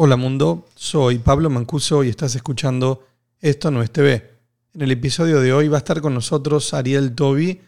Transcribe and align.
Hola 0.00 0.16
mundo, 0.16 0.68
soy 0.76 1.18
Pablo 1.18 1.50
Mancuso 1.50 2.04
y 2.04 2.08
estás 2.08 2.36
escuchando 2.36 3.04
Esto 3.40 3.72
no 3.72 3.82
es 3.82 3.90
TV. 3.90 4.30
En 4.72 4.82
el 4.82 4.92
episodio 4.92 5.40
de 5.40 5.52
hoy 5.52 5.66
va 5.66 5.78
a 5.78 5.78
estar 5.78 6.00
con 6.00 6.14
nosotros 6.14 6.72
Ariel 6.72 7.16
Toby, 7.16 7.60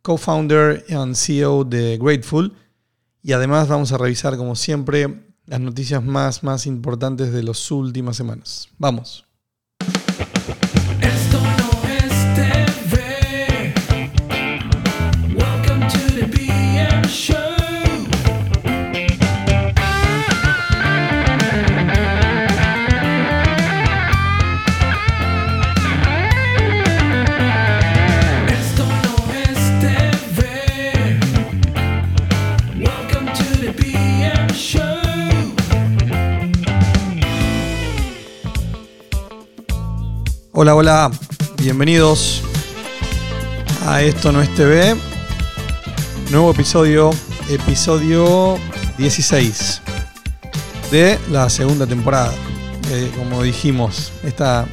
co-founder 0.00 0.84
and 0.90 1.16
CEO 1.16 1.64
de 1.64 1.98
Grateful, 2.00 2.52
y 3.20 3.32
además 3.32 3.66
vamos 3.66 3.90
a 3.90 3.98
revisar 3.98 4.36
como 4.36 4.54
siempre 4.54 5.24
las 5.46 5.58
noticias 5.58 6.04
más, 6.04 6.44
más 6.44 6.68
importantes 6.68 7.32
de 7.32 7.42
las 7.42 7.68
últimas 7.72 8.16
semanas. 8.16 8.68
Vamos. 8.78 9.26
Hola, 40.54 40.74
hola, 40.74 41.10
bienvenidos 41.62 42.42
a 43.86 44.02
Esto 44.02 44.32
no 44.32 44.42
es 44.42 44.54
TV. 44.54 44.94
Nuevo 46.30 46.50
episodio, 46.50 47.10
episodio 47.48 48.58
16 48.98 49.80
de 50.90 51.18
la 51.30 51.48
segunda 51.48 51.86
temporada. 51.86 52.34
Eh, 52.90 53.10
como 53.16 53.42
dijimos, 53.42 54.12
esta 54.24 54.66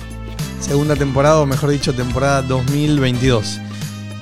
segunda 0.60 0.98
temporada, 0.98 1.40
o 1.40 1.46
mejor 1.46 1.70
dicho, 1.70 1.96
temporada 1.96 2.42
2022. 2.42 3.62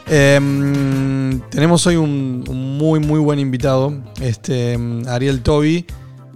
Em, 0.05 1.39
tenemos 1.49 1.87
hoy 1.87 1.95
un, 1.95 2.43
muy, 2.77 2.99
muy 2.99 3.19
buen 3.19 3.39
invitado, 3.39 3.95
este, 4.21 4.73
em, 4.73 5.07
Ariel 5.07 5.41
Toby. 5.41 5.87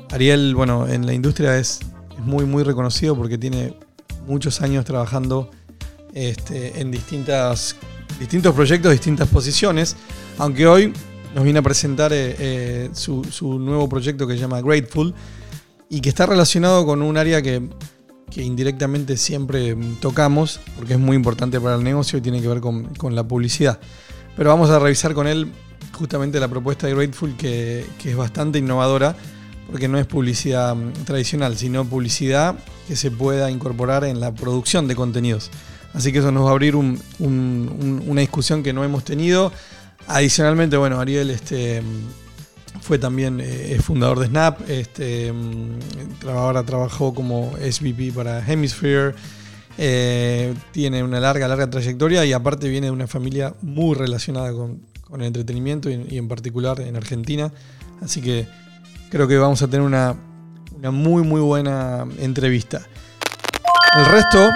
Ariel, 0.09 0.56
bueno, 0.56 0.88
en 0.88 1.06
la 1.06 1.13
industria 1.13 1.59
es 1.59 1.80
muy, 2.17 2.45
muy 2.45 2.63
reconocido 2.63 3.16
porque 3.16 3.38
tiene 3.38 3.75
muchos 4.27 4.61
años 4.61 4.86
trabajando 4.86 5.50
este, 6.14 6.80
en 6.80 6.91
distintas, 6.91 7.75
distintos 8.19 8.53
proyectos, 8.53 8.91
distintas 8.91 9.28
posiciones, 9.28 9.95
aunque 10.38 10.67
hoy 10.67 10.94
nos 11.33 11.44
viene 11.44 11.59
a 11.59 11.61
presentar 11.61 12.11
eh, 12.13 12.36
eh, 12.39 12.89
su, 12.94 13.23
su 13.23 13.59
nuevo 13.59 13.88
proyecto 13.88 14.28
que 14.28 14.33
se 14.33 14.39
llama 14.39 14.61
Grateful 14.61 15.13
y 15.89 16.02
que 16.02 16.09
está 16.09 16.25
relacionado 16.25 16.86
con 16.86 17.02
un 17.02 17.17
área 17.17 17.41
que, 17.41 17.69
que 18.30 18.44
indirectamente 18.44 19.17
siempre 19.17 19.75
tocamos, 20.00 20.59
porque 20.75 20.94
es 20.94 21.00
muy 21.00 21.16
importante 21.16 21.59
para 21.59 21.75
el 21.75 21.83
negocio 21.83 22.19
y 22.19 22.22
tiene 22.22 22.41
que 22.41 22.47
ver 22.47 22.61
con, 22.61 22.94
con 22.95 23.16
la 23.16 23.23
publicidad. 23.23 23.80
Pero 24.35 24.50
vamos 24.50 24.69
a 24.69 24.80
revisar 24.80 25.13
con 25.13 25.28
él 25.28 25.52
justamente 25.94 26.39
la 26.39 26.47
propuesta 26.47 26.88
de 26.88 26.95
Grateful, 26.95 27.35
que, 27.35 27.85
que 28.00 28.11
es 28.11 28.17
bastante 28.17 28.59
innovadora, 28.59 29.16
porque 29.70 29.88
no 29.88 29.98
es 29.98 30.06
publicidad 30.06 30.76
mm, 30.76 30.92
tradicional, 31.06 31.58
sino 31.58 31.86
publicidad 31.86 32.56
que 32.88 32.95
se 32.95 33.12
pueda 33.12 33.50
incorporar 33.52 34.03
en 34.03 34.20
la 34.20 34.34
producción 34.34 34.88
de 34.88 34.95
contenidos. 34.95 35.50
Así 35.94 36.12
que 36.12 36.20
eso 36.20 36.31
nos 36.31 36.45
va 36.45 36.50
a 36.50 36.52
abrir 36.52 36.76
un- 36.76 37.00
un- 37.20 37.76
un- 37.81 38.03
una 38.08 38.22
discusión 38.22 38.64
que 38.64 38.73
no 38.73 38.84
hemos 38.84 39.03
tenido. 39.03 39.52
Adicionalmente, 40.08 40.78
bueno, 40.78 41.00
Ariel 41.00 41.30
este, 41.30 41.81
mm, 41.81 42.81
fue 42.81 42.98
también 42.98 43.40
eh, 43.42 43.78
fundador 43.84 44.20
de 44.20 44.28
Snap, 44.28 44.70
este, 44.70 45.31
mm, 45.31 46.28
ahora 46.28 46.64
trabajó 46.64 47.14
como 47.14 47.53
SVP 47.59 48.12
para 48.14 48.46
Hemisphere, 48.46 49.14
eh, 49.78 50.53
tiene 50.72 51.03
una 51.03 51.20
larga, 51.20 51.48
larga 51.48 51.70
trayectoria 51.70 52.25
y 52.25 52.34
aparte 52.34 52.68
viene 52.68 52.88
de 52.88 52.92
una 52.92 53.08
familia 53.08 53.53
muy 53.62 53.96
relacionada 53.96 54.52
con, 54.53 54.80
con 55.03 55.22
el 55.22 55.28
entretenimiento 55.28 55.90
y, 55.90 56.06
y 56.09 56.18
en 56.18 56.28
particular 56.28 56.80
en 56.81 56.96
Argentina. 56.96 57.52
Así 58.02 58.22
que 58.22 58.47
creo 59.11 59.27
que 59.27 59.38
vamos 59.38 59.61
a 59.61 59.67
tener 59.67 59.85
una, 59.85 60.16
una 60.73 60.89
muy, 60.89 61.23
muy 61.23 61.41
buena 61.41 62.07
entrevista. 62.17 62.81
El 63.95 64.05
resto 64.05 64.49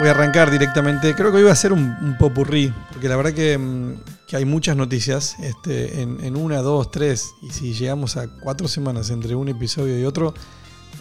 voy 0.00 0.08
a 0.08 0.10
arrancar 0.10 0.50
directamente. 0.50 1.14
Creo 1.14 1.30
que 1.30 1.38
hoy 1.38 1.44
va 1.44 1.52
a 1.52 1.56
ser 1.56 1.72
un, 1.72 1.96
un 2.02 2.18
popurrí, 2.18 2.74
porque 2.92 3.08
la 3.08 3.16
verdad 3.16 3.32
que, 3.32 3.56
mm, 3.56 3.94
que 4.26 4.36
hay 4.36 4.44
muchas 4.44 4.76
noticias 4.76 5.36
este, 5.38 6.02
en, 6.02 6.36
una, 6.36 6.60
dos, 6.60 6.90
tres, 6.90 7.30
y 7.40 7.50
si 7.50 7.72
llegamos 7.72 8.16
a 8.16 8.26
cuatro 8.40 8.66
semanas 8.66 9.10
entre 9.10 9.36
un 9.36 9.48
episodio 9.48 9.98
y 9.98 10.04
otro, 10.04 10.34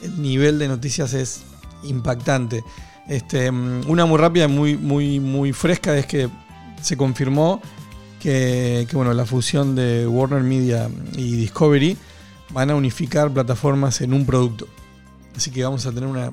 el 0.04 0.22
nivel 0.22 0.60
de 0.60 0.68
noticias 0.68 1.14
es 1.14 1.42
impactante. 1.84 2.64
Este, 3.08 3.52
mm, 3.52 3.90
una 3.90 4.06
muy 4.06 4.20
rápida, 4.20 4.48
muy, 4.48 4.78
muy, 4.78 5.20
muy 5.20 5.52
fresca, 5.52 5.98
es 5.98 6.06
que 6.06 6.30
se 6.80 6.96
confirmó 6.96 7.60
que, 8.20 8.86
que, 8.88 8.96
bueno, 8.96 9.14
la 9.14 9.26
fusión 9.26 9.74
de 9.74 10.06
Warner 10.06 10.44
Media 10.44 10.90
y 11.18 11.36
Discovery 11.38 11.98
van 12.54 12.70
a 12.70 12.76
unificar 12.76 13.32
plataformas 13.32 14.02
en 14.02 14.14
un 14.14 14.26
producto. 14.26 14.68
Así 15.36 15.52
que 15.52 15.64
vamos 15.64 15.86
a 15.86 15.92
tener 15.92 16.08
una 16.08 16.32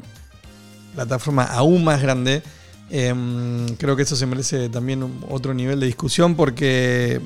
plataforma 0.95 1.45
aún 1.45 1.83
más 1.85 2.03
grande. 2.03 2.43
Em, 2.91 3.75
creo 3.77 3.97
que 3.97 4.03
eso 4.03 4.17
se 4.17 4.27
merece 4.27 4.69
también 4.69 5.21
otro 5.31 5.55
nivel 5.55 5.81
de 5.81 5.87
discusión 5.87 6.35
porque 6.35 7.21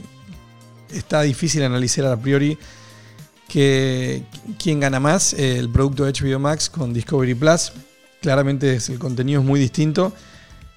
está 0.93 1.23
difícil 1.23 1.63
analizar 1.65 2.05
a 2.07 2.17
priori 2.17 2.57
que, 3.49 4.25
quién 4.59 4.81
gana 4.81 5.01
más, 5.01 5.33
el 5.35 5.69
producto 5.71 6.05
de 6.05 6.13
HBO 6.13 6.39
Max 6.39 6.71
con 6.71 6.93
Discovery 6.93 7.35
Plus. 7.35 7.73
Claramente 8.21 8.75
es- 8.77 8.89
el 8.89 8.99
contenido 8.99 9.41
es 9.41 9.47
muy 9.47 9.59
distinto. 9.61 10.13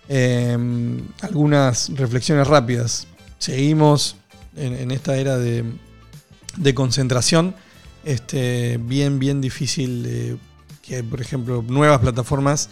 Em, 0.10 1.02
algunas 1.22 1.90
reflexiones 1.96 2.48
rápidas. 2.48 3.08
Seguimos 3.40 4.16
en, 4.56 4.90
esta 4.92 5.18
era 5.18 5.38
de 5.38 5.64
concentración. 6.74 7.54
Este, 8.08 8.80
bien, 8.82 9.20
bien 9.20 9.42
difícil 9.42 10.06
eh, 10.08 10.38
que, 10.82 11.04
por 11.04 11.20
ejemplo, 11.20 11.62
nuevas 11.68 12.00
plataformas 12.00 12.70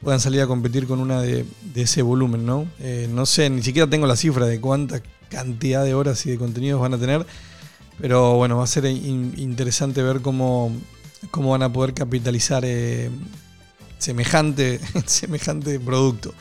puedan 0.00 0.20
salir 0.20 0.40
a 0.42 0.46
competir 0.46 0.86
con 0.86 1.00
una 1.00 1.20
de, 1.20 1.44
ese 1.74 2.02
volumen, 2.02 2.46
¿no? 2.46 2.68
Eh, 2.78 3.08
no 3.12 3.26
sé, 3.26 3.50
ni 3.50 3.62
siquiera 3.62 3.90
tengo 3.90 4.06
la 4.06 4.14
cifra 4.14 4.46
de 4.46 4.60
cuánta 4.60 5.02
cantidad 5.28 5.84
de 5.84 5.94
horas 5.94 6.24
y 6.24 6.30
de 6.30 6.38
contenidos 6.38 6.80
van 6.80 6.94
a 6.94 6.98
tener, 6.98 7.26
pero 8.00 8.36
bueno, 8.36 8.58
va 8.58 8.62
a 8.64 8.68
ser 8.68 8.84
in- 8.84 9.34
interesante 9.38 10.04
ver 10.04 10.20
cómo, 10.20 10.72
cómo 11.32 11.50
van 11.50 11.64
a 11.64 11.72
poder 11.72 11.92
capitalizar 11.92 12.62
eh, 12.64 13.10
semejante, 13.98 14.78
semejante 15.04 15.80
producto. 15.80 16.32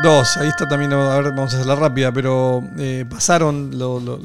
Dos, 0.00 0.36
ahí 0.38 0.48
está 0.48 0.66
también, 0.66 0.92
a 0.94 1.16
ver, 1.20 1.32
vamos 1.32 1.52
a 1.52 1.56
hacerla 1.56 1.76
rápida, 1.76 2.10
pero 2.12 2.62
eh, 2.78 3.04
pasaron 3.08 3.78
lo- 3.78 4.00
lo- 4.00 4.18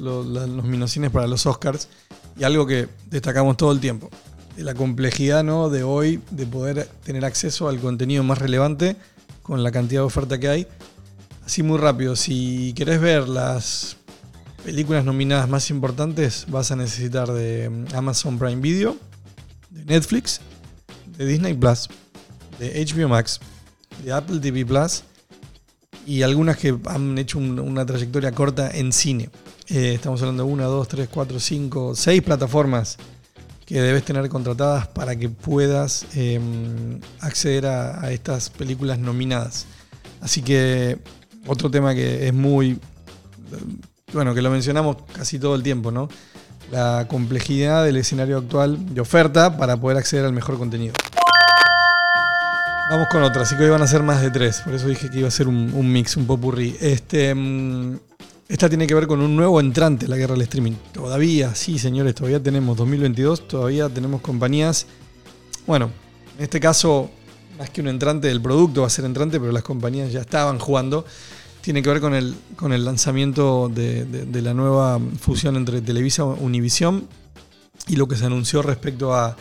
para 1.11 1.27
los 1.27 1.45
Oscars 1.45 1.89
y 2.37 2.43
algo 2.43 2.65
que 2.65 2.87
destacamos 3.09 3.57
todo 3.57 3.71
el 3.73 3.79
tiempo, 3.79 4.09
la 4.55 4.73
complejidad 4.73 5.43
¿no? 5.43 5.69
de 5.69 5.83
hoy 5.83 6.21
de 6.31 6.45
poder 6.47 6.87
tener 7.03 7.25
acceso 7.25 7.67
al 7.67 7.79
contenido 7.79 8.23
más 8.23 8.37
relevante 8.39 8.95
con 9.43 9.61
la 9.61 9.71
cantidad 9.71 10.01
de 10.01 10.05
oferta 10.05 10.39
que 10.39 10.47
hay. 10.49 10.67
Así 11.45 11.63
muy 11.63 11.77
rápido, 11.77 12.15
si 12.15 12.73
querés 12.73 12.99
ver 12.99 13.27
las 13.27 13.97
películas 14.63 15.03
nominadas 15.05 15.47
más 15.49 15.69
importantes, 15.69 16.45
vas 16.49 16.71
a 16.71 16.75
necesitar 16.75 17.31
de 17.31 17.69
mm, 17.69 17.95
Amazon 17.95 18.39
Prime 18.39 18.61
Video, 18.61 18.97
de 19.69 19.85
Netflix, 19.85 20.39
de 21.17 21.25
Disney 21.25 21.53
Plus, 21.53 21.87
de 22.57 22.83
HBO 22.85 23.09
Max, 23.09 23.39
de 24.03 24.11
Apple 24.13 24.39
TV 24.39 24.65
Plus 24.65 25.03
y 26.07 26.23
algunas 26.23 26.55
que 26.57 26.75
han 26.85 27.17
hecho 27.17 27.37
un- 27.37 27.59
una 27.59 27.85
trayectoria 27.85 28.31
corta 28.31 28.71
en 28.73 28.91
cine. 28.93 29.29
Eh, 29.67 29.93
estamos 29.95 30.21
hablando 30.21 30.45
de 30.45 30.51
una, 30.53 30.63
dos, 30.63 30.87
tres, 30.87 31.09
cuatro, 31.11 31.37
cinco, 31.39 31.93
seis 31.95 32.21
plataformas 32.21 32.97
que 33.65 33.81
debes 33.81 34.05
tener 34.05 34.29
contratadas 34.29 34.87
para 34.87 35.17
que 35.17 35.27
puedas 35.27 36.05
eh, 36.15 36.39
acceder 37.19 37.65
a 37.65 38.09
estas 38.11 38.49
películas 38.49 38.97
nominadas. 38.97 39.65
Así 40.21 40.41
que 40.41 40.97
otro 41.45 41.69
tema 41.69 41.93
que 41.93 42.27
es 42.27 42.33
muy, 42.33 42.79
bueno, 44.13 44.33
que 44.33 44.41
lo 44.41 44.49
mencionamos 44.49 44.95
casi 45.11 45.37
todo 45.37 45.55
el 45.55 45.63
tiempo, 45.63 45.91
¿no? 45.91 46.07
La 46.71 47.05
complejidad 47.09 47.83
del 47.83 47.97
escenario 47.97 48.37
actual 48.37 48.93
de 48.93 49.01
oferta 49.01 49.57
para 49.57 49.75
poder 49.75 49.97
acceder 49.97 50.23
al 50.25 50.33
mejor 50.33 50.57
contenido. 50.57 50.93
Vamos 52.89 53.07
con 53.09 53.21
otra, 53.23 53.41
así 53.41 53.55
que 53.57 53.63
hoy 53.63 53.69
van 53.69 53.81
a 53.81 53.87
ser 53.87 54.01
más 54.01 54.21
de 54.21 54.31
tres, 54.31 54.61
por 54.61 54.73
eso 54.73 54.87
dije 54.87 55.09
que 55.09 55.19
iba 55.19 55.27
a 55.27 55.31
ser 55.31 55.47
un, 55.47 55.91
mix, 55.91 56.15
un 56.15 56.25
popurrí. 56.25 56.75
Este, 56.79 57.35
mm, 57.35 57.97
esta 58.47 58.69
tiene 58.69 58.87
que 58.87 58.93
ver 58.93 59.07
con 59.07 59.19
un 59.19 59.35
nuevo 59.35 59.59
entrante 59.59 60.07
la 60.07 60.15
guerra 60.15 60.33
del 60.35 60.43
streaming. 60.43 60.73
Todavía, 60.93 61.53
sí 61.53 61.77
señores, 61.79 62.15
todavía 62.15 62.41
tenemos 62.41 62.77
2022, 62.77 63.47
todavía 63.49 63.89
tenemos 63.89 64.21
compañías, 64.21 64.85
bueno, 65.65 65.91
en 66.37 66.43
este 66.45 66.61
caso, 66.61 67.09
más 67.59 67.69
que 67.71 67.81
un 67.81 67.89
entrante 67.89 68.27
del 68.29 68.41
producto 68.41 68.81
va 68.81 68.87
a 68.87 68.89
ser 68.91 69.03
entrante, 69.03 69.37
pero 69.39 69.51
las 69.51 69.63
compañías 69.63 70.11
ya 70.13 70.21
estaban 70.21 70.57
jugando. 70.59 71.05
Tiene 71.61 71.81
que 71.81 71.89
ver 71.89 71.99
con 71.99 72.13
el, 72.13 72.35
con 72.55 72.71
el 72.71 72.85
lanzamiento 72.85 73.69
de, 73.73 74.05
de- 74.05 74.41
la 74.41 74.53
nueva 74.53 74.97
fusión 75.19 75.57
entre 75.57 75.81
Televisa 75.81 76.23
Univisión 76.23 77.09
y 77.87 77.97
lo 77.97 78.07
que 78.07 78.15
se 78.15 78.25
anunció 78.25 78.61
respecto 78.61 79.13
a, 79.13 79.35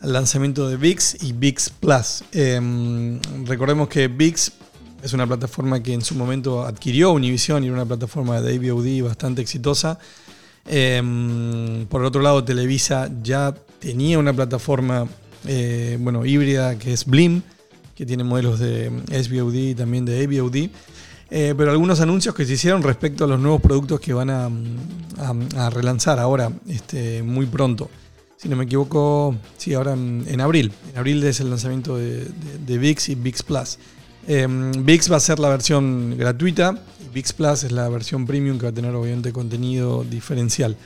al 0.00 0.12
lanzamiento 0.12 0.68
de 0.68 0.76
VIX 0.76 1.22
y 1.22 1.32
VIX 1.32 1.70
Plus. 1.70 2.24
Em, 2.32 3.20
recordemos 3.46 3.88
que 3.88 4.08
VIX 4.08 4.52
es 5.02 5.12
una 5.12 5.26
plataforma 5.26 5.82
que 5.82 5.92
en 5.94 6.02
su 6.02 6.14
momento 6.14 6.62
adquirió 6.64 7.12
Univision 7.12 7.62
y 7.62 7.66
era 7.66 7.74
una 7.74 7.86
plataforma 7.86 8.40
de 8.40 8.56
AVOD 8.70 9.02
bastante 9.08 9.42
exitosa. 9.42 9.98
Em, 10.66 11.86
por 11.86 12.04
otro 12.04 12.20
lado, 12.20 12.44
Televisa 12.44 13.10
ya 13.22 13.54
tenía 13.78 14.18
una 14.18 14.32
plataforma 14.32 15.06
eh, 15.46 15.96
bueno, 16.00 16.26
híbrida 16.26 16.78
que 16.78 16.92
es 16.92 17.04
Blim, 17.06 17.42
que 17.94 18.04
tiene 18.04 18.22
modelos 18.24 18.58
de 18.58 18.90
SVOD 19.10 19.54
y 19.54 19.74
también 19.74 20.04
de 20.04 20.24
AVOD. 20.24 20.56
Eh, 21.30 21.54
pero 21.56 21.70
algunos 21.70 22.00
anuncios 22.00 22.34
que 22.34 22.44
se 22.46 22.54
hicieron 22.54 22.82
respecto 22.82 23.24
a 23.24 23.26
los 23.26 23.38
nuevos 23.38 23.60
productos 23.60 24.00
que 24.00 24.14
van 24.14 24.30
a, 24.30 24.48
a- 25.56 25.70
relanzar 25.70 26.18
ahora, 26.18 26.50
este, 26.68 27.22
muy 27.22 27.46
pronto. 27.46 27.90
Si 28.40 28.48
no 28.48 28.54
me 28.54 28.64
equivoco, 28.64 29.34
sí, 29.56 29.74
ahora 29.74 29.94
en, 29.94 30.40
abril. 30.40 30.72
En 30.92 30.98
abril 30.98 31.22
es 31.24 31.40
el 31.40 31.50
lanzamiento 31.50 31.96
de, 31.96 32.28
VIX 32.78 33.08
y 33.08 33.14
VIX 33.16 33.42
Plus. 33.42 33.78
Eh, 34.28 34.46
VIX 34.78 35.10
va 35.12 35.16
a 35.16 35.20
ser 35.20 35.40
la 35.40 35.48
versión 35.48 36.16
gratuita 36.16 36.80
y 37.04 37.12
VIX 37.12 37.32
Plus 37.32 37.64
es 37.64 37.72
la 37.72 37.88
versión 37.88 38.26
premium 38.26 38.58
que 38.58 38.64
va 38.66 38.70
a 38.70 38.74
tener 38.74 38.94
obviamente 38.94 39.32
contenido 39.32 40.04
diferencial. 40.08 40.76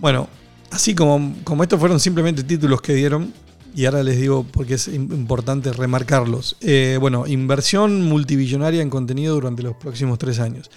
Bueno, 0.00 0.28
así 0.72 0.94
como, 0.94 1.36
como 1.44 1.62
estos 1.62 1.78
fueron 1.78 2.00
simplemente 2.00 2.42
títulos 2.42 2.80
que 2.80 2.94
dieron, 2.94 3.32
y 3.74 3.84
ahora 3.84 4.02
les 4.02 4.18
digo 4.18 4.44
porque 4.50 4.74
es 4.74 4.88
im- 4.88 5.12
importante 5.14 5.72
remarcarlos. 5.72 6.56
Eh, 6.62 6.98
bueno, 7.00 7.28
inversión 7.28 8.02
multibillonaria 8.06 8.82
en 8.82 8.90
contenido 8.90 9.34
durante 9.34 9.62
los 9.62 9.76
próximos 9.76 10.18
tres 10.18 10.40
años. 10.40 10.68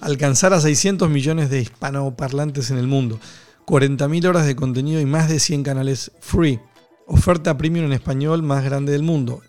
Alcanzar 0.00 0.54
a 0.54 0.60
600 0.60 1.10
millones 1.10 1.50
de 1.50 1.60
hispanoparlantes 1.60 2.70
en 2.70 2.78
el 2.78 2.86
mundo. 2.86 3.18
40.000 3.66 4.26
horas 4.26 4.46
de 4.46 4.56
contenido 4.56 5.00
y 5.00 5.06
más 5.06 5.28
de 5.28 5.40
100 5.40 5.62
canales 5.62 6.12
free. 6.20 6.60
Oferta 7.06 7.56
premium 7.56 7.86
en 7.86 7.92
español 7.92 8.42
más 8.42 8.64
grande 8.64 8.92
del 8.92 9.02
mundo. 9.02 9.42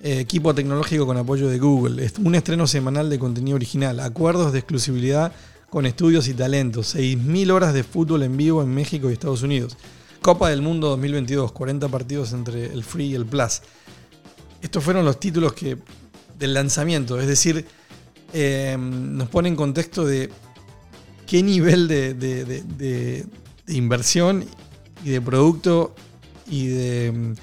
Eh, 0.00 0.18
equipo 0.20 0.54
tecnológico 0.54 1.06
con 1.06 1.16
apoyo 1.16 1.48
de 1.48 1.58
Google. 1.58 2.10
Un 2.24 2.34
estreno 2.34 2.66
semanal 2.66 3.08
de 3.08 3.18
contenido 3.18 3.54
original. 3.56 4.00
Acuerdos 4.00 4.52
de 4.52 4.58
exclusividad 4.58 5.32
con 5.70 5.86
estudios 5.86 6.26
y 6.28 6.34
talentos. 6.34 6.94
6.000 6.96 7.50
horas 7.50 7.72
de 7.72 7.84
fútbol 7.84 8.22
en 8.24 8.36
vivo 8.36 8.62
en 8.62 8.74
México 8.74 9.08
y 9.10 9.12
Estados 9.12 9.42
Unidos. 9.42 9.76
Copa 10.20 10.50
del 10.50 10.62
Mundo 10.62 10.88
2022. 10.88 11.52
40 11.52 11.88
partidos 11.88 12.32
entre 12.32 12.66
el 12.66 12.82
Free 12.84 13.06
y 13.10 13.14
el 13.14 13.26
Plus. 13.26 13.62
Estos 14.60 14.82
fueron 14.82 15.04
los 15.04 15.18
títulos 15.20 15.52
que 15.52 15.78
del 16.38 16.54
lanzamiento. 16.54 17.20
Es 17.20 17.26
decir, 17.28 17.64
eh, 18.32 18.76
nos 18.78 19.28
pone 19.28 19.48
en 19.48 19.56
contexto 19.56 20.04
de 20.04 20.30
qué 21.26 21.42
nivel 21.42 21.86
de- 21.88 23.26
de- 23.66 23.74
inversión 23.74 24.44
y 25.04 25.10
de 25.10 25.20
producto 25.20 25.94
y 26.46 26.66
de, 26.66 27.12
mm, 27.12 27.34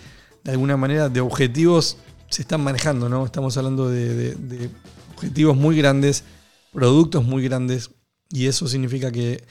de 0.44 0.52
alguna 0.52 0.78
manera 0.78 1.10
de 1.10 1.22
objetivos 1.22 1.98
se 2.30 2.42
están 2.44 2.62
manejando, 2.62 3.10
¿no? 3.10 3.26
Estamos 3.26 3.58
hablando 3.58 3.90
de, 3.90 4.70
objetivos 5.16 5.58
muy 5.58 5.76
grandes, 5.76 6.24
productos 6.72 7.26
muy 7.26 7.44
grandes, 7.44 7.92
y 8.30 8.46
eso 8.48 8.68
significa 8.68 9.12
que 9.12 9.44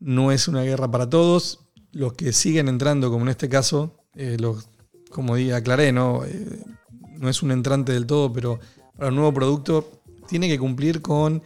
no 0.00 0.32
es 0.32 0.48
una 0.48 0.62
guerra 0.62 0.90
para 0.90 1.08
todos. 1.08 1.60
Los 1.92 2.14
que 2.14 2.32
siguen 2.32 2.68
entrando, 2.68 3.10
como 3.10 3.24
en 3.24 3.28
este 3.28 3.48
caso, 3.48 3.94
eh, 4.14 4.36
los, 4.40 4.68
como 5.10 5.36
di- 5.36 5.52
aclaré, 5.52 5.92
¿no? 5.92 6.24
Eh, 6.24 6.64
no 7.18 7.28
es 7.28 7.42
un 7.42 7.50
entrante 7.52 7.92
del 7.92 8.06
todo, 8.06 8.32
pero 8.32 8.58
para 8.96 9.10
un 9.10 9.16
nuevo 9.16 9.32
producto 9.34 10.02
tiene 10.28 10.48
que 10.48 10.58
cumplir 10.58 11.00
con 11.02 11.42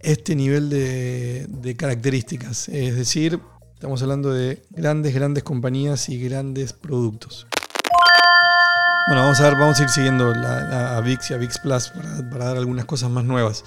este 0.00 0.34
nivel 0.36 0.68
de 0.70 1.74
características. 1.76 2.68
Es 2.68 2.96
decir, 2.96 3.40
estamos 3.76 4.00
hablando 4.00 4.32
de 4.32 4.62
grandes, 4.70 5.14
grandes 5.14 5.44
compañías 5.44 6.08
y 6.08 6.18
grandes 6.18 6.72
productos. 6.72 7.46
Bueno, 9.06 9.20
vamos 9.20 9.38
a 9.38 9.42
ver, 9.42 9.52
vamos 9.52 9.78
a 9.78 9.82
ir 9.82 9.90
siguiendo 9.90 10.30
a 10.30 10.98
VIX 11.02 11.30
y 11.30 11.34
a 11.34 11.36
VIX 11.36 11.58
Plus 11.58 11.92
para, 12.30 12.46
dar 12.46 12.56
algunas 12.56 12.86
cosas 12.86 13.10
más 13.10 13.24
nuevas. 13.24 13.64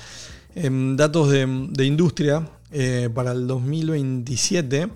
Em, 0.55 0.97
datos 0.97 1.29
de, 1.29 1.85
industria, 1.85 2.49
eh, 2.71 3.07
para 3.13 3.33
el 3.33 3.45
2027 3.45 4.89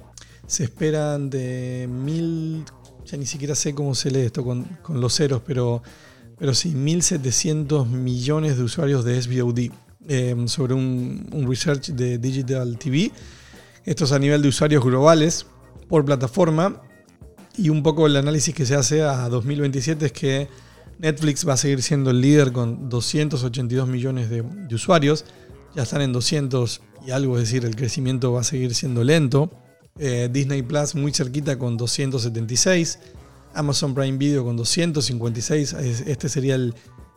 se 0.48 0.64
esperan 0.64 1.30
de 1.30 1.88
mil, 1.88 2.66
ya 3.06 3.16
ni 3.16 3.28
siquiera 3.28 3.54
sé 3.54 3.76
cómo 3.76 3.94
se 3.94 4.10
lee 4.10 4.22
esto 4.22 4.44
con, 4.44 4.64
con 4.82 5.00
los 5.00 5.14
ceros, 5.14 5.44
pero, 5.46 5.84
pero 6.40 6.56
sí, 6.56 6.74
1.700 6.74 7.86
millones 7.86 8.58
de 8.58 8.64
usuarios 8.64 9.06
de 9.06 9.22
SVOD 9.22 9.60
em, 10.08 10.48
sobre 10.48 10.74
un, 10.74 11.30
un 11.32 11.48
research 11.48 11.90
de 11.90 12.18
Digital 12.18 12.80
TV. 12.80 13.12
Esto 13.86 14.06
es 14.06 14.12
a 14.12 14.20
nivel 14.20 14.42
de 14.42 14.48
usuarios 14.48 14.84
globales 14.84 15.46
por 15.90 16.06
plataforma 16.06 16.82
y 17.58 17.70
un 17.70 17.84
poco 17.84 18.08
el 18.08 18.16
análisis 18.16 18.54
que 18.56 18.66
se 18.66 18.76
hace 18.76 19.04
a 19.04 19.28
2027 19.30 20.06
es 20.08 20.12
que 20.12 20.48
Netflix 21.00 21.48
va 21.48 21.54
a 21.54 21.58
seguir 21.58 21.82
siendo 21.82 22.12
el 22.12 22.22
líder 22.22 22.52
con 22.52 22.90
282 22.90 23.88
millones 23.88 24.30
de, 24.30 24.42
usuarios. 24.74 25.26
Ya 25.76 25.84
están 25.84 26.02
en 26.02 26.14
200 26.14 26.82
y 27.06 27.12
algo, 27.12 27.38
es 27.38 27.44
decir, 27.46 27.66
el 27.66 27.76
crecimiento 27.76 28.32
va 28.32 28.42
a 28.42 28.44
seguir 28.44 28.74
siendo 28.74 29.04
lento. 29.04 29.50
Eh, 30.00 30.30
Disney 30.32 30.62
Plus 30.62 30.96
muy 30.96 31.12
cerquita 31.12 31.60
con 31.60 31.78
276. 31.78 33.00
Amazon 33.54 33.94
Prime 33.94 34.18
Video 34.18 34.44
con 34.46 34.56
256. 34.56 35.74
Es- 35.74 36.02
Este 36.08 36.30
sería 36.30 36.56
el, 36.56 36.74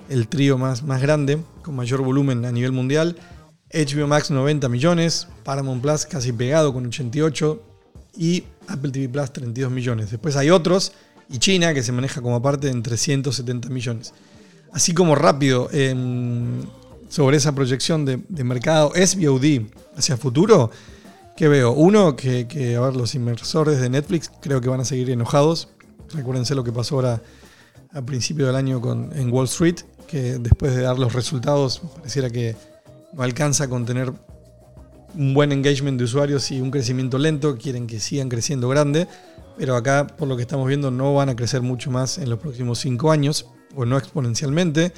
el 0.08 0.26
trío 0.28 0.58
más, 0.58 0.82
más 0.82 1.00
grande, 1.00 1.38
con 1.62 1.76
mayor 1.76 2.02
volumen 2.02 2.44
a 2.44 2.50
nivel 2.52 2.72
mundial. 2.72 3.16
HBO 3.72 4.06
Max 4.06 4.30
90 4.30 4.68
millones. 4.68 5.28
Paramount 5.44 5.82
Plus 5.82 6.06
casi 6.06 6.32
pegado 6.32 6.72
con 6.72 6.86
88 6.86 7.62
y 8.16 8.44
Apple 8.68 8.90
TV 8.90 9.08
Plus 9.08 9.32
32 9.32 9.70
millones. 9.70 10.10
Después 10.10 10.36
hay 10.36 10.50
otros 10.50 10.92
y 11.28 11.38
China 11.38 11.74
que 11.74 11.82
se 11.82 11.92
maneja 11.92 12.20
como 12.20 12.36
aparte 12.36 12.68
en 12.68 12.82
370 12.82 13.68
millones. 13.68 14.12
Así 14.72 14.92
como 14.94 15.14
rápido 15.14 15.68
em, 15.72 16.62
sobre 17.08 17.36
esa 17.36 17.54
proyección 17.54 18.04
de, 18.04 18.20
de 18.28 18.44
mercado 18.44 18.92
SVOD 18.94 19.62
hacia 19.96 20.16
futuro, 20.16 20.70
que 21.36 21.48
veo? 21.48 21.72
Uno, 21.72 22.16
que, 22.16 22.48
que, 22.48 22.76
a 22.76 22.80
ver, 22.80 22.96
los 22.96 23.14
inversores 23.14 23.80
de 23.80 23.90
Netflix 23.90 24.30
creo 24.40 24.60
que 24.60 24.68
van 24.68 24.80
a 24.80 24.84
seguir 24.84 25.10
enojados. 25.10 25.68
Recuérdense 26.14 26.54
lo 26.54 26.64
que 26.64 26.72
pasó 26.72 26.96
ahora 26.96 27.22
a 27.92 28.02
principio 28.02 28.46
del 28.46 28.56
año 28.56 28.80
con, 28.80 29.10
en 29.14 29.32
Wall 29.32 29.44
Street, 29.44 29.76
que 30.06 30.38
después 30.38 30.74
de 30.74 30.82
dar 30.82 30.98
los 30.98 31.12
resultados 31.12 31.82
pareciera 31.96 32.30
que 32.30 32.56
no 33.16 33.22
alcanza 33.22 33.64
a 33.64 33.68
contener 33.68 34.12
un 35.14 35.32
buen 35.32 35.50
engagement 35.50 35.98
de 35.98 36.04
usuarios 36.04 36.50
y 36.50 36.60
un 36.60 36.70
crecimiento 36.70 37.16
lento, 37.16 37.56
quieren 37.56 37.86
que 37.86 37.98
sigan 37.98 38.28
creciendo 38.28 38.68
grande, 38.68 39.08
pero 39.56 39.74
acá 39.74 40.06
por 40.06 40.28
lo 40.28 40.36
que 40.36 40.42
estamos 40.42 40.68
viendo 40.68 40.90
no 40.90 41.14
van 41.14 41.30
a 41.30 41.36
crecer 41.36 41.62
mucho 41.62 41.90
más 41.90 42.18
en 42.18 42.28
los 42.28 42.38
próximos 42.38 42.78
5 42.80 43.10
años, 43.10 43.46
o 43.74 43.86
no 43.86 43.96
exponencialmente. 43.96 44.92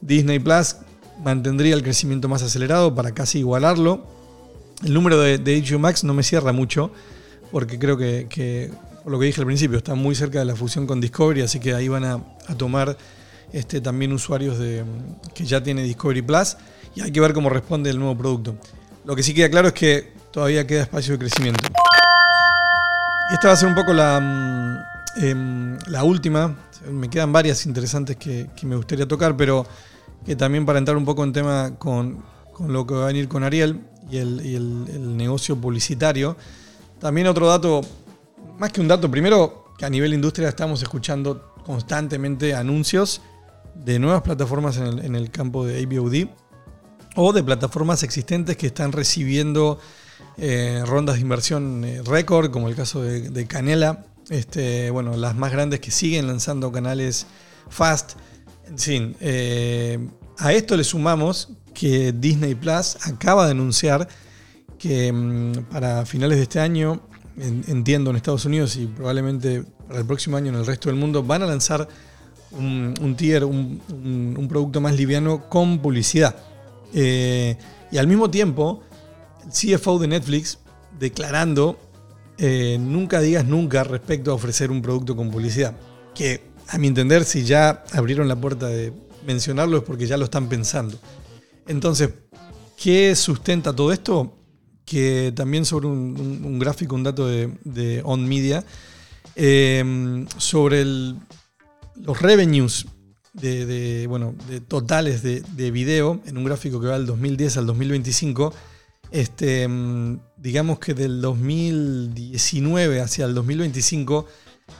Disney 0.00 0.40
Plus 0.40 0.76
mantendría 1.22 1.74
el 1.74 1.82
crecimiento 1.82 2.28
más 2.28 2.42
acelerado 2.42 2.94
para 2.94 3.12
casi 3.12 3.38
igualarlo. 3.38 4.04
El 4.84 4.94
número 4.94 5.20
de, 5.20 5.38
de 5.38 5.78
Max 5.78 6.02
no 6.02 6.14
me 6.14 6.24
cierra 6.24 6.52
mucho, 6.52 6.90
porque 7.52 7.78
creo 7.78 7.96
que, 7.96 8.72
por 9.04 9.12
lo 9.12 9.20
que 9.20 9.26
dije 9.26 9.40
al 9.40 9.46
principio, 9.46 9.78
está 9.78 9.94
muy 9.94 10.16
cerca 10.16 10.40
de 10.40 10.46
la 10.46 10.56
fusión 10.56 10.86
con 10.88 11.00
Discovery, 11.00 11.42
así 11.42 11.60
que 11.60 11.74
ahí 11.74 11.86
van 11.86 12.04
a, 12.04 12.14
a 12.48 12.54
tomar 12.56 12.96
este, 13.52 13.80
también 13.80 14.12
usuarios 14.12 14.58
de, 14.58 14.82
que 15.34 15.44
ya 15.44 15.62
tiene 15.62 15.82
Discovery 15.82 16.22
Plus, 16.22 16.56
y 16.94 17.00
hay 17.00 17.10
que 17.10 17.20
ver 17.20 17.32
cómo 17.32 17.48
responde 17.48 17.90
el 17.90 17.98
nuevo 17.98 18.16
producto. 18.16 18.56
Lo 19.04 19.16
que 19.16 19.22
sí 19.22 19.34
queda 19.34 19.50
claro 19.50 19.68
es 19.68 19.74
que 19.74 20.12
todavía 20.30 20.66
queda 20.66 20.82
espacio 20.82 21.12
de 21.14 21.18
crecimiento. 21.18 21.64
Y 23.30 23.34
esta 23.34 23.48
va 23.48 23.54
a 23.54 23.56
ser 23.56 23.68
un 23.68 23.74
poco 23.74 23.92
la, 23.92 24.20
mm, 24.20 25.24
em, 25.24 25.78
última. 26.04 26.56
Me 26.90 27.08
quedan 27.08 27.32
varias 27.32 27.64
interesantes 27.66 28.16
que, 28.16 28.48
me 28.62 28.76
gustaría 28.76 29.06
tocar, 29.06 29.36
pero 29.36 29.66
que 30.24 30.36
también 30.36 30.66
para 30.66 30.78
entrar 30.78 30.96
un 30.96 31.04
poco 31.04 31.24
en 31.24 31.32
tema 31.32 31.74
con, 31.78 32.22
lo 32.60 32.86
que 32.86 32.94
va 32.94 33.04
a 33.04 33.06
venir 33.06 33.28
con 33.28 33.42
Ariel 33.42 33.80
y 34.10 34.18
el, 34.18 35.16
negocio 35.16 35.56
publicitario. 35.56 36.36
También 37.00 37.26
otro 37.26 37.48
dato, 37.48 37.80
más 38.58 38.70
que 38.72 38.80
un 38.80 38.88
dato, 38.88 39.10
primero 39.10 39.64
que 39.78 39.84
a 39.84 39.90
nivel 39.90 40.14
industria 40.14 40.48
estamos 40.48 40.82
escuchando 40.82 41.54
constantemente 41.64 42.54
anuncios 42.54 43.20
de 43.74 43.98
nuevas 43.98 44.22
plataformas 44.22 44.76
en 44.76 44.86
el, 44.86 45.04
en 45.04 45.16
el 45.16 45.30
campo 45.30 45.64
de 45.64 45.82
AVOD 45.82 46.28
o 47.16 47.32
de 47.32 47.42
plataformas 47.42 48.02
existentes 48.02 48.56
que 48.56 48.66
están 48.68 48.92
recibiendo 48.92 49.78
eh, 50.38 50.82
rondas 50.86 51.16
de 51.16 51.20
inversión 51.22 51.84
eh, 51.84 52.00
récord, 52.02 52.50
como 52.50 52.68
el 52.68 52.74
caso 52.74 53.02
de, 53.02 53.46
Canela. 53.46 54.06
Este, 54.30 54.90
bueno, 54.90 55.16
las 55.16 55.34
más 55.34 55.52
grandes 55.52 55.80
que 55.80 55.90
siguen 55.90 56.26
lanzando 56.26 56.70
canales 56.72 57.26
fast. 57.68 58.12
En 58.66 58.78
fin, 58.78 59.16
eh, 59.20 59.98
a 60.38 60.52
esto 60.52 60.76
le 60.76 60.84
sumamos 60.84 61.50
que 61.74 62.12
Disney 62.12 62.54
Plus 62.54 62.96
acaba 63.06 63.44
de 63.46 63.50
anunciar 63.50 64.08
que 64.78 65.12
mm, 65.12 65.64
para 65.70 66.06
finales 66.06 66.38
de 66.38 66.44
este 66.44 66.60
año, 66.60 67.02
en- 67.36 67.64
entiendo 67.68 68.10
en 68.10 68.16
Estados 68.16 68.44
Unidos 68.44 68.76
y 68.76 68.86
probablemente 68.86 69.64
para 69.86 70.00
el 70.00 70.06
próximo 70.06 70.36
año 70.36 70.48
en 70.50 70.54
el 70.56 70.64
resto 70.66 70.88
del 70.88 70.96
mundo, 70.98 71.22
van 71.22 71.42
a 71.42 71.46
lanzar 71.46 71.88
un, 72.52 73.14
tier, 73.16 73.44
un 73.44 74.46
producto 74.48 74.80
más 74.80 74.94
liviano 74.94 75.48
con 75.48 75.80
publicidad. 75.80 76.36
Eh, 76.92 77.56
y 77.90 77.98
al 77.98 78.06
mismo 78.06 78.30
tiempo, 78.30 78.82
el 79.44 79.50
CFO 79.50 79.98
de 79.98 80.08
Netflix 80.08 80.58
declarando 80.98 81.78
eh, 82.38 82.76
nunca 82.80 83.20
digas 83.20 83.44
nunca 83.44 83.84
respecto 83.84 84.30
a 84.30 84.34
ofrecer 84.34 84.70
un 84.70 84.82
producto 84.82 85.16
con 85.16 85.30
publicidad. 85.30 85.76
Que 86.14 86.42
a 86.68 86.78
mi 86.78 86.88
entender, 86.88 87.24
si 87.24 87.44
ya 87.44 87.84
abrieron 87.92 88.28
la 88.28 88.36
puerta 88.36 88.68
de 88.68 88.92
mencionarlo 89.26 89.78
es 89.78 89.82
porque 89.84 90.06
ya 90.06 90.16
lo 90.16 90.24
están 90.24 90.48
pensando. 90.48 90.98
Entonces, 91.66 92.10
¿qué 92.76 93.14
sustenta 93.14 93.74
todo 93.74 93.92
esto? 93.92 94.36
Que 94.84 95.32
también 95.34 95.64
sobre 95.64 95.86
un, 95.86 96.58
gráfico, 96.58 96.94
un 96.94 97.04
dato 97.04 97.26
de, 97.26 97.52
de 97.64 98.02
On 98.04 98.26
Media, 98.28 98.64
eh, 99.36 100.26
sobre 100.38 100.84
los 100.84 102.20
revenues 102.20 102.86
de, 103.32 104.06
bueno, 104.08 104.34
de 104.48 104.60
totales 104.60 105.22
de, 105.22 105.40
de 105.40 105.70
video 105.70 106.20
en 106.26 106.36
un 106.36 106.44
gráfico 106.44 106.80
que 106.80 106.88
va 106.88 106.94
del 106.94 107.06
2010 107.06 107.56
al 107.56 107.66
2025. 107.66 108.52
Este, 109.10 109.68
mm, 109.68 110.20
digamos 110.38 110.78
que 110.78 110.94
del 110.94 111.20
2019 111.20 113.00
hacia 113.00 113.26
el 113.26 113.34
2025, 113.34 114.26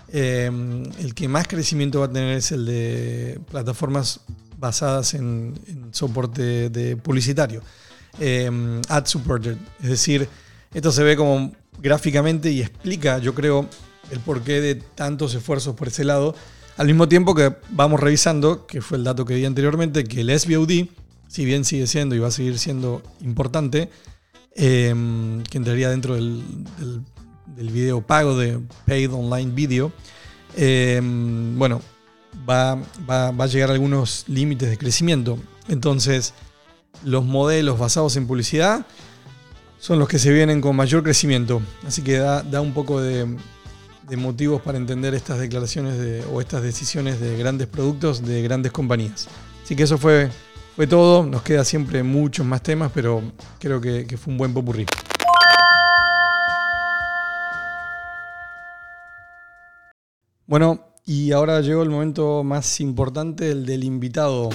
eh, 0.08 0.50
el 0.98 1.14
que 1.14 1.28
más 1.28 1.46
crecimiento 1.46 2.00
va 2.00 2.06
a 2.06 2.12
tener 2.12 2.36
es 2.36 2.50
el 2.52 2.64
de 2.64 3.40
plataformas 3.50 4.20
basadas 4.56 5.14
en, 5.14 5.54
soporte 5.92 6.70
de 6.70 6.96
publicitario, 6.96 7.62
eh, 8.20 8.80
ad 8.88 9.06
supported. 9.06 9.56
Es 9.82 9.90
decir, 9.90 10.28
esto 10.72 10.92
se 10.92 11.02
ve 11.02 11.16
como 11.16 11.52
gráficamente 11.78 12.50
y 12.50 12.62
explica, 12.62 13.18
yo 13.18 13.34
creo, 13.34 13.68
el 14.10 14.20
porqué 14.20 14.60
de 14.60 14.76
tantos 14.76 15.34
esfuerzos 15.34 15.74
por 15.74 15.88
ese 15.88 16.04
lado. 16.04 16.34
Al 16.82 16.88
mismo 16.88 17.08
tiempo 17.08 17.36
que 17.36 17.54
vamos 17.70 18.00
revisando, 18.00 18.66
que 18.66 18.80
fue 18.80 18.98
el 18.98 19.04
dato 19.04 19.24
que 19.24 19.34
di 19.36 19.44
anteriormente, 19.44 20.02
que 20.02 20.22
el 20.22 20.36
SVOD, 20.36 20.88
si 21.28 21.44
bien 21.44 21.64
sigue 21.64 21.86
siendo 21.86 22.16
y 22.16 22.18
va 22.18 22.26
a 22.26 22.30
seguir 22.32 22.58
siendo 22.58 23.04
importante, 23.20 23.88
eh, 24.56 24.92
que 25.48 25.58
entraría 25.58 25.90
dentro 25.90 26.16
del, 26.16 26.42
video 27.56 28.04
pago 28.04 28.36
de 28.36 28.58
Paid 28.84 29.12
Online 29.14 29.52
Video, 29.52 29.92
eh, 30.56 31.00
bueno, 31.00 31.80
va, 32.50 32.74
va- 33.08 33.30
va 33.30 33.44
a 33.44 33.46
llegar 33.46 33.70
a 33.70 33.74
algunos 33.74 34.24
límites 34.26 34.68
de 34.68 34.76
crecimiento. 34.76 35.38
Entonces, 35.68 36.34
los 37.04 37.24
modelos 37.24 37.78
basados 37.78 38.16
en 38.16 38.26
publicidad 38.26 38.84
son 39.78 40.00
los 40.00 40.08
que 40.08 40.18
se 40.18 40.32
vienen 40.32 40.60
con 40.60 40.74
mayor 40.74 41.04
crecimiento. 41.04 41.62
Así 41.86 42.02
que 42.02 42.14
da, 42.18 42.42
da 42.42 42.60
un 42.60 42.74
poco 42.74 43.00
de, 43.00 43.36
de 44.08 44.16
motivos 44.16 44.60
para 44.62 44.78
entender 44.78 45.14
estas 45.14 45.38
declaraciones 45.38 45.98
de- 45.98 46.24
o 46.32 46.40
estas 46.40 46.62
decisiones 46.62 47.20
de 47.20 47.36
grandes 47.36 47.66
productos 47.68 48.22
de 48.24 48.42
grandes 48.42 48.72
compañías. 48.72 49.28
Así 49.64 49.76
que 49.76 49.84
eso 49.84 49.96
fue, 49.98 50.28
fue 50.76 50.86
todo. 50.86 51.24
Nos 51.24 51.42
queda 51.42 51.64
siempre 51.64 52.02
muchos 52.02 52.44
más 52.44 52.62
temas, 52.62 52.90
pero 52.94 53.22
creo 53.58 53.80
que, 53.80 54.06
que 54.06 54.16
fue 54.16 54.32
un 54.32 54.38
buen 54.38 54.52
popurrí. 54.52 54.86
Bueno, 60.46 60.80
y 61.06 61.32
ahora 61.32 61.60
llegó 61.60 61.82
el 61.82 61.90
momento 61.90 62.42
más 62.44 62.80
importante, 62.80 63.50
el 63.50 63.64
del 63.64 63.84
invitado. 63.84 64.50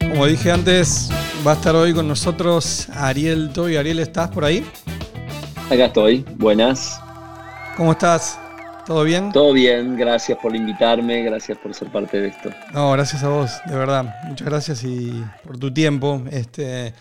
Como 0.00 0.26
dije 0.26 0.52
antes, 0.52 1.08
va 1.44 1.52
a 1.52 1.54
estar 1.54 1.74
hoy 1.74 1.92
con 1.92 2.06
nosotros 2.06 2.88
Ariel 2.90 3.50
Toy. 3.52 3.76
Ariel, 3.76 3.98
¿estás 3.98 4.30
por 4.30 4.44
ahí? 4.44 4.64
Acá 5.70 5.86
estoy, 5.86 6.24
buenas. 6.36 7.00
¿Cómo 7.76 7.92
estás? 7.92 8.38
¿Todo 8.84 9.02
bien? 9.02 9.32
Todo 9.32 9.54
bien, 9.54 9.96
gracias 9.96 10.38
por 10.38 10.54
invitarme, 10.54 11.22
gracias 11.22 11.56
por 11.56 11.74
ser 11.74 11.90
parte 11.90 12.20
de 12.20 12.28
esto. 12.28 12.50
No, 12.74 12.92
gracias 12.92 13.24
a 13.24 13.28
vos, 13.30 13.50
de 13.66 13.74
verdad. 13.74 14.14
Muchas 14.28 14.46
gracias 14.46 14.84
y 14.84 15.24
por 15.42 15.58
tu 15.58 15.72
tiempo. 15.72 16.22
Este, 16.30 16.92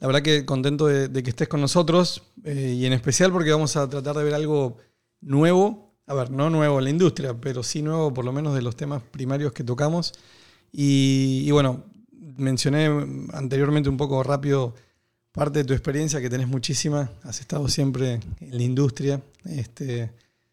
la 0.00 0.06
verdad 0.08 0.22
que 0.22 0.44
contento 0.44 0.86
de, 0.86 1.06
de 1.06 1.22
que 1.22 1.30
estés 1.30 1.46
con 1.46 1.60
nosotros 1.60 2.24
eh, 2.44 2.74
y 2.76 2.86
en 2.86 2.92
especial 2.92 3.30
porque 3.30 3.52
vamos 3.52 3.76
a 3.76 3.88
tratar 3.88 4.16
de 4.16 4.24
ver 4.24 4.34
algo 4.34 4.78
nuevo. 5.20 5.94
A 6.08 6.14
ver, 6.14 6.30
no 6.32 6.50
nuevo 6.50 6.78
en 6.78 6.84
la 6.84 6.90
industria, 6.90 7.34
pero 7.40 7.62
sí 7.62 7.82
nuevo 7.82 8.12
por 8.12 8.24
lo 8.24 8.32
menos 8.32 8.52
de 8.52 8.62
los 8.62 8.74
temas 8.74 9.00
primarios 9.02 9.52
que 9.52 9.62
tocamos. 9.62 10.12
Y, 10.72 11.44
y 11.46 11.50
bueno, 11.52 11.84
mencioné 12.36 12.86
anteriormente 13.32 13.88
un 13.88 13.96
poco 13.96 14.24
rápido 14.24 14.74
parte 15.38 15.60
de 15.60 15.64
tu 15.64 15.72
experiencia, 15.72 16.20
que 16.20 16.28
tenés 16.28 16.48
muchísima. 16.48 17.10
Has 17.22 17.40
estado 17.40 17.68
siempre 17.68 18.14
en 18.40 18.56
la 18.56 18.62
industria, 18.62 19.22
este, 19.44 20.10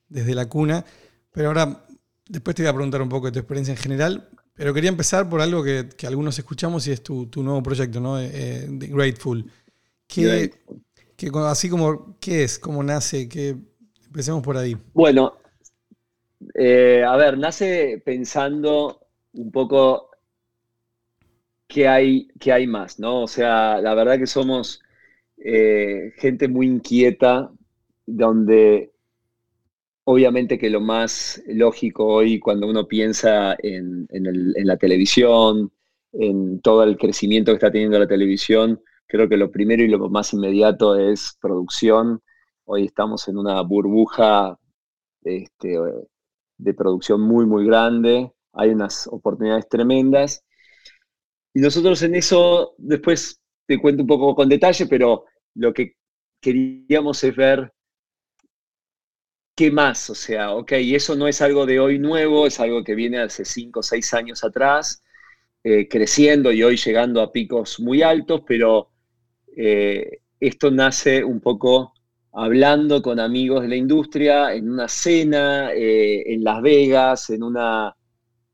desde 0.08 0.36
la 0.36 0.48
cuna. 0.48 0.86
Pero 1.32 1.48
ahora, 1.48 1.86
después 2.30 2.56
te 2.56 2.62
voy 2.62 2.70
a 2.70 2.74
preguntar 2.74 3.02
un 3.02 3.10
poco 3.10 3.26
de 3.28 3.32
tu 3.34 3.40
experiencia 3.40 3.72
en 3.72 3.78
general. 3.78 4.30
Pero 4.54 4.74
quería 4.74 4.90
empezar 4.90 5.28
por 5.28 5.42
algo 5.42 5.64
que, 5.64 5.90
que 5.98 6.08
algunos 6.08 6.38
escuchamos 6.38 6.88
y 6.88 6.92
es 6.92 7.02
tu, 7.02 7.26
tu 7.28 7.44
nuevo 7.44 7.62
proyecto, 7.64 8.00
¿no? 8.00 8.20
Eh, 8.20 8.68
de 8.70 8.88
Grateful. 8.88 9.52
¿Qué, 10.08 10.22
Grateful. 10.24 10.82
qué- 11.18 11.32
así 11.48 11.68
como, 11.70 12.18
¿qué 12.20 12.44
es? 12.44 12.60
¿Cómo 12.60 12.84
nace? 12.84 13.28
¿Qué? 13.28 13.56
Empecemos 14.06 14.44
por 14.44 14.56
ahí. 14.56 14.78
Bueno, 14.94 15.34
eh, 16.54 17.04
a 17.06 17.16
ver, 17.18 17.38
nace 17.38 18.02
pensando 18.06 19.02
un 19.34 19.52
poco 19.52 20.10
qué 21.68 21.88
hay, 21.88 22.28
hay 22.52 22.68
más, 22.68 23.00
¿no? 23.00 23.24
O 23.24 23.28
sea, 23.28 23.82
la 23.82 23.94
verdad 23.96 24.18
que 24.18 24.28
somos 24.28 24.82
eh, 25.38 26.12
gente 26.18 26.48
muy 26.48 26.68
inquieta, 26.68 27.52
donde 28.06 28.92
obviamente 30.06 30.58
que 30.60 30.70
lo 30.70 30.82
más 30.82 31.42
lógico 31.48 32.06
hoy 32.06 32.40
cuando 32.40 32.68
uno 32.68 32.88
piensa 32.88 33.56
en, 33.60 34.08
en 34.12 34.68
la 34.68 34.78
televisión, 34.78 35.72
en 36.14 36.62
todo 36.62 36.84
el 36.84 36.98
crecimiento 36.98 37.52
que 37.52 37.56
está 37.56 37.72
teniendo 37.72 38.00
la 38.00 38.08
televisión, 38.08 38.82
creo 39.08 39.28
que 39.30 39.38
lo 39.38 39.52
primero 39.52 39.84
y 39.84 39.88
lo 39.88 40.10
más 40.10 40.34
inmediato 40.34 40.96
es 40.98 41.38
producción. 41.42 42.22
Hoy 42.66 42.86
estamos 42.86 43.28
en 43.28 43.38
una 43.38 43.62
burbuja 43.62 44.58
este, 45.24 45.78
de 46.58 46.74
producción 46.74 47.22
muy, 47.22 47.46
muy 47.46 47.66
grande. 47.66 48.32
Hay 48.54 48.70
unas 48.70 49.08
oportunidades 49.08 49.68
tremendas. 49.70 50.44
Y 51.56 51.62
nosotros 51.62 52.04
en 52.04 52.16
eso, 52.16 52.76
después 52.78 53.42
te 53.66 53.80
cuento 53.80 54.04
un 54.04 54.08
poco 54.08 54.36
con 54.36 54.50
detalle, 54.50 54.88
pero 54.88 55.24
lo 55.56 55.74
que 55.74 55.96
queríamos 56.42 57.24
es 57.24 57.34
ver 57.34 57.72
qué 59.56 59.72
más. 59.72 60.10
O 60.10 60.16
sea, 60.16 60.54
ok, 60.54 60.74
eso 60.74 61.16
no 61.16 61.30
es 61.30 61.42
algo 61.42 61.66
de 61.66 61.80
hoy 61.80 61.98
nuevo, 61.98 62.46
es 62.46 62.60
algo 62.60 62.84
que 62.84 62.94
viene 62.94 63.20
hace 63.20 63.46
cinco 63.46 63.80
o 63.80 63.84
seis 63.84 64.14
años 64.14 64.44
atrás, 64.44 65.02
eh, 65.64 65.88
creciendo 65.88 66.52
y 66.52 66.62
hoy 66.62 66.76
llegando 66.76 67.22
a 67.22 67.32
picos 67.32 67.80
muy 67.80 68.02
altos, 68.02 68.42
pero 68.46 68.92
eh, 69.56 70.20
esto 70.42 70.72
nace 70.72 71.24
un 71.24 71.40
poco 71.40 71.94
hablando 72.34 73.02
con 73.02 73.18
amigos 73.18 73.62
de 73.62 73.70
la 73.70 73.78
industria, 73.78 74.54
en 74.54 74.70
una 74.70 74.90
cena, 74.90 75.72
eh, 75.72 76.34
en 76.34 76.44
Las 76.44 76.62
Vegas, 76.62 77.30
en, 77.30 77.44
una, 77.44 77.96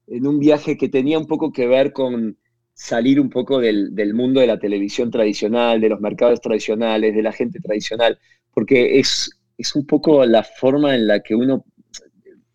en 0.05 0.27
un 0.27 0.37
viaje 0.37 0.77
que 0.77 0.87
tenía 0.87 1.17
un 1.17 1.25
poco 1.25 1.51
que 1.51 1.65
ver 1.65 1.93
con 1.93 2.37
salir 2.81 3.19
un 3.21 3.29
poco 3.29 3.59
del, 3.59 3.93
del 3.93 4.15
mundo 4.15 4.39
de 4.41 4.47
la 4.47 4.57
televisión 4.57 5.11
tradicional, 5.11 5.79
de 5.79 5.89
los 5.89 6.01
mercados 6.01 6.41
tradicionales, 6.41 7.13
de 7.13 7.21
la 7.21 7.31
gente 7.31 7.59
tradicional, 7.59 8.17
porque 8.51 8.99
es, 8.99 9.29
es 9.55 9.75
un 9.75 9.85
poco 9.85 10.25
la 10.25 10.41
forma 10.43 10.95
en 10.95 11.05
la 11.05 11.19
que 11.19 11.35
uno 11.35 11.63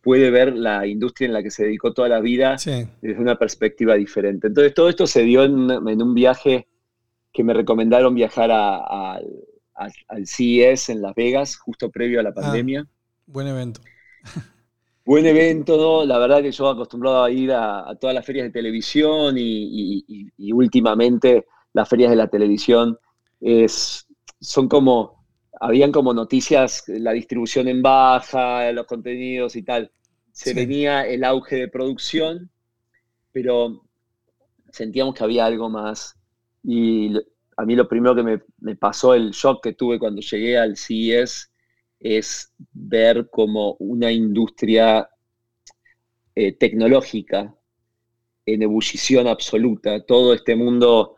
puede 0.02 0.30
ver 0.30 0.52
la 0.56 0.84
industria 0.86 1.26
en 1.26 1.32
la 1.32 1.42
que 1.44 1.50
se 1.52 1.64
dedicó 1.64 1.92
toda 1.92 2.08
la 2.08 2.20
vida 2.20 2.58
Sí. 2.58 2.88
desde 3.00 3.20
una 3.20 3.38
perspectiva 3.38 3.94
diferente. 3.94 4.48
Entonces, 4.48 4.74
todo 4.74 4.88
esto 4.88 5.06
se 5.06 5.22
dio 5.22 5.44
en, 5.44 5.70
un 6.02 6.14
viaje 6.14 6.66
que 7.32 7.44
me 7.44 7.54
recomendaron 7.54 8.12
viajar 8.14 8.50
a- 8.50 8.78
a- 8.78 9.20
al- 9.74 9.92
al 10.08 10.26
CES 10.26 10.88
en 10.88 11.02
Las 11.02 11.14
Vegas, 11.14 11.56
justo 11.56 11.90
previo 11.90 12.18
a 12.18 12.22
la 12.24 12.34
pandemia. 12.34 12.84
Buen 13.26 13.46
evento. 13.46 13.80
Buen 15.06 15.24
evento, 15.24 15.76
¿no? 15.78 16.04
La 16.04 16.18
verdad 16.18 16.42
que 16.42 16.50
yo 16.52 16.68
acostumbrado 16.68 17.22
a 17.24 17.30
ir 17.30 17.52
a, 17.52 17.88
a 17.88 17.94
todas 17.96 18.14
las 18.14 18.26
ferias 18.26 18.46
de 18.46 18.50
televisión 18.52 19.38
y, 19.38 19.40
y- 19.42 20.04
y- 20.08 20.28
y 20.36 20.52
últimamente 20.52 21.46
las 21.72 21.88
ferias 21.88 22.10
de 22.10 22.16
la 22.16 22.28
televisión 22.28 22.98
es, 23.40 24.06
son 24.40 24.68
como, 24.68 25.24
habían 25.60 25.92
como 25.92 26.12
noticias, 26.12 26.84
la 26.88 27.12
distribución 27.12 27.68
en 27.68 27.82
baja, 27.82 28.72
los 28.72 28.86
contenidos 28.86 29.54
y 29.56 29.62
tal. 29.62 29.92
Se 30.32 30.50
Sí. 30.50 30.56
venía 30.56 31.06
el 31.06 31.22
auge 31.24 31.56
de 31.56 31.68
producción, 31.68 32.50
pero 33.32 33.82
sentíamos 34.72 35.14
que 35.14 35.24
había 35.24 35.46
algo 35.46 35.68
más. 35.70 36.16
Y 36.64 37.14
a 37.56 37.64
mí 37.64 37.76
lo 37.76 37.88
primero 37.88 38.14
que 38.14 38.22
me, 38.22 38.42
me 38.60 38.76
pasó, 38.76 39.14
el 39.14 39.30
shock 39.32 39.62
que 39.62 39.74
tuve 39.74 39.98
cuando 39.98 40.20
llegué 40.22 40.58
al 40.58 40.76
CES, 40.76 41.52
es 42.16 42.52
ver 42.72 43.28
como 43.30 43.74
una 43.78 44.10
industria 44.12 45.08
eh, 46.34 46.52
tecnológica 46.52 47.54
en 48.44 48.62
ebullición 48.62 49.26
absoluta. 49.26 50.04
Todo 50.04 50.34
este 50.34 50.54
mundo, 50.54 51.16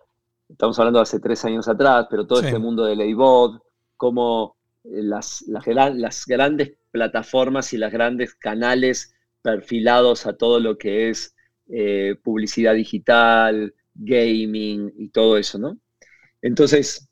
estamos 0.48 0.78
hablando 0.78 0.98
de 1.00 1.02
hace 1.02 1.20
tres 1.20 1.44
años 1.44 1.68
atrás, 1.68 2.06
pero 2.10 2.26
todo 2.26 2.40
Sí. 2.40 2.46
este 2.46 2.58
mundo 2.58 2.84
del 2.84 3.00
AVOD, 3.00 3.60
como 3.96 4.56
eh, 4.84 5.02
las, 5.02 5.42
las 5.46 6.24
grandes 6.26 6.72
plataformas 6.90 7.72
y 7.72 7.78
los 7.78 7.92
grandes 7.92 8.34
canales 8.34 9.14
perfilados 9.42 10.26
a 10.26 10.36
todo 10.36 10.60
lo 10.60 10.78
que 10.78 11.10
es 11.10 11.34
eh, 11.68 12.16
publicidad 12.22 12.74
digital, 12.74 13.74
gaming 13.94 14.92
y 14.96 15.08
todo 15.10 15.36
eso, 15.36 15.58
¿no? 15.58 15.76
Entonces, 16.40 17.08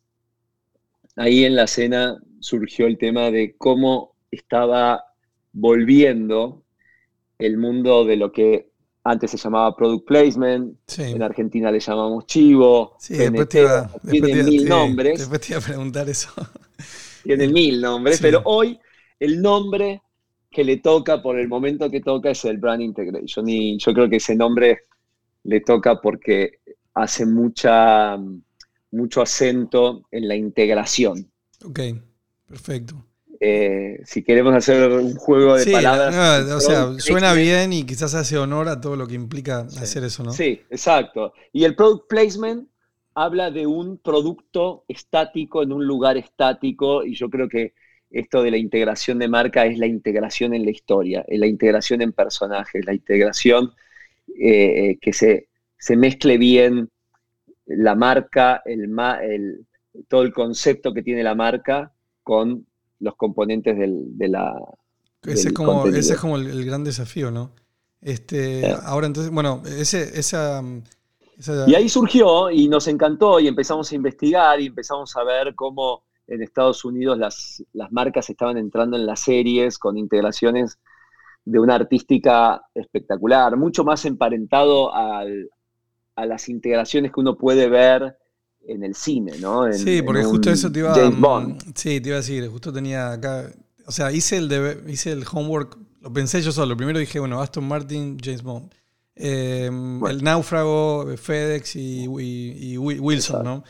ahí 1.17 1.45
en 1.45 1.57
la 1.57 1.67
cena 1.67 2.19
surgió 2.47 2.87
el 2.87 2.97
tema 2.97 3.33
de 3.33 3.57
cómo 3.59 4.15
estaba 4.31 5.03
volviendo 5.53 6.63
el 7.39 7.57
mundo 7.59 8.05
de 8.05 8.17
lo 8.17 8.31
que 8.31 8.71
antes 9.03 9.33
se 9.33 9.37
llamaba 9.37 9.75
product 9.75 10.07
placement, 10.07 10.79
Sí. 10.87 11.03
en 11.03 11.23
Argentina 11.23 11.73
le 11.73 11.81
llamamos 11.81 12.25
chivo, 12.27 12.97
Sí, 13.01 13.15
después 13.17 13.49
PNT, 13.49 13.51
te 13.51 13.61
iba, 13.63 13.91
tiene 14.13 14.29
te 14.29 14.43
mil 14.45 14.61
sí, 14.61 14.65
nombres, 14.69 15.19
después 15.19 15.41
te 15.41 15.53
iba 15.55 15.59
a 15.59 15.65
preguntar 15.65 16.09
eso. 16.09 16.29
tiene 17.25 17.49
mil 17.49 17.81
nombres, 17.81 18.19
Sí. 18.19 18.23
pero 18.23 18.43
hoy 18.45 18.79
el 19.19 19.43
nombre 19.43 20.03
que 20.49 20.63
le 20.63 20.77
toca 20.77 21.21
por 21.21 21.41
el 21.41 21.49
momento 21.49 21.91
que 21.91 22.01
toca 22.01 22.31
es 22.31 22.45
el 22.45 22.59
Brand 22.59 22.83
Integration 22.83 23.49
y 23.49 23.77
yo 23.79 23.93
creo 23.93 24.09
que 24.09 24.17
ese 24.17 24.37
nombre 24.37 24.83
le 25.43 25.61
toca 25.63 26.01
porque 26.01 26.61
hace 26.95 27.27
mucha, 27.27 28.17
mucho 28.93 29.21
acento 29.21 30.03
en 30.13 30.29
la 30.29 30.37
integración. 30.37 31.29
Ok, 31.65 31.81
perfecto. 32.47 33.05
Eh, 33.39 34.01
si 34.05 34.23
queremos 34.25 34.55
hacer 34.55 34.91
un 34.91 35.15
juego 35.15 35.57
de 35.57 35.65
Sí, 35.65 35.73
palabras. 35.73 36.15
no, 36.47 36.57
o 36.57 36.61
sea, 36.61 36.99
suena 36.99 37.35
bien 37.35 37.73
y 37.73 37.85
quizás 37.85 38.15
hace 38.15 38.39
honor 38.39 38.69
a 38.69 38.81
todo 38.81 38.97
lo 38.97 39.07
que 39.07 39.15
implica 39.15 39.61
hacer 39.61 40.05
eso, 40.05 40.25
¿no? 40.25 40.33
Sí, 40.33 40.63
exacto. 40.71 41.35
Y 41.53 41.65
el 41.65 41.77
product 41.77 42.09
placement 42.09 42.69
habla 43.15 43.51
de 43.51 43.67
un 43.67 43.99
producto 43.99 44.85
estático 44.89 45.63
en 45.63 45.73
un 45.73 45.87
lugar 45.87 46.17
estático 46.17 47.05
y 47.05 47.15
yo 47.15 47.29
creo 47.29 47.49
que 47.49 47.75
esto 48.11 48.43
de 48.43 48.51
la 48.51 48.57
integración 48.57 49.19
de 49.19 49.29
marca 49.29 49.67
es 49.67 49.79
la 49.79 49.87
integración 49.87 50.55
en 50.55 50.65
la 50.65 50.71
historia, 50.71 51.25
es 51.29 51.39
la 51.39 51.47
integración 51.47 52.01
en 52.03 52.13
personajes, 52.13 52.85
la 52.87 52.95
integración 52.95 53.73
eh, 54.41 54.99
que 55.01 55.13
se, 55.13 55.49
se 55.79 55.97
mezcle 55.97 56.39
bien 56.39 56.91
la 57.67 57.95
marca, 57.95 58.63
el, 58.65 58.89
ma- 58.89 59.23
el- 59.23 59.67
todo 60.09 60.23
el 60.23 60.33
concepto 60.33 60.93
que 60.95 61.03
tiene 61.03 61.23
la 61.23 61.35
marca 61.35 61.93
con 62.27 62.67
los 62.99 63.15
componentes 63.15 63.79
del- 63.79 64.19
de 64.19 64.29
la... 64.29 64.53
Ese 65.23 65.49
es 65.49 65.55
como, 65.55 65.87
ese 65.87 66.15
es 66.15 66.19
como 66.21 66.37
el, 66.37 66.49
el 66.49 66.65
gran 66.65 66.83
desafío, 66.83 67.31
¿no? 67.31 67.53
Este, 68.01 68.61
Claro. 68.63 68.81
ahora 68.85 69.07
entonces, 69.07 69.33
bueno, 69.33 69.63
ese, 69.65 70.19
esa, 70.19 70.61
esa- 71.39 71.69
Y 71.71 71.75
ahí 71.77 71.89
surgió 71.89 72.51
y 72.51 72.67
nos 72.69 72.89
encantó 72.89 73.39
y 73.39 73.47
empezamos 73.47 73.93
a 73.93 73.95
investigar 73.95 74.61
y 74.61 74.67
empezamos 74.67 75.17
a 75.17 75.23
ver 75.23 75.55
cómo 75.55 76.03
en 76.27 76.43
Estados 76.43 76.85
Unidos 76.85 77.17
las, 77.17 77.63
las 77.73 77.93
marcas 77.93 78.29
estaban 78.29 78.57
entrando 78.57 78.97
en 78.97 79.07
las 79.07 79.21
series 79.21 79.79
con 79.79 79.97
integraciones 79.97 80.79
de 81.45 81.61
una 81.61 81.77
artística 81.77 82.61
espectacular, 82.75 83.57
mucho 83.57 83.85
más 83.85 84.05
emparentado 84.05 84.93
al- 84.93 85.49
a 86.17 86.27
las 86.27 86.49
integraciones 86.49 87.13
que 87.13 87.21
uno 87.21 87.37
puede 87.37 87.69
ver 87.69 88.17
en 88.69 88.83
el 88.85 88.95
cine, 88.95 89.33
¿no? 89.39 89.67
En- 89.67 89.75
sí, 89.79 90.03
porque 90.03 90.25
justo 90.25 90.51
eso 90.51 90.71
te 90.71 90.81
iba 90.81 90.95
James 90.95 91.19
mm, 91.19 91.21
Bond. 91.23 91.63
Sí, 91.75 92.01
te 92.01 92.09
iba 92.09 92.17
a 92.17 92.21
decir, 92.21 92.49
justo 92.49 92.73
tenía 92.73 93.13
acá, 93.13 93.51
o 93.87 93.93
sea, 93.93 94.11
hice 94.13 94.37
el 94.37 94.49
debe- 94.49 94.83
hice 94.91 95.13
el 95.13 95.25
homework, 95.31 95.79
lo 96.01 96.13
pensé 96.13 96.43
yo 96.43 96.53
solo. 96.53 96.77
Primero 96.77 96.99
dije, 96.99 97.19
bueno, 97.19 97.41
Aston 97.41 97.67
Martin, 97.67 98.19
James 98.23 98.43
Bond. 98.43 98.73
Eh, 99.15 99.67
El 99.67 100.23
náufrago, 100.23 101.07
FedEx 101.17 101.77
y, 101.77 102.05
y- 102.05 102.73
y 102.73 102.77
Wi- 102.77 102.99
Wilson, 103.01 103.37
Exacto. 103.37 103.45
¿no? 103.45 103.65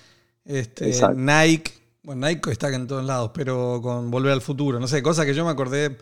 Este, 0.44 0.88
Exacto. 0.88 1.16
Nike, 1.20 1.72
bueno, 2.02 2.26
Nike 2.26 2.50
está 2.50 2.68
en 2.74 2.86
todos 2.86 3.04
lados, 3.04 3.30
pero 3.34 3.80
con 3.82 4.10
Volver 4.10 4.32
al 4.32 4.40
Futuro, 4.40 4.80
no 4.80 4.88
sé, 4.88 5.02
cosa 5.02 5.24
que 5.24 5.34
yo 5.34 5.44
me 5.44 5.50
acordé 5.50 5.96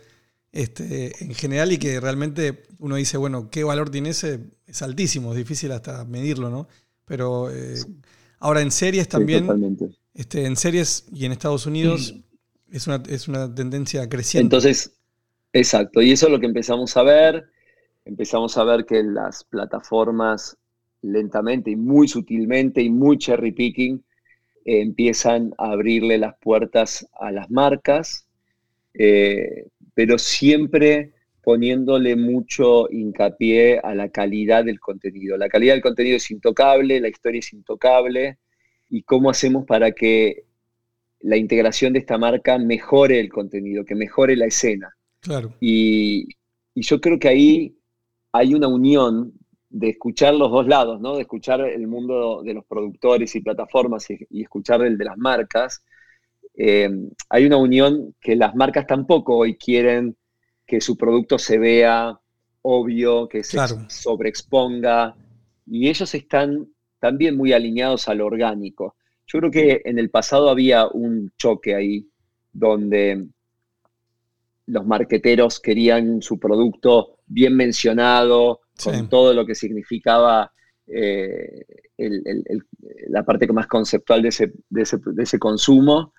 este, 0.53 1.13
en 1.25 1.35
general 1.35 1.73
y 1.73 1.79
que 1.79 1.99
realmente 2.01 2.63
uno 2.79 2.97
dice, 2.97 3.17
bueno, 3.17 3.51
¿qué 3.51 3.65
valor 3.65 3.91
tiene 3.91 4.11
ese? 4.11 4.41
Es 4.67 4.83
altísimo, 4.83 5.33
es 5.33 5.37
difícil 5.39 5.73
hasta 5.73 6.05
medirlo, 6.05 6.49
¿no? 6.49 6.69
Pero 7.05 7.51
eh, 7.51 7.77
ahora 8.45 8.61
en 8.61 8.71
series 8.71 9.09
también, 9.09 9.49
este, 10.13 10.45
en 10.45 10.55
series 10.57 11.07
y 11.11 11.25
en 11.25 11.33
Estados 11.33 11.65
Unidos 11.65 12.15
es, 12.71 12.87
una, 12.87 13.03
es 13.09 13.27
una 13.27 13.53
tendencia 13.53 14.07
creciente. 14.07 14.45
Entonces, 14.45 14.99
exacto, 15.55 16.03
y 16.03 16.13
eso 16.13 16.27
es 16.27 16.33
lo 16.33 16.39
que 16.39 16.47
empezamos 16.47 16.95
a 16.99 17.03
ver. 17.05 17.47
Empezamos 18.05 18.59
a 18.59 18.65
ver 18.65 18.85
que 18.85 19.03
las 19.03 19.45
plataformas 19.45 20.59
lentamente 21.01 21.71
y 21.71 21.77
muy 21.77 22.07
sutilmente 22.07 22.83
y 22.83 22.91
muy 22.91 23.17
cherry 23.17 23.53
picking 23.53 24.05
eh, 24.67 24.83
empiezan 24.83 25.55
a 25.57 25.73
abrirle 25.73 26.19
las 26.19 26.35
puertas 26.39 27.09
a 27.19 27.33
las 27.33 27.51
marcas, 27.51 28.27
eh, 28.93 29.69
pero 29.95 30.19
siempre 30.19 31.15
poniéndole 31.43 32.17
mucho 32.17 32.91
hincapié 32.91 33.79
a 33.79 33.95
la 33.95 34.09
calidad 34.09 34.65
del 34.65 34.81
contenido. 34.81 35.37
La 35.37 35.49
calidad 35.49 35.75
del 35.75 35.83
contenido 35.83 36.17
es 36.17 36.31
intocable, 36.31 37.01
la 37.01 37.09
historia 37.09 37.39
es 37.39 37.53
intocable, 37.53 38.39
y 38.95 39.03
cómo 39.05 39.31
hacemos 39.31 39.65
para 39.67 39.93
que 39.93 40.45
la 41.21 41.37
integración 41.37 41.93
de 41.95 42.01
esta 42.01 42.19
marca 42.19 42.59
mejore 42.59 43.21
el 43.21 43.31
contenido, 43.31 43.85
que 43.85 43.95
mejore 43.95 44.37
la 44.37 44.47
escena. 44.47 44.91
claro. 45.21 45.55
Y, 45.61 46.29
y 46.75 46.83
yo 46.83 47.01
creo 47.01 47.19
que 47.19 47.29
ahí 47.29 47.79
hay 48.33 48.55
una 48.55 48.69
unión 48.69 49.33
de 49.71 49.91
escuchar 49.91 50.35
los 50.35 50.51
dos 50.51 50.67
lados, 50.69 51.01
¿no? 51.01 51.17
De 51.17 51.23
escuchar 51.23 51.61
el 51.63 51.87
mundo 51.89 52.43
de 52.45 52.55
los 52.55 52.65
productores 52.67 53.35
y 53.37 53.41
plataformas 53.41 54.11
y, 54.11 54.19
y 54.31 54.43
escuchar 54.43 54.83
el 54.83 54.99
de 54.99 55.05
las 55.07 55.19
marcas. 55.19 55.85
Eh, 56.57 56.89
hay 57.29 57.47
una 57.47 57.57
unión 57.57 58.15
que 58.21 58.37
las 58.37 58.55
marcas 58.55 58.87
tampoco 58.87 59.37
hoy 59.39 59.57
quieren 59.57 60.17
que 60.67 60.81
su 60.81 60.97
producto 60.97 61.39
se 61.39 61.59
vea 61.59 62.19
obvio, 62.63 63.29
que 63.29 63.43
se 63.45 63.57
Claro. 63.57 63.87
sobreexponga, 63.89 65.17
y 65.67 65.89
ellos 65.89 66.15
están 66.15 66.67
también 67.05 67.37
muy 67.37 67.53
alineados 67.53 68.09
a 68.09 68.15
lo 68.15 68.25
orgánico. 68.25 68.97
Yo 69.27 69.39
creo 69.39 69.51
que 69.51 69.83
en 69.85 69.99
el 69.99 70.09
pasado 70.09 70.49
había 70.49 70.87
un 70.87 71.31
choque 71.37 71.75
ahí, 71.75 72.09
donde 72.51 73.27
los 74.69 74.87
marqueteros 74.87 75.61
querían 75.61 76.23
su 76.23 76.39
producto 76.39 77.19
bien 77.27 77.55
mencionado, 77.57 78.61
con 78.83 79.11
todo 79.11 79.35
lo 79.35 79.45
que 79.45 79.55
significaba 79.55 80.51
eh, 80.87 81.65
el- 81.99 82.23
el- 82.27 82.45
el- 82.47 82.63
la 83.09 83.23
parte 83.23 83.47
más 83.53 83.67
conceptual 83.67 84.23
de 84.23 84.29
ese, 84.29 84.53
de, 84.71 84.83
ese, 84.83 84.99
de 85.05 85.23
ese 85.23 85.39
consumo, 85.39 86.13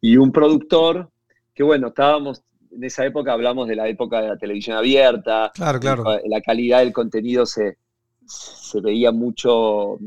y 0.00 0.16
un 0.16 0.32
productor 0.32 1.08
que, 1.54 1.62
bueno, 1.62 1.88
estábamos, 1.88 2.42
en 2.72 2.82
esa 2.84 3.04
época 3.06 3.32
hablamos 3.32 3.68
de 3.68 3.76
la 3.76 3.86
época 3.88 4.20
de 4.20 4.28
la 4.28 4.36
televisión 4.38 4.76
abierta, 4.76 5.52
Claro, 5.54 5.78
claro. 5.78 6.04
la 6.26 6.40
calidad 6.40 6.80
del 6.80 6.92
contenido 6.92 7.46
se, 7.46 7.78
se 8.26 8.80
veía 8.80 9.10
mucho, 9.10 9.98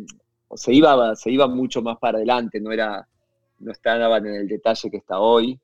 se 0.55 0.73
iba, 0.73 1.15
se 1.15 1.31
iba 1.31 1.47
mucho 1.47 1.81
más 1.81 1.97
para 1.97 2.17
adelante, 2.17 2.59
no 2.59 2.71
era, 2.71 3.07
no 3.59 3.71
estaban 3.71 4.25
en 4.25 4.35
el 4.35 4.47
detalle 4.47 4.89
que 4.91 4.97
está 4.97 5.19
hoy. 5.19 5.59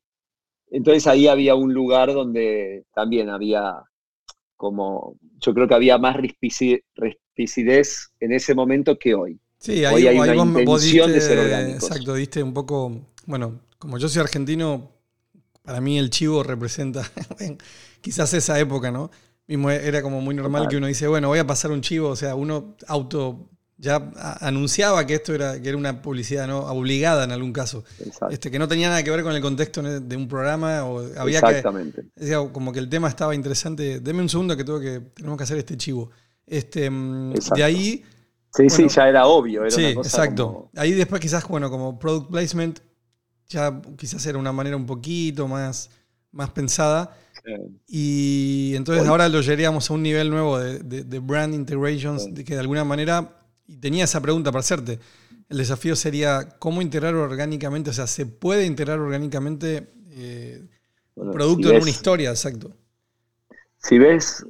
Entonces 0.70 1.06
ahí 1.08 1.28
había 1.28 1.56
un 1.56 1.74
lugar 1.74 2.13
donde 2.13 2.86
también 2.94 3.30
había 3.30 3.84
como, 4.56 5.17
yo 5.39 5.54
creo 5.54 5.67
que 5.67 5.74
había 5.76 5.98
más 5.98 6.15
rispicidez 6.17 8.12
en 8.20 8.32
ese 8.32 8.56
momento 8.56 8.98
que 8.98 9.15
hoy. 9.15 9.39
Sí, 9.58 9.86
Hoy 9.86 9.86
ahí, 9.86 10.08
hay 10.08 10.20
ahí 10.20 10.20
una 10.20 10.34
vos, 10.34 10.63
vos 10.63 10.84
intención 10.84 11.12
de 11.12 11.22
ser 11.22 11.39
orgánicos. 11.39 11.84
exacto, 11.89 12.13
diste 12.15 12.41
un 12.41 12.54
poco, 12.54 12.91
bueno, 13.26 13.62
como 13.78 13.98
yo 13.98 14.08
soy 14.10 14.22
argentino, 14.22 14.91
para 15.63 15.82
mí 15.82 15.98
el 15.98 16.10
chivo 16.10 16.44
representa 16.44 17.04
quizás 18.02 18.34
esa 18.34 18.60
época, 18.60 18.91
¿no? 18.91 19.12
Mismo 19.48 19.70
era 19.70 20.02
como 20.02 20.22
muy 20.22 20.34
normal 20.36 20.67
que 20.67 20.78
uno 20.78 20.88
dice, 20.88 21.08
bueno, 21.08 21.28
voy 21.28 21.39
a 21.39 21.46
pasar 21.48 21.72
un 21.72 21.82
chivo, 21.82 22.10
o 22.10 22.15
sea, 22.15 22.36
uno 22.36 22.76
auto 22.88 23.50
ya 23.84 23.96
anunciaba 24.41 25.06
que 25.08 25.15
esto 25.15 25.34
era, 25.34 25.60
que 25.60 25.67
era 25.70 25.78
una 25.78 26.04
publicidad 26.04 26.48
no 26.48 26.60
obligada 26.60 27.24
en 27.24 27.32
algún 27.32 27.52
caso, 27.52 27.84
Exacto. 28.00 28.30
este, 28.30 28.52
que 28.52 28.60
no 28.60 28.67
tenía 28.67 28.89
nada 28.89 29.02
que 29.04 29.10
ver 29.10 29.24
con 29.24 29.34
el 29.36 29.41
contexto 29.41 29.82
de 29.82 30.15
un 30.15 30.28
programa 30.28 30.84
o 30.86 31.00
había 31.20 31.41
que 31.41 31.48
Exactamente. 31.48 32.04
Decía, 32.15 32.38
como 32.54 32.72
que 32.72 32.78
el 32.80 32.88
tema 32.89 33.10
estaba 33.10 33.34
interesante. 33.34 34.00
Deme 34.00 34.22
un 34.22 34.30
segundo 34.30 34.56
que 34.56 34.63
tengo 34.63 34.80
que 34.80 35.00
tenemos 35.15 35.36
que 35.36 35.44
hacer 35.44 35.58
este 35.58 35.76
chivo. 35.78 36.12
Este, 36.46 36.89
mm, 36.89 37.32
Exacto. 37.32 37.56
de 37.56 37.63
ahí, 37.63 38.04
Sí, 38.54 38.63
Bueno, 38.67 38.76
sí, 38.89 38.96
ya 38.96 39.08
era 39.08 39.26
obvio. 39.28 39.62
Era 39.62 39.72
sí, 39.72 39.82
una 39.86 39.96
cosa 39.96 40.10
exacto. 40.10 40.48
como- 40.48 40.72
Ahí 40.76 40.91
después 40.91 41.22
quizás, 41.22 41.48
bueno, 41.48 41.70
como 41.72 41.98
product 41.98 42.30
placement, 42.30 42.80
ya 43.48 43.82
quizás 43.98 44.26
era 44.26 44.38
una 44.38 44.52
manera 44.52 44.76
un 44.76 44.86
poquito 44.86 45.48
más, 45.48 45.89
más 46.34 46.50
pensada. 46.50 47.15
Y 47.88 48.74
entonces 48.76 49.04
Hoy- 49.04 49.10
ahora 49.10 49.30
lo 49.30 49.41
llegaríamos 49.41 49.89
a 49.89 49.94
un 49.94 50.04
nivel 50.04 50.30
nuevo 50.30 50.60
de, 50.60 50.80
de- 50.80 51.04
de 51.04 51.20
brand 51.20 51.54
integrations, 51.54 52.24
Sí. 52.24 52.32
de 52.32 52.44
que 52.44 52.54
de 52.56 52.60
alguna 52.60 52.84
manera, 52.84 53.38
y 53.72 53.78
tenía 53.78 54.06
esa 54.06 54.22
pregunta 54.22 54.52
para 54.52 54.62
hacerte, 54.62 55.00
el 55.50 55.58
desafío 55.58 55.96
sería 55.96 56.58
cómo 56.60 56.82
integrar 56.82 57.16
orgánicamente, 57.16 57.90
o 57.92 57.94
sea, 57.94 58.08
¿se 58.08 58.26
puede 58.26 58.66
integrar 58.66 59.00
orgánicamente 59.00 59.94
eh, 60.12 60.64
bueno, 61.16 61.40
producto 61.40 61.68
si 61.68 61.68
ves- 61.68 61.84
una 61.84 61.92
historia? 61.92 62.32
Exacto. 62.32 62.74
si 63.78 63.98
ves, 64.00 64.46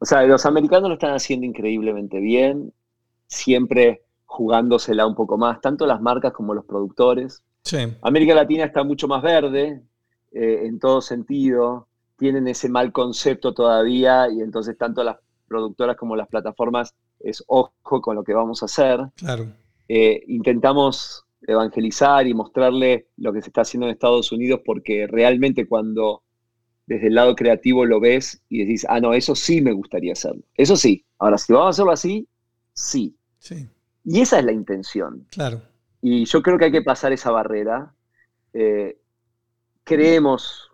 o 0.00 0.04
sea, 0.04 0.22
los 0.24 0.46
americanos 0.46 0.88
lo 0.88 0.94
están 0.94 1.14
haciendo 1.14 1.46
increíblemente 1.46 2.20
bien, 2.20 2.72
siempre 3.26 4.02
jugándosela 4.26 5.06
un 5.06 5.14
poco 5.14 5.38
más, 5.38 5.60
tanto 5.60 5.86
las 5.86 6.00
marcas 6.00 6.32
como 6.32 6.54
los 6.54 6.64
productores. 6.64 7.42
Sí, 7.64 7.78
América 8.02 8.34
Latina 8.34 8.64
está 8.64 8.84
mucho 8.84 9.08
más 9.08 9.22
verde 9.22 9.82
eh, 10.32 10.62
en 10.66 10.78
todo 10.78 11.00
sentido, 11.02 11.88
tienen 12.16 12.48
ese 12.48 12.68
mal 12.68 12.92
concepto 12.92 13.54
todavía 13.54 14.28
y 14.30 14.40
entonces 14.40 14.78
tanto 14.78 15.04
las 15.04 15.18
productoras 15.48 15.96
como 15.96 16.16
las 16.16 16.28
plataformas 16.28 16.94
es 17.20 17.42
ojo 17.46 18.00
con 18.00 18.16
lo 18.16 18.24
que 18.24 18.34
vamos 18.34 18.62
a 18.62 18.66
hacer. 18.66 19.00
claro. 19.16 19.46
Eh, 19.90 20.22
intentamos 20.26 21.24
evangelizar 21.40 22.26
y 22.26 22.34
mostrarle 22.34 23.06
lo 23.16 23.32
que 23.32 23.40
se 23.40 23.48
está 23.48 23.62
haciendo 23.62 23.86
en 23.86 23.92
Estados 23.92 24.30
Unidos, 24.32 24.60
porque 24.64 25.06
realmente 25.06 25.66
cuando 25.66 26.22
desde 26.86 27.06
el 27.08 27.14
lado 27.14 27.34
creativo 27.34 27.84
lo 27.86 28.00
ves 28.00 28.42
y 28.48 28.58
decís, 28.64 28.86
ah, 28.88 29.00
no, 29.00 29.14
eso 29.14 29.34
sí 29.34 29.60
me 29.60 29.72
gustaría 29.72 30.12
hacerlo. 30.12 30.42
Eso 30.54 30.76
sí. 30.76 31.04
Ahora, 31.18 31.38
si 31.38 31.52
vamos 31.52 31.66
a 31.66 31.70
hacerlo 31.70 31.92
así, 31.92 32.28
sí. 32.72 33.14
Sí, 33.38 33.68
Y 34.04 34.20
esa 34.20 34.40
es 34.40 34.44
la 34.44 34.52
intención. 34.52 35.26
claro. 35.30 35.62
Y 36.00 36.24
yo 36.26 36.42
creo 36.42 36.58
que 36.58 36.66
hay 36.66 36.72
que 36.72 36.82
pasar 36.82 37.12
esa 37.12 37.30
barrera. 37.30 37.92
Eh, 38.52 38.98
creemos 39.84 40.70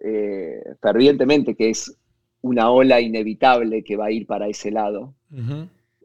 eh, 0.00 0.62
fervientemente 0.80 1.54
que 1.54 1.70
es 1.70 1.94
una 2.46 2.70
ola 2.70 3.00
inevitable 3.00 3.82
que 3.82 3.96
va 3.96 4.06
a 4.06 4.10
ir 4.10 4.26
para 4.26 4.48
ese 4.48 4.70
lado. 4.70 5.14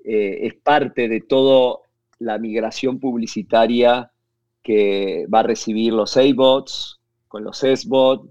Eh, 0.04 0.48
es 0.48 0.54
parte 0.56 1.08
de 1.08 1.22
toda 1.22 1.80
la 2.20 2.38
migración 2.38 3.00
publicitaria 3.00 4.12
que 4.64 5.26
va 5.34 5.40
a 5.40 5.44
recibir 5.44 5.94
los 5.94 6.18
A-bots, 6.18 7.00
con 7.28 7.44
los 7.44 7.64
S-bots, 7.64 8.30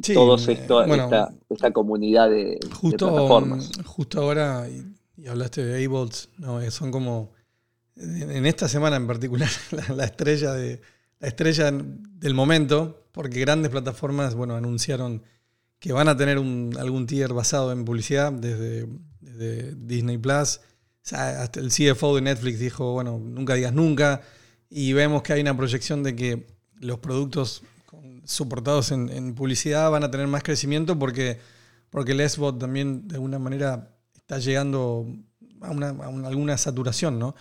Sí, 0.00 0.14
todos 0.14 0.48
eh, 0.48 0.52
esto, 0.52 0.86
bueno, 0.86 1.04
esta, 1.04 1.34
esta 1.50 1.70
comunidad 1.70 2.30
de, 2.30 2.58
plataformas. 2.80 3.70
mm, 3.78 3.82
justo 3.82 4.22
ahora, 4.22 4.66
y, 4.68 4.86
y 5.22 5.26
hablaste 5.26 5.64
de 5.64 5.84
A-Bolts, 5.84 6.30
no, 6.38 6.60
eh, 6.62 6.70
son 6.70 6.90
como, 6.90 7.32
en, 7.96 8.30
en 8.30 8.46
esta 8.46 8.68
semana 8.68 8.96
en 8.96 9.06
particular, 9.06 9.50
la, 9.70 9.94
la 9.94 10.04
estrella, 10.04 10.54
de, 10.54 10.80
la 11.20 11.28
estrella 11.28 11.70
del 11.70 12.34
momento, 12.34 13.04
porque 13.12 13.38
grandes 13.40 13.70
plataformas, 13.70 14.34
bueno, 14.34 14.56
anunciaron 14.56 15.22
que 15.82 15.92
van 15.92 16.06
a 16.06 16.16
tener 16.16 16.38
un- 16.38 16.76
algún 16.78 17.08
tier 17.08 17.34
basado 17.34 17.72
en 17.72 17.84
publicidad 17.84 18.32
desde, 18.32 18.86
Disney 19.74 20.16
Plus. 20.16 20.60
Hasta 21.10 21.58
el 21.58 21.72
CFO 21.72 22.14
de 22.14 22.22
Netflix 22.22 22.60
dijo, 22.60 22.92
bueno, 22.92 23.18
nunca 23.18 23.54
digas 23.54 23.72
nunca. 23.72 24.22
Y 24.70 24.92
vemos 24.92 25.22
que 25.22 25.32
hay 25.32 25.40
una 25.40 25.56
proyección 25.56 26.04
de 26.04 26.14
que 26.14 26.46
los 26.78 27.00
productos 27.00 27.64
soportados 28.24 28.92
en, 28.92 29.34
publicidad 29.34 29.90
van 29.90 30.04
a 30.04 30.10
tener 30.12 30.28
más 30.28 30.44
crecimiento 30.44 30.96
porque, 30.96 31.40
porque 31.90 32.12
el 32.12 32.20
SBOT 32.30 32.60
también 32.60 33.08
de 33.08 33.16
alguna 33.16 33.40
manera 33.40 33.92
está 34.14 34.38
llegando 34.38 35.04
a, 35.62 35.72
una, 35.72 35.88
alguna 36.28 36.56
saturación, 36.58 37.18
¿no? 37.18 37.34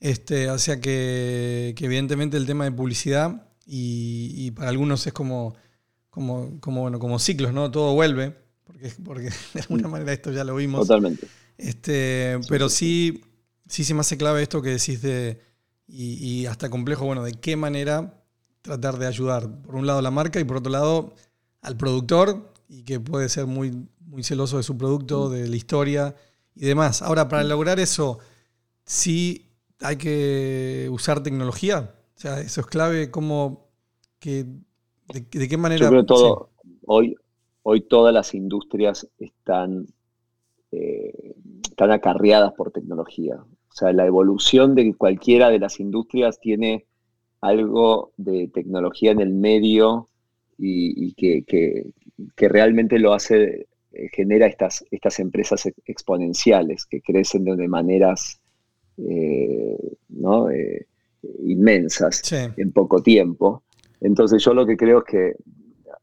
Este, 0.00 0.48
o 0.50 0.58
sea 0.58 0.80
que, 0.80 1.74
evidentemente 1.78 2.38
el 2.38 2.46
tema 2.46 2.64
de 2.64 2.72
publicidad 2.72 3.50
y 3.66 4.50
para 4.52 4.70
algunos 4.70 5.06
es 5.06 5.12
como, 5.12 5.54
como, 6.12 6.60
como, 6.60 6.82
bueno, 6.82 6.98
como 6.98 7.18
ciclos, 7.18 7.54
¿no? 7.54 7.70
Todo 7.70 7.94
vuelve, 7.94 8.36
porque, 8.64 8.92
porque 9.02 9.30
de 9.54 9.60
alguna 9.62 9.88
manera 9.88 10.12
esto 10.12 10.30
ya 10.30 10.44
lo 10.44 10.54
vimos. 10.54 10.86
Totalmente. 10.86 11.26
Este, 11.56 12.38
pero 12.50 12.68
sí, 12.68 13.24
sí 13.66 13.82
se 13.82 13.94
me 13.94 14.00
hace 14.00 14.18
clave 14.18 14.42
esto 14.42 14.60
que 14.60 14.68
decís 14.68 15.00
de, 15.00 15.40
y, 15.88 16.22
y 16.22 16.46
hasta 16.46 16.68
complejo, 16.68 17.06
bueno, 17.06 17.24
de 17.24 17.32
qué 17.32 17.56
manera 17.56 18.22
tratar 18.60 18.98
de 18.98 19.06
ayudar, 19.06 19.62
por 19.62 19.74
un 19.74 19.86
lado 19.86 20.00
a 20.00 20.02
la 20.02 20.10
marca 20.10 20.38
y 20.38 20.44
por 20.44 20.58
otro 20.58 20.70
lado 20.70 21.14
al 21.62 21.78
productor, 21.78 22.52
y 22.68 22.82
que 22.82 23.00
puede 23.00 23.30
ser 23.30 23.46
muy, 23.46 23.88
muy 24.00 24.22
celoso 24.22 24.58
de 24.58 24.64
su 24.64 24.76
producto, 24.76 25.30
de 25.30 25.48
la 25.48 25.56
historia 25.56 26.14
y 26.54 26.66
demás. 26.66 27.00
Ahora, 27.00 27.26
para 27.28 27.42
lograr 27.42 27.80
eso, 27.80 28.18
sí 28.84 29.50
hay 29.80 29.96
que 29.96 30.90
usar 30.92 31.22
tecnología. 31.22 31.94
O 32.14 32.20
sea, 32.20 32.40
eso 32.40 32.60
es 32.60 32.66
clave, 32.66 33.10
como 33.10 33.70
que, 34.18 34.44
de, 35.12 35.38
de 35.38 35.48
qué 35.48 35.56
manera... 35.56 35.80
Yo 35.84 35.88
creo 35.90 36.04
todo, 36.04 36.50
hoy, 36.86 37.14
hoy 37.62 37.80
todas 37.82 38.12
las 38.14 38.34
industrias 38.34 39.08
están, 39.18 39.86
eh, 40.70 41.34
están 41.68 41.90
acarreadas 41.90 42.52
por 42.54 42.70
tecnología. 42.70 43.36
O 43.36 43.74
sea, 43.74 43.92
la 43.92 44.06
evolución 44.06 44.74
de 44.74 44.94
cualquiera 44.94 45.48
de 45.50 45.58
las 45.58 45.80
industrias 45.80 46.40
tiene 46.40 46.86
algo 47.40 48.12
de 48.16 48.48
tecnología 48.48 49.10
en 49.12 49.20
el 49.20 49.30
medio 49.32 50.08
y, 50.58 51.06
y 51.06 51.12
que, 51.14 51.44
que- 51.44 51.86
que 52.36 52.48
realmente 52.48 52.98
lo 53.00 53.14
hace, 53.14 53.66
eh, 53.92 54.08
genera 54.12 54.46
estas, 54.46 54.84
estas 54.92 55.18
empresas 55.18 55.66
ex- 55.66 55.76
exponenciales 55.86 56.86
que 56.86 57.00
crecen 57.00 57.42
de, 57.44 57.56
de 57.56 57.66
maneras 57.68 58.38
eh, 58.98 59.76
¿no? 60.10 60.50
Eh, 60.50 60.86
inmensas 61.44 62.20
Sí, 62.22 62.36
en 62.56 62.72
poco 62.72 63.02
tiempo. 63.02 63.62
Entonces 64.02 64.42
yo 64.44 64.52
lo 64.52 64.66
que 64.66 64.76
creo 64.76 64.98
es 64.98 65.04
que, 65.04 65.32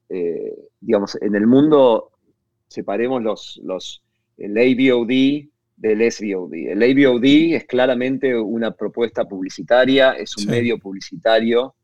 eh, 0.10 0.54
digamos, 0.80 1.18
en 1.22 1.36
el 1.36 1.46
mundo 1.48 2.12
separemos 2.68 3.22
los, 3.22 3.60
los, 3.64 4.02
el 4.38 4.58
AVOD 4.58 5.50
del 5.76 6.12
SVOD. 6.12 6.54
El 6.54 6.82
AVOD 6.84 7.26
es 7.56 7.66
claramente 7.66 8.38
una 8.38 8.72
propuesta 8.72 9.26
publicitaria, 9.26 10.12
es 10.14 10.36
un 10.38 10.44
Sí. 10.44 10.50
medio 10.50 10.78
publicitario 10.80 11.76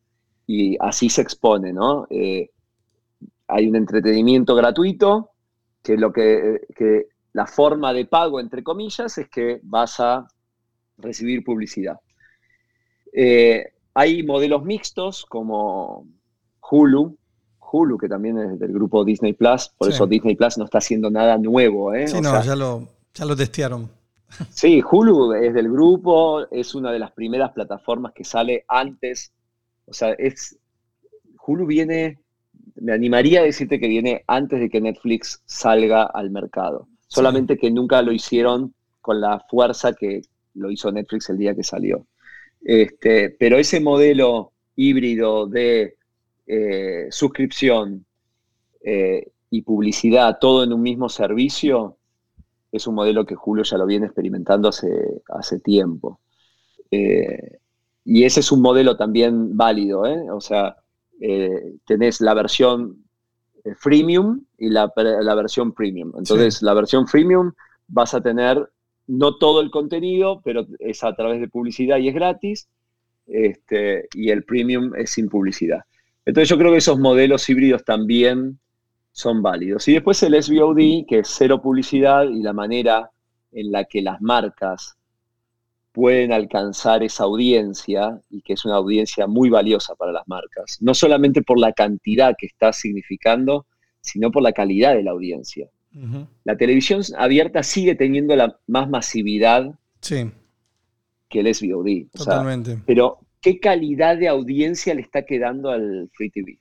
y 0.48 0.78
así 0.80 1.10
se 1.10 1.22
expone, 1.22 1.74
¿no? 1.74 2.08
Eh, 2.10 2.50
hay 3.48 3.68
un 3.68 3.76
entretenimiento 3.76 4.56
gratuito 4.56 5.32
que 5.84 5.98
lo 5.98 6.12
que, 6.12 6.62
que 6.76 7.08
la 7.34 7.46
forma 7.46 7.94
de 7.94 8.06
pago, 8.06 8.40
entre 8.40 8.64
comillas, 8.64 9.18
es 9.18 9.28
que 9.30 9.60
vas 9.64 10.00
a 10.00 10.28
recibir 10.98 11.44
publicidad. 11.44 12.00
Eh, 13.14 13.66
hay 13.96 14.22
modelos 14.24 14.64
mixtos 14.64 15.26
como 15.26 16.06
Hulu, 16.70 17.18
Hulu 17.72 17.98
que 17.98 18.08
también 18.08 18.38
es 18.38 18.60
del 18.60 18.72
grupo 18.74 19.04
Disney 19.04 19.34
Plus, 19.34 19.70
por 19.78 19.88
Sí. 19.88 19.96
eso 19.96 20.06
Disney 20.06 20.36
Plus 20.36 20.58
no 20.58 20.66
está 20.66 20.78
haciendo 20.78 21.10
nada 21.10 21.38
nuevo. 21.38 21.94
¿eh? 21.94 22.08
sí 22.08 22.18
O 22.18 22.22
no, 22.22 22.30
sea, 22.30 22.42
ya, 22.44 22.56
lo, 22.56 22.88
ya 23.14 23.26
lo 23.26 23.36
testearon. 23.36 23.90
Sí, 24.52 24.84
Hulu 24.90 25.34
es 25.34 25.54
del 25.54 25.72
grupo, 25.72 26.46
es 26.52 26.76
una 26.76 26.92
de 26.92 27.00
las 27.00 27.12
primeras 27.12 27.52
plataformas 27.54 28.12
que 28.14 28.24
sale 28.24 28.66
antes. 28.68 29.32
O 29.86 29.94
sea, 29.94 30.12
es 30.12 30.58
Hulu 31.46 31.66
viene, 31.66 32.20
me 32.76 32.92
animaría 32.92 33.40
a 33.40 33.44
decirte 33.44 33.80
que 33.80 33.88
viene 33.88 34.24
antes 34.28 34.60
de 34.60 34.70
que 34.70 34.82
Netflix 34.82 35.42
salga 35.46 36.04
al 36.04 36.32
mercado. 36.32 36.88
Solamente 37.08 37.58
que 37.58 37.72
nunca 37.72 38.02
lo 38.02 38.12
hicieron 38.12 38.74
con 39.00 39.22
la 39.22 39.40
fuerza 39.50 39.94
que 39.94 40.22
lo 40.56 40.70
hizo 40.72 40.92
Netflix 40.92 41.30
el 41.30 41.38
día 41.38 41.56
que 41.56 41.64
salió. 41.64 42.06
Este, 42.66 43.30
pero 43.30 43.60
ese 43.60 43.80
modelo 43.80 44.52
híbrido 44.76 45.46
de 45.46 45.98
eh, 46.48 47.08
suscripción 47.12 48.06
eh, 48.84 49.32
y 49.52 49.62
publicidad, 49.62 50.40
todo 50.42 50.64
en 50.64 50.74
un 50.74 50.82
mismo 50.82 51.08
servicio, 51.08 51.98
es 52.72 52.88
un 52.88 52.96
modelo 52.96 53.24
que 53.24 53.36
Julio 53.36 53.64
ya 53.64 53.78
lo 53.78 53.86
viene 53.86 54.08
experimentando 54.08 54.70
hace, 54.70 54.90
hace 55.30 55.60
tiempo. 55.60 56.20
Eh, 56.90 57.60
y 58.04 58.24
ese 58.24 58.40
es 58.40 58.52
un 58.52 58.62
modelo 58.62 58.98
también 58.98 59.56
válido, 59.56 60.08
¿eh? 60.08 60.30
O 60.32 60.42
sea, 60.42 60.76
eh, 61.22 61.76
tenés 61.86 62.20
la 62.20 62.34
versión 62.34 63.06
freemium 63.78 64.42
y 64.58 64.70
la, 64.70 64.92
la 64.96 65.36
versión 65.36 65.72
premium. 65.72 66.12
Entonces, 66.18 66.62
la 66.64 66.74
versión 66.74 67.08
freemium 67.08 67.54
vas 67.88 68.14
a 68.14 68.22
tener 68.22 68.70
no 69.08 69.38
todo 69.38 69.62
el 69.62 69.72
contenido, 69.72 70.42
pero 70.44 70.66
es 70.80 71.04
a 71.04 71.16
través 71.16 71.40
de 71.40 71.48
publicidad 71.48 71.98
y 71.98 72.10
es 72.10 72.16
gratis. 72.16 72.68
Este, 73.28 74.08
y 74.14 74.30
el 74.30 74.44
premium 74.44 74.94
es 74.96 75.12
sin 75.12 75.30
publicidad. 75.30 75.82
Entonces, 76.26 76.50
yo 76.50 76.58
creo 76.58 76.72
que 76.72 76.78
esos 76.78 77.00
modelos 77.00 77.48
híbridos 77.50 77.84
también 77.84 78.60
son 79.12 79.42
válidos. 79.42 79.88
Y 79.88 79.94
después 79.94 80.22
el 80.24 80.42
SVOD, 80.42 81.06
que 81.08 81.20
es 81.20 81.28
cero 81.30 81.62
publicidad 81.62 82.26
y 82.26 82.42
la 82.42 82.54
manera 82.54 83.10
en 83.52 83.72
la 83.72 83.86
que 83.86 84.02
las 84.02 84.22
marcas 84.22 84.98
pueden 85.94 86.34
alcanzar 86.34 87.04
esa 87.04 87.24
audiencia 87.24 88.20
y 88.30 88.42
que 88.42 88.54
es 88.54 88.66
una 88.66 88.76
audiencia 88.76 89.28
muy 89.28 89.50
valiosa 89.50 89.96
para 89.96 90.12
las 90.12 90.28
marcas, 90.28 90.78
no 90.82 90.94
solamente 90.94 91.42
por 91.42 91.58
la 91.58 91.72
cantidad 91.72 92.36
que 92.38 92.48
está 92.48 92.74
significando, 92.74 93.66
sino 94.02 94.30
por 94.30 94.44
la 94.44 94.52
calidad 94.52 94.94
de 94.94 95.04
la 95.04 95.12
audiencia. 95.12 95.70
La 96.44 96.58
televisión 96.58 97.02
abierta 97.18 97.64
sigue 97.64 97.96
teniendo 97.96 98.36
la 98.36 98.60
más 98.68 98.90
masividad 98.90 99.78
Sí, 100.02 100.30
que 101.30 101.40
el 101.40 101.54
SVOD. 101.56 102.08
O 102.14 102.18
sea, 102.18 102.26
totalmente. 102.26 102.78
pero, 102.86 103.20
¿qué 103.42 103.60
calidad 103.60 104.18
de 104.18 104.28
audiencia 104.28 104.94
le 104.94 105.02
está 105.02 105.24
quedando 105.26 105.70
al 105.70 106.10
Free 106.14 106.30
TV? 106.30 106.60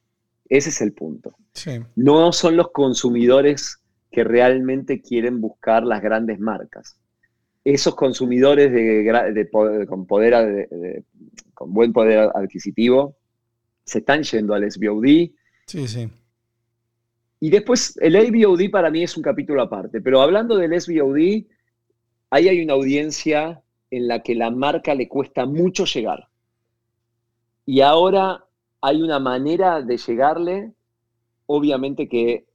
Ese 0.48 0.68
es 0.70 0.80
el 0.80 0.92
punto. 0.92 1.34
Sí, 1.52 1.80
no 1.96 2.32
son 2.32 2.56
los 2.56 2.70
consumidores 2.70 3.78
que 4.12 4.22
realmente 4.24 5.00
quieren 5.02 5.40
buscar 5.40 5.82
las 5.84 6.00
grandes 6.02 6.38
marcas. 6.38 6.96
Esos 7.64 7.94
consumidores 7.96 8.70
de, 8.72 9.02
de 9.32 9.44
poder- 9.46 9.86
con, 9.86 10.06
poder, 10.06 10.68
de- 10.68 11.02
con 11.54 11.72
buen 11.72 11.92
poder 11.92 12.30
adquisitivo 12.34 13.16
se 13.84 13.98
están 13.98 14.22
yendo 14.22 14.54
al 14.54 14.70
SVOD. 14.70 15.04
sí, 15.66 15.88
sí. 15.88 16.08
Y 17.40 17.50
después 17.50 17.96
el 18.00 18.16
AVOD 18.16 18.70
para 18.70 18.90
mí 18.90 19.02
es 19.02 19.16
un 19.16 19.22
capítulo 19.22 19.62
aparte, 19.62 20.00
pero 20.00 20.20
hablando 20.22 20.56
del 20.56 20.72
SVOD, 20.80 21.44
ahí 22.30 22.48
hay 22.48 22.62
una 22.62 22.74
audiencia 22.74 23.62
en 23.90 24.08
la 24.08 24.22
que 24.22 24.34
la 24.34 24.50
marca 24.50 24.94
le 24.94 25.08
cuesta 25.08 25.46
mucho 25.46 25.84
llegar. 25.84 26.28
Y 27.66 27.80
ahora 27.80 28.44
hay 28.80 29.02
una 29.02 29.18
manera 29.18 29.80
de 29.82 29.96
llegarle, 29.96 30.72
obviamente 31.46 32.08
que 32.08 32.46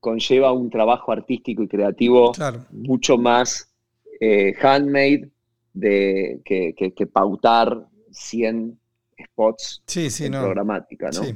conlleva 0.00 0.52
un 0.52 0.70
trabajo 0.70 1.12
artístico 1.12 1.62
y 1.62 1.68
creativo 1.68 2.32
Claro. 2.32 2.64
mucho 2.70 3.16
más 3.18 3.72
eh, 4.20 4.54
handmade 4.60 5.30
de, 5.72 6.40
que, 6.44 6.74
que- 6.76 6.92
que 6.94 7.06
pautar 7.06 7.86
100 8.10 8.78
spots 9.24 9.82
Sí, 9.86 10.10
sí, 10.10 10.26
en 10.26 10.32
no. 10.32 10.40
programática, 10.42 11.06
¿no? 11.10 11.24
Sí. 11.24 11.34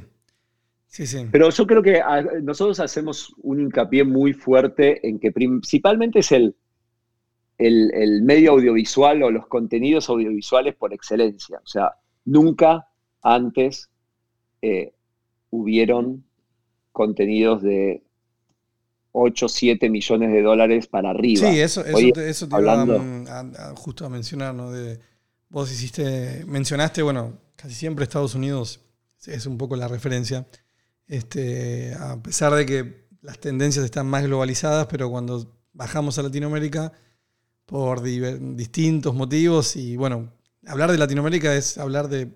Sí, 0.97 1.05
sí. 1.05 1.27
Pero 1.31 1.51
yo 1.51 1.67
creo 1.67 1.83
que 1.83 2.01
ah, 2.01 2.23
nosotros 2.41 2.79
hacemos 2.79 3.31
un 3.43 3.61
hincapié 3.61 4.03
muy 4.03 4.33
fuerte 4.33 5.07
en 5.07 5.19
que 5.19 5.31
principalmente 5.31 6.19
es 6.19 6.31
el, 6.31 6.55
el, 7.59 7.93
el 7.93 8.23
medio 8.23 8.53
audiovisual 8.53 9.21
o 9.21 9.29
los 9.29 9.45
contenidos 9.45 10.09
audiovisuales 10.09 10.73
por 10.75 10.93
excelencia. 10.95 11.59
O 11.63 11.67
sea, 11.67 11.91
nunca 12.25 12.87
antes 13.21 13.91
eh, 14.63 14.95
hubieron 15.51 16.25
contenidos 16.91 17.61
de 17.61 18.01
8, 19.11 19.49
7 19.49 19.89
millones 19.91 20.31
de 20.31 20.41
dólares 20.41 20.87
para 20.87 21.11
arriba. 21.11 21.47
Sí, 21.47 21.59
eso, 21.59 21.85
eso 21.85 21.95
Hoy, 21.95 22.11
te, 22.11 22.27
eso 22.27 22.47
te 22.49 22.55
hablando- 22.55 22.95
iba 22.95 23.33
a- 23.33 23.39
a- 23.41 23.69
a- 23.71 23.75
justo 23.75 24.03
a 24.03 24.09
mencionar, 24.09 24.55
¿no? 24.55 24.71
De, 24.71 24.99
vos 25.49 25.71
hiciste, 25.71 26.43
mencionaste, 26.47 27.03
bueno, 27.03 27.33
casi 27.55 27.75
siempre 27.75 28.01
Estados 28.01 28.33
Unidos 28.33 28.83
es 29.27 29.45
un 29.45 29.59
poco 29.59 29.75
la 29.75 29.87
referencia. 29.87 30.47
Este, 31.07 31.93
a 31.93 32.21
pesar 32.21 32.53
de 32.53 32.65
que 32.65 33.07
las 33.21 33.39
tendencias 33.39 33.85
están 33.85 34.07
más 34.07 34.23
globalizadas, 34.23 34.87
pero 34.87 35.09
cuando 35.09 35.53
bajamos 35.73 36.17
a 36.19 36.23
Latinoamérica, 36.23 36.91
por 37.65 38.01
distintos 38.01 39.13
motivos, 39.13 39.75
y 39.75 39.97
bueno, 39.97 40.31
hablar 40.65 40.91
de 40.91 40.97
Latinoamérica 40.97 41.53
es 41.55 41.77
hablar 41.77 42.07
de, 42.07 42.31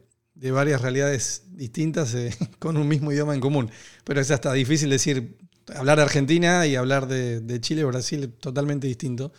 varias 0.52 0.82
realidades 0.82 1.44
distintas 1.52 2.14
eh, 2.16 2.36
con 2.60 2.76
un 2.78 2.88
mismo 2.88 3.12
idioma 3.12 3.34
en 3.34 3.40
común. 3.40 3.72
Pero 4.04 4.20
es 4.20 4.32
hasta 4.32 4.52
difícil 4.54 4.90
decir, 4.90 5.38
hablar 5.76 5.98
de 5.98 6.04
Argentina 6.04 6.68
y 6.68 6.76
hablar 6.76 7.08
de, 7.08 7.62
Chile 7.62 7.86
o 7.86 7.88
Brasil 7.88 8.34
totalmente 8.40 8.88
distinto. 8.88 9.32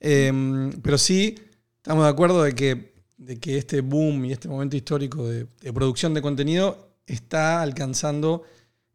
Eh, 0.00 0.32
pero 0.82 0.98
sí, 0.98 1.36
estamos 1.76 2.04
de 2.04 2.10
acuerdo 2.10 2.42
de 2.42 2.54
que, 2.54 2.94
de 3.16 3.38
que 3.38 3.58
este 3.58 3.80
boom 3.80 4.24
y 4.24 4.32
este 4.32 4.48
momento 4.48 4.76
histórico 4.76 5.28
de 5.28 5.72
producción 5.72 6.14
de 6.14 6.22
contenido 6.22 6.96
está 7.06 7.62
alcanzando 7.62 8.42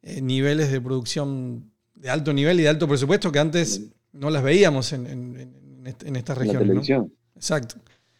eh, 0.03 0.21
niveles 0.21 0.71
de 0.71 0.79
producción 0.81 1.71
de 1.95 2.09
alto 2.09 2.33
nivel 2.33 2.59
y 2.59 2.63
de 2.63 2.69
alto 2.69 2.87
presupuesto 2.87 3.31
que 3.31 3.39
antes 3.39 3.89
no 4.11 4.29
las 4.29 4.43
veíamos 4.43 4.93
en, 4.93 5.07
en- 5.07 5.37
en. 5.37 6.15
Exacto. 7.35 7.75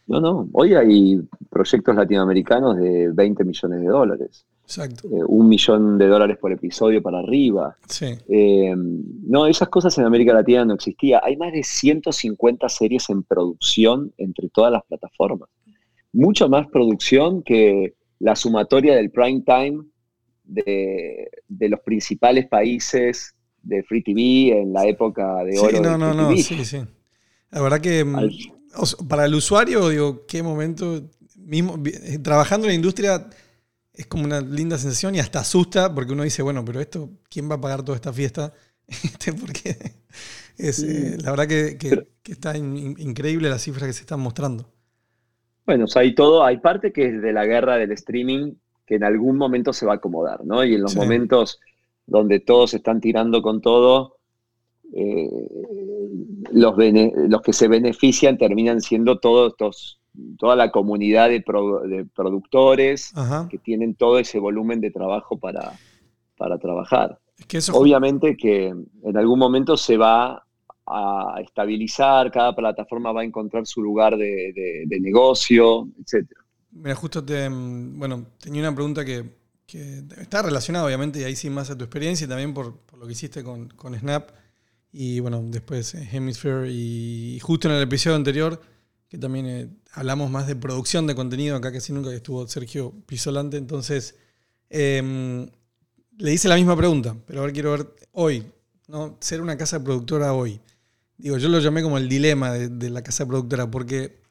No, 0.06 0.20
no. 0.20 0.48
Hoy 0.52 0.74
hay 0.74 1.18
proyectos 1.48 1.94
latinoamericanos 1.96 2.76
de 2.76 3.10
20 3.12 3.42
millones 3.44 3.80
de 3.80 3.86
dólares. 3.86 4.44
Exacto. 4.64 5.08
eh, 5.08 5.22
un 5.26 5.48
millón 5.48 5.96
de 5.98 6.06
dólares 6.08 6.36
por 6.38 6.52
episodio 6.52 7.02
para 7.02 7.18
arriba. 7.20 7.76
Sí. 7.88 8.06
Eh, 8.28 8.74
no, 8.76 9.46
esas 9.46 9.68
cosas 9.68 9.96
en 9.98 10.04
América 10.04 10.34
Latina 10.34 10.64
no 10.64 10.74
existía. 10.74 11.20
Hay 11.24 11.36
más 11.36 11.52
de 11.52 11.62
150 11.62 12.68
series 12.68 13.08
en 13.10 13.22
producción 13.22 14.12
entre 14.18 14.48
todas 14.50 14.72
las 14.72 14.82
plataformas. 14.84 15.48
Mucha 16.12 16.48
más 16.48 16.66
producción 16.68 17.42
que 17.42 17.94
la 18.18 18.36
sumatoria 18.36 18.96
del 18.96 19.10
prime 19.10 19.42
time 19.46 19.84
de, 20.44 21.30
de 21.48 21.68
los 21.68 21.80
principales 21.80 22.46
países 22.48 23.34
de 23.62 23.82
Free 23.82 24.02
TV 24.02 24.60
en 24.62 24.72
la 24.72 24.86
época 24.86 25.42
de 25.44 25.58
oro 25.58 25.70
Sí, 25.70 25.80
no, 25.80 25.92
de 25.92 25.98
no, 25.98 26.14
no, 26.14 26.28
TV. 26.28 26.42
sí, 26.42 26.64
sí. 26.64 26.82
La 27.50 27.62
verdad 27.62 27.80
que 27.80 28.04
mm, 28.04 28.16
Al- 28.16 28.32
o 28.76 28.86
sea, 28.86 29.06
para 29.08 29.24
el 29.26 29.34
usuario, 29.34 29.88
digo, 29.88 30.26
qué 30.26 30.42
momento, 30.42 31.02
mismo, 31.36 31.80
eh, 31.86 32.18
trabajando 32.18 32.66
en 32.66 32.70
la 32.72 32.74
industria 32.76 33.28
es 33.92 34.06
como 34.06 34.24
una 34.24 34.40
linda 34.40 34.78
sensación 34.78 35.14
y 35.14 35.20
hasta 35.20 35.40
asusta 35.40 35.94
porque 35.94 36.12
uno 36.12 36.24
dice, 36.24 36.42
bueno, 36.42 36.64
pero 36.64 36.80
esto, 36.80 37.10
¿quién 37.30 37.50
va 37.50 37.56
a 37.56 37.60
pagar 37.60 37.84
toda 37.84 37.96
esta 37.96 38.12
fiesta? 38.12 38.52
Este, 38.88 39.32
porque 39.32 39.76
es, 40.58 40.82
eh, 40.82 41.16
la 41.22 41.30
verdad 41.30 41.48
que, 41.48 41.78
que- 41.78 41.90
Pero- 41.90 42.06
que 42.22 42.32
está 42.32 42.56
in- 42.56 42.76
in- 42.76 42.96
increíble 42.98 43.48
las 43.50 43.62
cifras 43.62 43.86
que 43.86 43.92
se 43.94 44.00
están 44.02 44.20
mostrando. 44.20 44.72
Bueno, 45.66 45.84
o 45.84 45.88
sea, 45.88 46.02
hay 46.02 46.14
todo, 46.14 46.44
hay 46.44 46.58
parte 46.58 46.92
que 46.92 47.06
es 47.06 47.22
de 47.22 47.32
la 47.32 47.46
guerra 47.46 47.76
del 47.76 47.92
streaming 47.92 48.54
que 48.86 48.96
en 48.96 49.04
algún 49.04 49.36
momento 49.36 49.72
se 49.72 49.86
va 49.86 49.92
a 49.92 49.96
acomodar, 49.96 50.44
¿no? 50.44 50.64
Y 50.64 50.74
en 50.74 50.82
los 50.82 50.92
Sí. 50.92 50.98
momentos 50.98 51.60
donde 52.06 52.40
todos 52.40 52.74
están 52.74 53.00
tirando 53.00 53.40
con 53.42 53.60
todo, 53.62 54.16
eh, 54.92 55.28
los, 56.52 56.76
bene- 56.76 57.12
los 57.28 57.40
que 57.42 57.52
se 57.52 57.68
benefician 57.68 58.36
terminan 58.38 58.80
siendo 58.80 59.18
todos 59.18 59.52
estos, 59.52 59.98
toda 60.38 60.54
la 60.56 60.70
comunidad 60.70 61.28
de, 61.30 61.40
pro- 61.40 61.80
de 61.80 62.04
productores 62.04 63.12
Ajá. 63.16 63.48
que 63.50 63.58
tienen 63.58 63.94
todo 63.94 64.18
ese 64.18 64.38
volumen 64.38 64.80
de 64.80 64.90
trabajo 64.90 65.38
para, 65.38 65.72
para 66.36 66.58
trabajar. 66.58 67.18
Es 67.38 67.46
que 67.46 67.56
eso 67.58 67.72
Obviamente 67.74 68.36
que 68.36 68.66
en 68.66 69.16
algún 69.16 69.38
momento 69.38 69.76
se 69.76 69.96
va 69.96 70.44
a 70.86 71.40
estabilizar, 71.42 72.30
cada 72.30 72.54
plataforma 72.54 73.10
va 73.10 73.22
a 73.22 73.24
encontrar 73.24 73.66
su 73.66 73.82
lugar 73.82 74.16
de, 74.16 74.52
de- 74.52 74.84
de 74.86 75.00
negocio, 75.00 75.88
etc. 75.98 76.28
Mira, 76.74 76.94
justo 76.96 77.24
te. 77.24 77.48
mm, 77.48 77.98
Bueno, 77.98 78.26
tenía 78.40 78.62
una 78.62 78.74
pregunta 78.74 79.04
que, 79.04 79.44
está 80.18 80.42
relacionada, 80.42 80.84
obviamente, 80.84 81.20
y 81.20 81.24
ahí 81.24 81.36
sí 81.36 81.50
más 81.50 81.70
a 81.70 81.78
tu 81.78 81.84
experiencia 81.84 82.26
y 82.26 82.28
también 82.28 82.54
por, 82.54 82.78
lo 82.98 83.06
que 83.06 83.12
hiciste 83.12 83.42
con, 83.42 83.70
Snap. 83.98 84.30
Y 84.92 85.20
bueno, 85.20 85.42
después 85.46 85.94
eh, 85.94 86.08
Hemisphere. 86.12 86.70
Y 86.70 87.38
justo 87.40 87.68
en 87.68 87.74
el 87.74 87.82
episodio 87.82 88.16
anterior, 88.16 88.60
que 89.08 89.18
también 89.18 89.46
eh, 89.46 89.68
hablamos 89.92 90.30
más 90.30 90.46
de 90.46 90.56
producción 90.56 91.06
de 91.06 91.14
contenido, 91.14 91.56
acá 91.56 91.72
casi 91.72 91.92
nunca 91.92 92.12
estuvo 92.12 92.46
Sergio 92.48 92.92
Pisolante. 93.06 93.56
Entonces, 93.56 94.16
em, 94.70 95.48
le 96.18 96.32
hice 96.32 96.48
la 96.48 96.56
misma 96.56 96.76
pregunta, 96.76 97.16
pero 97.26 97.40
ahora 97.40 97.52
quiero 97.52 97.72
ver 97.72 97.88
hoy, 98.12 98.46
¿no? 98.88 99.16
Ser 99.20 99.40
una 99.40 99.56
casa 99.56 99.82
productora 99.82 100.32
hoy. 100.34 100.60
Digo, 101.16 101.38
yo 101.38 101.48
lo 101.48 101.60
llamé 101.60 101.82
como 101.82 101.98
el 101.98 102.08
dilema 102.08 102.52
de 102.52 102.90
la 102.90 103.02
casa 103.02 103.26
productora, 103.26 103.70
porque 103.70 104.23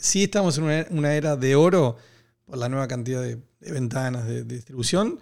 sí 0.00 0.24
estamos 0.24 0.58
en 0.58 0.64
una, 0.90 1.14
era 1.14 1.36
de 1.36 1.56
oro 1.56 1.98
por 2.46 2.58
la 2.58 2.70
nueva 2.70 2.88
cantidad 2.88 3.22
de, 3.22 3.38
ventanas 3.60 4.26
de, 4.28 4.44
distribución, 4.44 5.20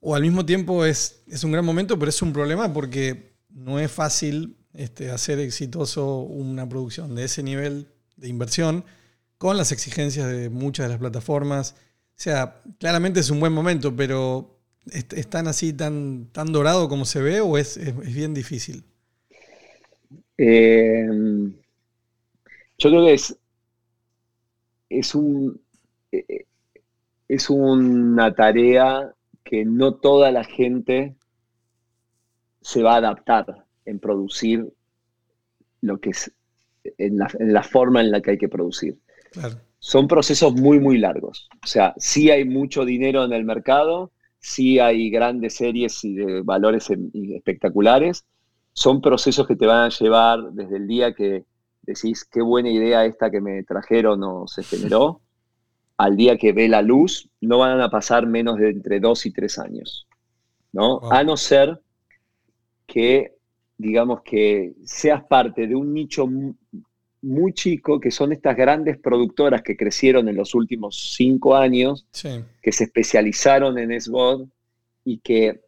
o 0.00 0.14
al 0.14 0.22
mismo 0.22 0.46
tiempo 0.46 0.84
es, 0.84 1.22
es 1.28 1.44
un 1.44 1.52
gran 1.52 1.64
momento, 1.64 1.98
pero 1.98 2.10
es 2.10 2.22
un 2.22 2.32
problema 2.32 2.72
porque 2.72 3.32
no 3.50 3.80
es 3.80 3.90
fácil 3.92 4.56
este, 4.74 5.10
hacer 5.10 5.40
exitoso 5.40 6.18
una 6.20 6.68
producción 6.68 7.14
de 7.16 7.24
ese 7.24 7.42
nivel 7.42 7.88
de 8.16 8.28
inversión 8.28 8.84
con 9.38 9.56
las 9.58 9.72
exigencias 9.72 10.28
de 10.30 10.50
muchas 10.50 10.86
de 10.86 10.90
las 10.90 10.98
plataformas. 11.00 11.72
O 11.72 12.20
sea, 12.22 12.60
claramente 12.80 13.20
es 13.20 13.30
un 13.30 13.40
buen 13.40 13.52
momento, 13.52 13.94
pero 13.96 14.58
¿es, 14.92 15.28
tan 15.30 15.48
así, 15.48 15.72
tan, 15.74 16.28
tan 16.32 16.52
dorado 16.52 16.88
como 16.88 17.04
se 17.06 17.22
ve 17.22 17.40
o 17.40 17.58
es, 17.58 17.76
es- 17.78 17.88
es 17.88 18.14
bien 18.14 18.34
difícil? 18.34 18.84
Eh, 20.38 21.06
yo 22.78 22.90
creo 22.90 23.04
que 23.06 23.14
es, 23.14 23.36
es 24.88 25.14
un, 25.14 25.60
eh, 26.12 26.46
es 27.28 27.50
una 27.50 28.34
tarea 28.34 29.14
que 29.44 29.64
no 29.64 29.94
toda 29.94 30.30
la 30.30 30.44
gente 30.44 31.16
se 32.60 32.82
va 32.82 32.94
a 32.94 32.98
adaptar 32.98 33.64
en 33.84 33.98
producir 33.98 34.68
lo 35.80 35.98
que 36.00 36.10
es 36.10 36.32
en 36.96 37.18
la, 37.18 37.30
en 37.38 37.52
la 37.52 37.62
forma 37.62 38.00
en 38.00 38.10
la 38.10 38.20
que 38.20 38.32
hay 38.32 38.38
que 38.38 38.48
producir. 38.48 38.98
Claro. 39.32 39.56
Son 39.78 40.08
procesos 40.08 40.54
muy, 40.54 40.80
muy 40.80 40.98
largos. 40.98 41.48
O 41.62 41.66
sea, 41.66 41.94
sí 41.98 42.30
hay 42.30 42.44
mucho 42.44 42.84
dinero 42.84 43.24
en 43.24 43.32
el 43.32 43.44
mercado, 43.44 44.10
sí 44.38 44.78
hay 44.78 45.10
grandes 45.10 45.56
series 45.56 46.04
y 46.04 46.14
de 46.14 46.42
valores 46.42 46.88
espectaculares. 46.90 48.24
Son 48.72 49.00
procesos 49.00 49.46
que 49.46 49.56
te 49.56 49.66
van 49.66 49.86
a 49.86 49.88
llevar 49.88 50.52
desde 50.52 50.76
el 50.76 50.86
día 50.86 51.14
que 51.14 51.44
decís 51.88 52.24
qué 52.24 52.42
buena 52.42 52.70
idea 52.70 53.04
esta 53.06 53.30
que 53.30 53.40
me 53.40 53.62
trajeron 53.64 54.22
o 54.22 54.46
se 54.46 54.62
generó, 54.62 55.20
al 55.96 56.16
día 56.16 56.36
que 56.36 56.52
ve 56.52 56.68
la 56.68 56.82
luz, 56.82 57.28
no 57.40 57.58
van 57.58 57.80
a 57.80 57.90
pasar 57.90 58.26
menos 58.26 58.58
de 58.58 58.70
entre 58.70 59.00
dos 59.00 59.26
y 59.26 59.32
tres 59.32 59.58
años. 59.58 60.06
¿no? 60.72 61.00
Wow. 61.00 61.12
A 61.12 61.24
no 61.24 61.36
ser 61.36 61.80
que, 62.86 63.34
digamos, 63.78 64.20
que 64.22 64.74
seas 64.84 65.24
parte 65.24 65.66
de 65.66 65.74
un 65.74 65.92
nicho 65.94 66.26
mu- 66.26 66.54
muy 67.22 67.52
chico, 67.52 67.98
que 67.98 68.10
son 68.12 68.32
estas 68.32 68.56
grandes 68.56 68.96
productoras 68.98 69.62
que 69.62 69.76
crecieron 69.76 70.28
en 70.28 70.36
los 70.36 70.54
últimos 70.54 71.14
cinco 71.16 71.56
años, 71.56 72.06
Sí. 72.12 72.44
que 72.62 72.70
se 72.70 72.84
especializaron 72.84 73.76
en 73.78 73.90
SVOD 74.00 74.46
y 75.04 75.18
que, 75.18 75.60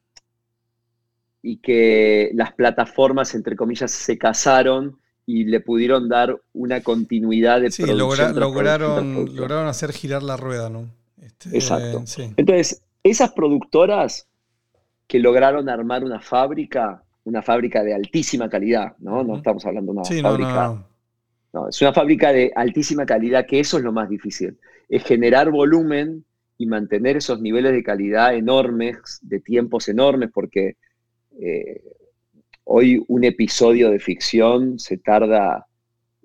y 1.43 1.57
que 1.57 2.31
las 2.35 2.53
plataformas, 2.53 3.35
entre 3.35 3.57
comillas, 3.57 3.91
se 3.91 4.17
casaron 4.19 5.00
y 5.27 5.45
le 5.45 5.61
pudieron 5.61 6.09
dar 6.09 6.37
una 6.53 6.83
continuidad 6.83 7.61
de 7.61 7.71
Sí, 7.71 7.83
producción 7.85 8.33
logra- 8.35 8.41
lograron, 8.41 8.95
producción. 9.15 9.37
lograron 9.37 9.67
hacer 9.69 9.93
girar 9.93 10.23
la 10.23 10.37
rueda, 10.37 10.69
¿no? 10.71 10.89
Este, 11.23 11.51
Exacto. 11.51 12.03
sí. 12.07 12.33
Entonces, 12.37 12.83
esas 13.03 13.33
productoras 13.33 14.27
que 15.07 15.19
lograron 15.19 15.69
armar 15.69 16.05
una 16.05 16.21
fábrica, 16.21 17.03
una 17.25 17.43
fábrica 17.43 17.83
de 17.83 17.95
altísima 17.95 18.49
calidad, 18.49 18.97
¿no? 18.99 19.23
No 19.25 19.37
estamos 19.37 19.65
hablando 19.67 19.93
de 19.93 19.99
una 19.99 20.05
Sí, 20.05 20.21
fábrica 20.21 20.55
no, 20.55 20.75
no. 20.75 20.91
No, 21.53 21.69
es 21.69 21.81
una 21.83 21.93
fábrica 21.93 22.33
de 22.33 22.53
altísima 22.55 23.05
calidad, 23.05 23.45
que 23.47 23.59
eso 23.59 23.79
es 23.79 23.83
lo 23.85 23.93
más 23.93 24.09
difícil. 24.09 24.57
Es 24.89 25.03
generar 25.03 25.51
volumen 25.51 26.25
y 26.59 26.67
mantener 26.67 27.17
esos 27.17 27.41
niveles 27.41 27.73
de 27.73 27.83
calidad 27.83 28.35
enormes, 28.35 29.19
de 29.23 29.41
tiempos 29.41 29.89
enormes, 29.89 30.31
porque 30.33 30.77
eh, 31.41 31.83
hoy 32.73 33.03
un 33.09 33.25
episodio 33.25 33.91
de 33.91 33.99
ficción 33.99 34.79
se 34.79 34.97
tarda 34.97 35.67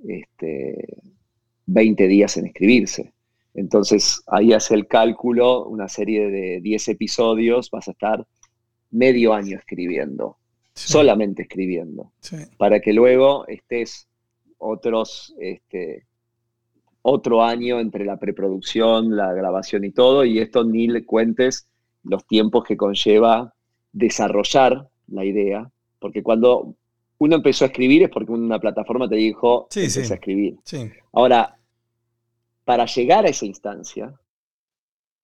este, 0.08 0.98
20 1.66 2.08
días 2.08 2.38
en 2.38 2.46
escribirse. 2.46 3.14
Entonces 3.56 4.22
ahí 4.28 4.54
hace 4.54 4.76
el 4.76 4.88
cálculo, 4.88 5.66
una 5.66 5.88
serie 5.90 6.30
de 6.30 6.62
10 6.62 6.90
episodios, 6.90 7.72
vas 7.72 7.88
a 7.88 7.92
estar 7.92 8.28
medio 8.92 9.34
año 9.34 9.58
escribiendo, 9.58 10.38
Sí, 10.76 10.92
solamente 10.92 11.42
escribiendo, 11.44 12.12
sí. 12.20 12.36
para 12.58 12.80
que 12.80 12.94
luego 12.94 13.48
estés 13.48 14.08
otros, 14.60 15.34
este, 15.40 16.06
otro 17.02 17.44
año 17.44 17.80
entre 17.80 18.06
la 18.06 18.18
preproducción, 18.18 19.16
la 19.16 19.34
grabación 19.34 19.84
y 19.84 19.92
todo, 19.92 20.24
y 20.26 20.38
esto 20.38 20.64
ni 20.64 20.88
le 20.88 21.06
cuentes 21.06 21.68
los 22.04 22.28
tiempos 22.28 22.66
que 22.66 22.78
conlleva 22.78 23.56
desarrollar 23.94 24.90
la 25.08 25.26
idea, 25.26 25.72
porque 26.06 26.22
cuando 26.22 26.76
uno 27.18 27.36
empezó 27.36 27.66
a 27.66 27.70
escribir 27.70 28.04
es 28.04 28.10
porque 28.12 28.32
una 28.32 28.60
plataforma 28.60 29.10
te 29.10 29.16
dijo, 29.16 29.66
Sí, 29.72 29.90
sí. 29.90 30.02
a 30.02 30.04
escribir. 30.16 30.56
Sí, 30.64 30.92
Ahora, 31.14 31.58
para 32.64 32.86
llegar 32.86 33.26
a 33.26 33.30
esa 33.30 33.48
instancia, 33.48 34.14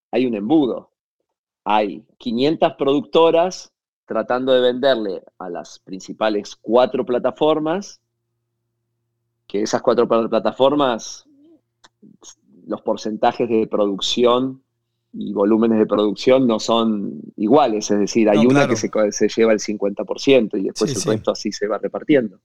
hay 0.10 0.26
un 0.26 0.34
embudo. 0.34 0.90
Hay 1.64 2.04
500 2.18 2.74
productoras 2.80 3.72
tratando 4.08 4.54
de 4.54 4.62
venderle 4.62 5.22
a 5.38 5.52
las 5.52 5.78
principales 5.78 6.56
cuatro 6.56 7.06
plataformas, 7.06 8.02
que 9.46 9.62
esas 9.62 9.84
cuatro 9.84 10.08
pla- 10.08 10.28
plataformas, 10.28 11.28
los 12.66 12.82
porcentajes 12.82 13.48
de 13.48 13.68
producción 13.68 14.64
y 15.14 15.34
volúmenes 15.34 15.80
de 15.80 15.86
producción 15.86 16.48
no 16.48 16.60
son 16.60 17.22
iguales, 17.38 17.92
es 17.92 18.00
decir, 18.00 18.30
hay 18.30 18.38
No, 18.38 18.44
una 18.44 18.68
claro. 18.68 18.70
que 18.70 19.12
se, 19.12 19.28
lleva 19.30 19.54
el 19.54 19.60
50% 19.60 20.58
y 20.58 20.64
después 20.64 20.92
Sí, 20.92 20.96
el 20.96 21.02
sí. 21.02 21.10
resto 21.10 21.32
así 21.32 21.52
se 21.52 21.68
va 21.68 21.78
repartiendo. 21.78 22.40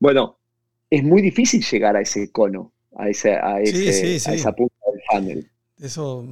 Bueno, 0.00 0.38
es 0.90 1.04
muy 1.04 1.22
difícil 1.22 1.62
llegar 1.64 1.96
a 1.96 2.00
ese 2.02 2.30
cono, 2.32 2.72
a, 2.96 3.08
ese, 3.08 3.34
a, 3.34 3.58
Sí, 3.64 3.88
ese- 3.88 3.92
sí, 3.92 4.18
a 4.24 4.32
sí. 4.32 4.34
esa 4.34 4.52
punta 4.52 4.76
del 4.92 5.02
funnel. 5.10 5.50
eso, 5.78 6.26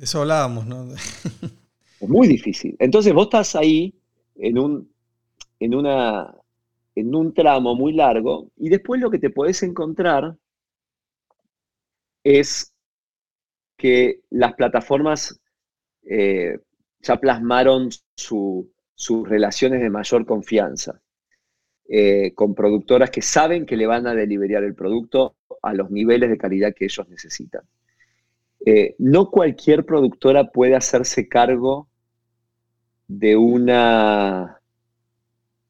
eso 0.00 0.20
hablábamos, 0.22 0.66
¿no? 0.66 0.88
Es 2.00 2.08
muy 2.08 2.26
difícil. 2.28 2.76
Entonces 2.78 3.12
vos 3.14 3.26
estás 3.26 3.54
ahí 3.56 3.94
en 4.36 4.58
un, 4.58 4.90
en 5.60 5.74
una, 5.74 6.34
en 6.94 7.14
un 7.14 7.34
tramo 7.34 7.74
muy 7.76 7.92
largo 7.94 8.50
y 8.56 8.68
después 8.70 9.00
lo 9.00 9.10
que 9.10 9.18
te 9.20 9.30
podés 9.30 9.62
encontrar 9.62 10.36
es 12.24 12.72
que 13.76 14.20
las 14.30 14.54
plataformas 14.54 15.40
eh, 16.08 16.58
ya 17.00 17.16
plasmaron 17.16 17.90
su- 18.16 18.70
sus 18.94 19.28
relaciones 19.28 19.80
de 19.80 19.90
mayor 19.90 20.24
confianza 20.24 21.00
eh, 21.88 22.32
con 22.34 22.54
productoras 22.54 23.10
que 23.10 23.22
saben 23.22 23.66
que 23.66 23.76
le 23.76 23.86
van 23.86 24.06
a 24.06 24.14
deliberar 24.14 24.64
el 24.64 24.74
producto 24.74 25.36
a 25.62 25.72
los 25.74 25.90
niveles 25.90 26.30
de 26.30 26.38
calidad 26.38 26.74
que 26.74 26.86
ellos 26.86 27.08
necesitan. 27.08 27.62
Eh, 28.64 28.96
no 28.98 29.30
cualquier 29.30 29.84
productora 29.84 30.50
puede 30.50 30.74
hacerse 30.74 31.28
cargo 31.28 31.88
de 33.06 33.36
una, 33.36 34.60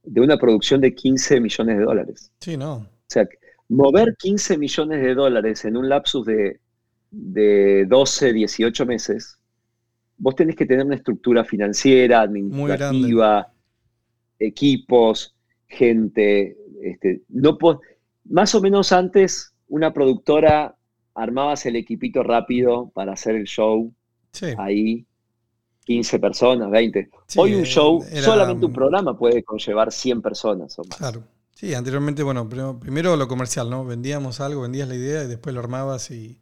de 0.04 0.20
una 0.20 0.38
producción 0.38 0.80
de 0.80 0.94
15 0.94 1.40
millones 1.40 1.78
de 1.78 1.84
dólares. 1.84 2.32
Sí, 2.40 2.56
no. 2.56 2.74
O 2.76 2.88
sea, 3.08 3.28
mover 3.68 4.16
15 4.16 4.56
millones 4.56 5.02
de 5.02 5.14
dólares 5.14 5.64
en 5.64 5.76
un 5.76 5.88
lapsus 5.88 6.24
de, 6.24 6.60
de 7.18 7.86
12, 7.86 8.32
18 8.32 8.84
meses, 8.86 9.38
vos 10.18 10.34
tenés 10.34 10.54
que 10.56 10.66
tener 10.66 10.84
una 10.84 10.96
estructura 10.96 11.44
financiera, 11.44 12.20
administrativa, 12.20 13.50
equipos, 14.38 15.34
gente. 15.68 16.56
Este, 16.82 17.22
no 17.28 17.56
más 18.28 18.54
o 18.54 18.60
menos 18.60 18.92
antes, 18.92 19.52
una 19.68 19.92
productora 19.92 20.74
armabas 21.14 21.64
el 21.66 21.76
equipito 21.76 22.22
rápido 22.22 22.90
para 22.94 23.12
hacer 23.14 23.34
el 23.36 23.44
show 23.44 23.92
Sí. 24.32 24.48
ahí, 24.58 25.06
15 25.86 26.18
personas, 26.18 26.70
20. 26.70 27.08
Sí, 27.26 27.38
Hoy 27.40 27.54
un 27.54 27.62
show, 27.64 28.04
era- 28.10 28.22
solamente 28.22 28.66
un 28.66 28.72
programa 28.72 29.16
puede 29.16 29.42
conllevar 29.42 29.90
100 29.90 30.20
personas 30.20 30.78
o 30.78 30.84
más. 30.84 30.98
Claro. 30.98 31.22
Sí, 31.54 31.72
anteriormente, 31.72 32.22
bueno, 32.22 32.46
primero, 32.46 32.78
primero 32.78 33.16
lo 33.16 33.26
comercial, 33.28 33.70
¿no? 33.70 33.86
Vendíamos 33.86 34.40
algo, 34.40 34.60
vendías 34.60 34.88
la 34.88 34.94
idea 34.96 35.24
y 35.24 35.26
después 35.26 35.54
lo 35.54 35.60
armabas 35.60 36.10
y, 36.10 36.38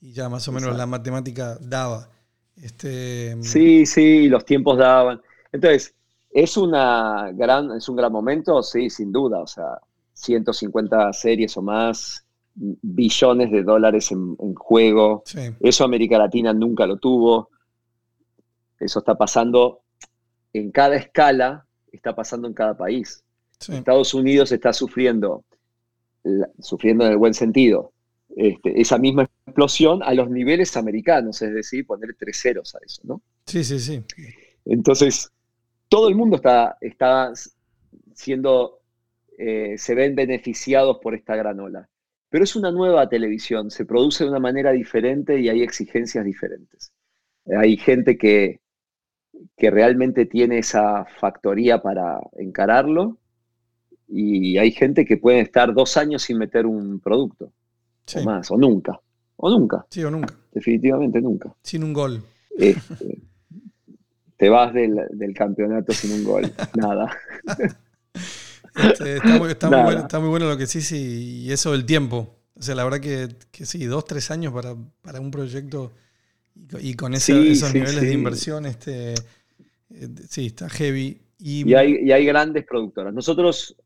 y 0.00 0.12
ya 0.12 0.28
más 0.28 0.46
o 0.48 0.52
menos 0.52 0.68
Exacto. 0.68 0.78
la 0.78 0.86
matemática 0.86 1.58
daba. 1.60 2.08
Este, 2.56 3.36
Sí, 3.42 3.86
sí, 3.86 4.28
los 4.28 4.44
tiempos 4.44 4.78
daban. 4.78 5.20
Entonces, 5.52 5.94
¿es, 6.30 6.56
una 6.56 7.30
gran, 7.32 7.72
¿es 7.72 7.88
un 7.88 7.96
gran 7.96 8.12
momento? 8.12 8.62
Sí, 8.62 8.90
sin 8.90 9.12
duda. 9.12 9.40
O 9.40 9.46
sea, 9.46 9.78
150 10.14 11.12
series 11.12 11.56
o 11.56 11.62
más, 11.62 12.24
billones 12.54 13.50
de 13.50 13.62
dólares 13.62 14.10
en, 14.12 14.36
en 14.40 14.54
juego. 14.54 15.22
Sí, 15.26 15.40
Eso 15.60 15.84
América 15.84 16.18
Latina 16.18 16.52
nunca 16.52 16.86
lo 16.86 16.96
tuvo. 16.96 17.50
Eso 18.78 18.98
está 18.98 19.14
pasando 19.14 19.82
en 20.52 20.70
cada 20.70 20.96
escala, 20.96 21.66
está 21.92 22.14
pasando 22.14 22.48
en 22.48 22.54
cada 22.54 22.76
país. 22.76 23.22
sí. 23.58 23.74
Estados 23.74 24.14
Unidos 24.14 24.52
está 24.52 24.72
sufriendo, 24.72 25.44
sufriendo 26.60 27.04
en 27.04 27.12
el 27.12 27.18
buen 27.18 27.34
sentido, 27.34 27.92
este, 28.36 28.78
esa 28.78 28.98
misma 28.98 29.22
explosión 29.46 30.02
a 30.02 30.12
los 30.12 30.28
niveles 30.28 30.76
americanos, 30.76 31.40
es 31.40 31.54
decir, 31.54 31.86
poner 31.86 32.14
tres 32.18 32.38
ceros 32.38 32.74
a 32.74 32.78
eso, 32.84 33.00
¿no? 33.04 33.22
Sí, 33.46 33.64
sí, 33.64 33.80
sí. 33.80 34.04
Entonces, 34.66 35.32
todo 35.88 36.10
el 36.10 36.16
mundo 36.16 36.36
está, 36.36 36.76
está 36.82 37.32
siendo, 38.14 38.82
eh, 39.38 39.76
se 39.78 39.94
ven 39.94 40.14
beneficiados 40.14 40.98
por 41.02 41.14
esta 41.14 41.34
gran 41.34 41.60
ola. 41.60 41.88
Pero 42.28 42.44
es 42.44 42.54
una 42.56 42.70
nueva 42.70 43.08
televisión, 43.08 43.70
se 43.70 43.86
produce 43.86 44.24
de 44.24 44.30
una 44.30 44.40
manera 44.40 44.72
diferente 44.72 45.40
y 45.40 45.48
hay 45.48 45.62
exigencias 45.62 46.22
diferentes. 46.22 46.92
Hay 47.46 47.78
gente 47.78 48.18
que, 48.18 48.60
que 49.56 49.70
realmente 49.70 50.26
tiene 50.26 50.58
esa 50.58 51.06
factoría 51.06 51.80
para 51.80 52.20
encararlo 52.36 53.16
y 54.08 54.58
hay 54.58 54.72
gente 54.72 55.06
que 55.06 55.16
puede 55.16 55.40
estar 55.40 55.72
dos 55.72 55.96
años 55.96 56.24
sin 56.24 56.36
meter 56.36 56.66
un 56.66 57.00
producto, 57.00 57.50
Sí, 58.06 58.18
o 58.18 58.22
más, 58.22 58.50
o 58.50 58.56
nunca, 58.56 59.00
o 59.36 59.50
nunca, 59.50 59.86
sí 59.90 60.04
o 60.04 60.10
nunca. 60.10 60.34
definitivamente 60.52 61.20
nunca. 61.20 61.54
Sin 61.62 61.84
un 61.84 61.92
gol. 61.92 62.22
Este, 62.58 63.18
te 64.36 64.48
vas 64.48 64.72
del, 64.74 64.96
del 65.12 65.34
campeonato 65.34 65.94
sin 65.94 66.12
un 66.12 66.24
gol, 66.24 66.52
nada. 66.74 67.10
Este, 68.74 69.16
está, 69.18 69.36
muy, 69.36 69.50
está 69.50 69.70
muy 69.70 69.80
Nada. 69.80 69.82
bueno, 69.82 70.02
está 70.02 70.20
muy 70.20 70.28
bueno 70.28 70.48
lo 70.48 70.56
que 70.58 70.66
sí, 70.66 70.82
sí, 70.82 71.44
y 71.46 71.52
eso 71.52 71.72
del 71.72 71.86
tiempo. 71.86 72.36
O 72.54 72.62
sea, 72.62 72.74
la 72.74 72.84
verdad 72.84 73.00
que, 73.00 73.28
que 73.50 73.64
sí, 73.66 73.84
dos, 73.86 74.04
tres 74.04 74.30
años 74.30 74.52
para, 74.52 74.74
para 75.02 75.20
un 75.20 75.30
proyecto 75.30 75.92
y, 76.54 76.66
co- 76.68 76.78
y 76.80 76.94
con 76.94 77.14
ese- 77.14 77.32
Sí, 77.42 77.52
esos 77.52 77.70
sí, 77.70 77.78
niveles 77.78 78.00
sí. 78.00 78.06
de 78.06 78.12
inversión, 78.12 78.66
este, 78.66 79.14
eh, 79.90 80.08
sí, 80.28 80.46
está 80.46 80.68
heavy. 80.68 81.20
Y, 81.38 81.70
Y 81.70 81.74
hay, 81.74 81.96
y 82.02 82.12
hay 82.12 82.24
grandes 82.26 82.64
productoras. 82.66 83.12
Nosotros, 83.14 83.76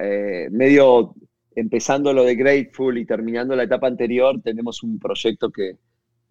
eh, 0.00 0.48
medio 0.50 1.14
empezando 1.56 2.12
lo 2.12 2.24
de 2.24 2.34
Grateful 2.34 2.98
y 2.98 3.04
terminando 3.06 3.54
la 3.56 3.64
etapa 3.64 3.86
anterior, 3.86 4.40
tenemos 4.42 4.82
un 4.82 4.98
proyecto 4.98 5.50
que 5.50 5.76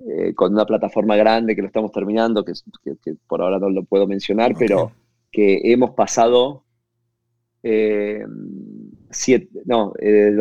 eh, 0.06 0.34
con 0.34 0.54
una 0.54 0.66
plataforma 0.66 1.16
grande 1.16 1.56
que 1.56 1.62
lo 1.62 1.68
estamos 1.68 1.92
terminando, 1.92 2.44
que, 2.44 2.52
es- 2.54 2.64
que- 2.84 2.96
que 3.04 3.16
por 3.28 3.42
ahora 3.42 3.60
no 3.60 3.70
lo 3.70 3.84
puedo 3.84 4.06
mencionar, 4.08 4.54
pero 4.60 4.92
que 5.32 5.62
hemos 5.72 5.92
pasado 5.92 6.64
eh, 7.62 8.26
siete, 9.12 9.48
no, 9.66 9.94
eh, 10.00 10.10
de 10.12 10.36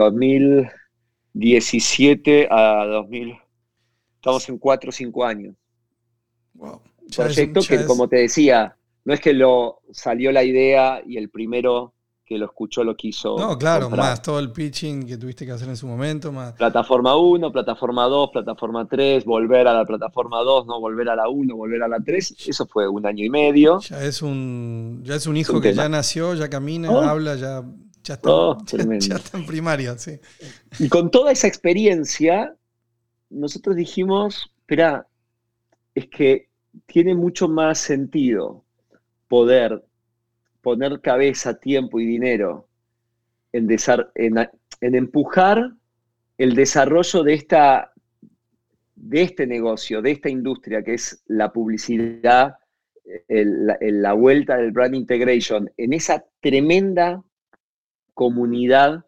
2017 1.33 2.49
a 2.51 2.85
2000, 2.87 3.35
estamos 4.17 4.49
en 4.49 4.59
4 4.59 4.89
o 4.89 4.93
5 4.93 5.25
años. 5.25 5.55
wow, 6.55 6.81
proyecto 7.17 7.61
que, 7.61 7.77
como 7.87 8.09
te 8.09 8.17
decía, 8.17 8.77
no 9.05 9.15
es 9.15 9.21
que 9.21 9.33
lo 9.33 9.81
salió 9.93 10.33
la 10.33 10.45
idea 10.45 11.03
y 11.07 11.17
el 11.17 11.29
primero 11.31 11.95
que 12.33 12.39
lo 12.39 12.47
escuchó 12.47 12.83
lo 12.85 12.97
quiso. 12.97 13.37
No, 13.39 13.57
claro, 13.59 13.87
comprar. 13.87 14.11
más 14.11 14.23
todo 14.23 14.39
el 14.39 14.51
pitching 14.53 15.07
que 15.07 15.17
tuviste 15.17 15.45
que 15.47 15.53
hacer 15.53 15.69
en 15.69 15.77
su 15.77 15.87
momento, 15.87 16.33
más. 16.33 16.53
Plataforma 16.55 17.17
1, 17.17 17.53
plataforma 17.53 18.05
2, 18.07 18.31
plataforma 18.33 18.87
3, 18.89 19.25
volver 19.25 19.69
a 19.69 19.75
la 19.75 19.85
plataforma 19.85 20.41
2, 20.41 20.67
no 20.67 20.81
volver 20.81 21.09
a 21.11 21.17
la 21.17 21.29
1, 21.29 21.55
volver 21.57 21.83
a 21.83 21.89
la 21.89 21.99
3. 22.01 22.37
Eso 22.47 22.67
fue 22.67 22.89
un 22.89 23.07
año 23.07 23.25
y 23.25 23.31
medio. 23.31 23.81
Ya 23.81 24.03
es 24.05 24.23
un, 24.23 25.03
ya 25.05 25.15
es 25.17 25.27
un 25.27 25.37
hijo 25.37 25.55
un 25.55 25.61
que 25.63 25.71
tema. 25.71 25.83
ya 25.85 25.89
nació, 25.89 26.35
ya 26.35 26.49
camina, 26.49 26.91
Oh. 26.91 27.01
habla, 27.03 27.37
ya, 27.37 27.63
ya, 28.05 28.15
está, 28.15 28.31
Oh, 28.31 28.59
ya- 28.67 28.99
ya 28.99 29.17
está 29.17 29.39
en 29.39 29.47
primaria, 29.47 29.97
sí. 29.99 30.19
Y 30.79 30.89
con 30.89 31.11
toda 31.11 31.33
esa 31.33 31.47
experiencia, 31.47 32.55
nosotros 33.31 33.77
dijimos, 33.77 34.53
espera, 34.61 35.07
es 35.95 36.07
que 36.09 36.49
tiene 36.87 37.15
mucho 37.15 37.49
más 37.49 37.79
sentido 37.79 38.65
poder 39.29 39.85
poner 40.63 41.01
cabeza, 41.01 41.59
tiempo 41.59 42.01
y 42.01 42.07
dinero 42.07 42.69
en, 43.53 43.69
empujar 44.81 45.73
el 46.39 46.55
desarrollo 46.55 47.23
de, 47.23 47.35
esta, 47.35 47.93
de 48.95 49.23
este 49.23 49.47
negocio, 49.47 50.01
de 50.01 50.13
esta 50.13 50.31
industria 50.31 50.83
que 50.83 50.95
es 50.95 51.23
la 51.27 51.53
publicidad, 51.53 52.57
la 53.29 54.13
vuelta 54.15 54.57
del 54.57 54.73
brand 54.73 54.95
integration, 54.95 55.71
en 55.77 55.93
esa 55.93 56.25
tremenda 56.41 57.23
comunidad 58.15 59.05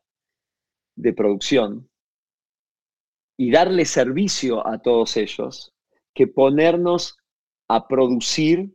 de 0.96 1.12
producción 1.12 1.88
y 3.36 3.50
darle 3.50 3.84
servicio 3.84 4.66
a 4.66 4.78
todos 4.78 5.16
ellos 5.16 5.72
que 6.12 6.26
ponernos 6.26 7.18
a 7.68 7.88
producir 7.88 8.72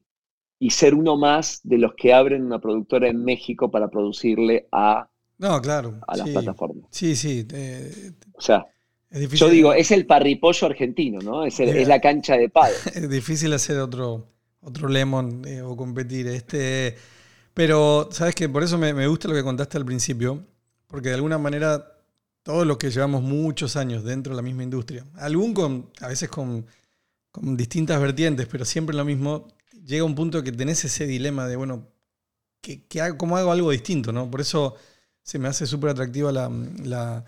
y 0.59 0.71
ser 0.71 0.93
uno 0.93 1.17
más 1.17 1.61
de 1.63 1.77
los 1.77 1.93
que 1.95 2.13
abren 2.13 2.45
una 2.45 2.59
productora 2.59 3.07
en 3.09 3.23
México 3.23 3.71
para 3.71 3.89
producirle 3.89 4.67
a, 4.71 5.09
No, 5.37 5.61
claro. 5.61 5.99
a 6.07 6.17
las 6.17 6.27
sí. 6.27 6.33
plataformas. 6.33 6.85
Sí, 6.91 7.15
sí. 7.15 7.47
eh, 7.53 8.11
O 8.33 8.41
sea, 8.41 8.65
es 9.09 9.29
yo 9.31 9.49
digo, 9.49 9.73
es 9.73 9.91
el 9.91 10.05
parripollo 10.05 10.67
argentino, 10.67 11.19
¿no? 11.21 11.45
Es, 11.45 11.59
el- 11.59 11.69
es 11.69 11.87
la 11.87 11.99
cancha 12.01 12.35
de 12.37 12.49
pádel. 12.49 12.75
Es 12.93 13.09
difícil 13.09 13.53
hacer 13.53 13.79
otro, 13.79 14.27
otro 14.61 14.87
lemon 14.89 15.41
eh, 15.47 15.61
o 15.61 15.75
competir. 15.77 16.27
Este, 16.27 16.95
pero, 17.53 18.09
¿sabes 18.11 18.35
qué? 18.35 18.47
Por 18.49 18.63
eso 18.63 18.77
me, 18.77 18.93
me 18.93 19.07
gusta 19.07 19.27
lo 19.27 19.33
que 19.35 19.43
contaste 19.43 19.77
al 19.77 19.85
principio, 19.85 20.45
porque 20.87 21.09
de 21.09 21.15
alguna 21.15 21.37
manera 21.37 21.85
todos 22.43 22.65
los 22.65 22.77
que 22.77 22.89
llevamos 22.91 23.21
muchos 23.21 23.75
años 23.75 24.03
dentro 24.03 24.31
de 24.33 24.37
la 24.37 24.41
misma 24.41 24.63
industria, 24.63 25.05
algún 25.15 25.53
con, 25.53 25.89
a 26.01 26.07
veces 26.07 26.29
con, 26.29 26.65
con 27.31 27.57
distintas 27.57 28.01
vertientes, 28.01 28.47
pero 28.47 28.65
siempre 28.65 28.95
lo 28.95 29.05
mismo, 29.05 29.47
llega 29.89 30.03
un 30.05 30.15
punto 30.15 30.43
que 30.43 30.51
tenés 30.51 30.85
ese 30.85 31.07
dilema 31.07 31.47
de, 31.47 31.55
bueno, 31.57 31.87
que, 32.61 32.85
que 32.87 33.01
hago- 33.01 33.17
¿cómo 33.17 33.37
hago 33.37 33.51
algo 33.51 33.71
distinto? 33.71 34.11
¿no? 34.11 34.29
Por 34.31 34.41
eso 34.41 34.75
se 35.23 35.39
me 35.39 35.47
hace 35.47 35.65
súper 35.67 35.91
atractiva 35.91 36.31
la, 36.31 36.49
la, 36.83 37.25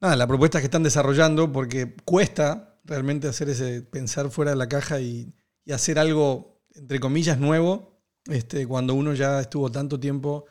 nada, 0.00 0.16
la 0.16 0.26
propuesta 0.26 0.58
que 0.60 0.66
están 0.66 0.82
desarrollando, 0.82 1.52
porque 1.52 1.94
cuesta 2.04 2.80
realmente 2.84 3.28
hacer 3.28 3.48
ese 3.50 3.82
pensar 3.82 4.30
fuera 4.30 4.52
de 4.52 4.56
la 4.56 4.68
caja 4.68 5.00
y, 5.00 5.32
hacer 5.72 6.00
algo, 6.00 6.62
entre 6.74 6.98
comillas, 6.98 7.38
nuevo, 7.38 8.00
este, 8.26 8.66
cuando 8.66 8.94
uno 8.94 9.14
ya 9.14 9.40
estuvo 9.40 9.70
tanto 9.70 10.00
tiempo 10.00 10.46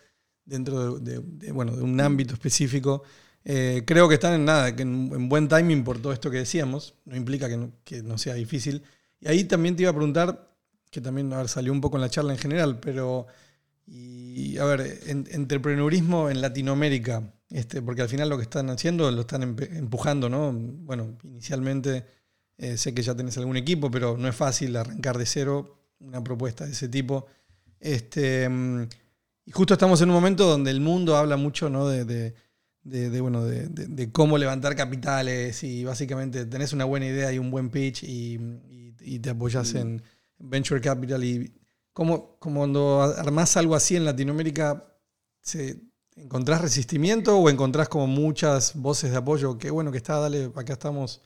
dentro 0.46 1.00
de, 1.00 1.16
de- 1.18 1.22
de, 1.26 1.52
bueno, 1.52 1.76
de 1.76 1.84
un 1.84 2.00
ámbito 2.00 2.34
específico. 2.36 3.04
Eh, 3.44 3.84
creo 3.86 4.08
que 4.08 4.14
están 4.16 4.34
en 4.34 4.46
nada, 4.46 4.74
que 4.76 4.84
en, 4.84 5.12
en 5.14 5.28
buen 5.30 5.50
timing 5.50 5.84
por 5.84 6.00
todo 6.02 6.14
esto 6.14 6.32
que 6.32 6.38
decíamos, 6.38 6.96
no 7.06 7.18
implica 7.18 7.50
que 7.50 7.58
no, 7.58 7.72
que 7.84 8.02
no 8.04 8.18
sea 8.18 8.34
difícil. 8.36 8.84
Y 9.20 9.28
ahí 9.28 9.44
también 9.44 9.76
te 9.76 9.84
iba 9.84 9.92
a 9.92 9.94
preguntar, 9.96 10.49
que 10.90 11.02
también 11.02 11.32
a 11.34 11.38
ver, 11.38 11.48
salió 11.50 11.72
un 11.72 11.82
poco 11.82 11.98
en 11.98 12.02
la 12.02 12.10
charla 12.10 12.34
en 12.34 12.40
general, 12.40 12.80
pero, 12.80 13.28
y, 13.88 14.58
a 14.58 14.66
ver, 14.66 15.00
en- 15.08 15.28
entrepreneurismo 15.32 16.30
en 16.30 16.42
Latinoamérica, 16.42 17.34
este, 17.50 17.82
porque 17.82 18.02
al 18.04 18.10
final 18.10 18.30
lo 18.30 18.38
que 18.38 18.44
están 18.44 18.70
haciendo 18.70 19.10
lo 19.12 19.22
están 19.22 19.44
empujando, 19.44 20.30
¿no? 20.30 20.52
Bueno, 20.54 21.18
inicialmente 21.24 22.06
eh, 22.58 22.78
sé 22.78 22.94
que 22.94 23.02
ya 23.02 23.16
tenés 23.16 23.38
algún 23.38 23.58
equipo, 23.58 23.90
pero 23.90 24.18
no 24.18 24.28
es 24.28 24.36
fácil 24.36 24.76
arrancar 24.76 25.18
de 25.18 25.26
cero 25.26 25.78
una 26.00 26.24
propuesta 26.24 26.66
de 26.66 26.72
ese 26.74 26.88
tipo. 26.90 27.26
Este, 27.80 28.48
y 29.46 29.52
justo 29.52 29.74
estamos 29.74 30.02
en 30.02 30.10
un 30.10 30.16
momento 30.16 30.46
donde 30.48 30.70
el 30.72 30.82
mundo 30.82 31.16
habla 31.16 31.38
mucho 31.38 31.70
¿no? 31.70 31.88
de, 31.88 32.06
de- 32.06 32.34
de- 32.84 33.10
de, 33.10 33.22
bueno, 33.22 33.44
de, 33.46 34.12
cómo 34.12 34.38
levantar 34.38 34.76
capitales 34.76 35.64
y 35.64 35.84
básicamente 35.84 36.46
tenés 36.46 36.74
una 36.74 36.86
buena 36.86 37.08
idea 37.08 37.32
y 37.32 37.38
un 37.40 37.52
buen 37.52 37.70
pitch 37.70 38.04
y, 38.04 38.36
y- 38.70 38.96
y 39.02 39.20
te 39.20 39.30
apoyas 39.32 39.74
en 39.76 40.02
venture 40.40 40.82
capital 40.82 41.24
y 41.24 41.54
como, 41.94 42.38
como 42.40 42.62
cuando 42.62 43.02
armás 43.02 43.58
algo 43.58 43.76
así 43.76 43.96
en 43.96 44.06
Latinoamérica, 44.06 44.96
se, 45.42 45.82
¿encontrás 46.16 46.62
resistimiento 46.62 47.38
o 47.38 47.50
encontrás 47.50 47.90
como 47.90 48.08
muchas 48.08 48.76
voces 48.76 49.12
de 49.12 49.18
apoyo? 49.18 49.58
Qué 49.58 49.72
bueno 49.72 49.92
que 49.92 49.98
está, 49.98 50.20
dale, 50.20 50.46
acá 50.56 50.74
estamos. 50.74 51.22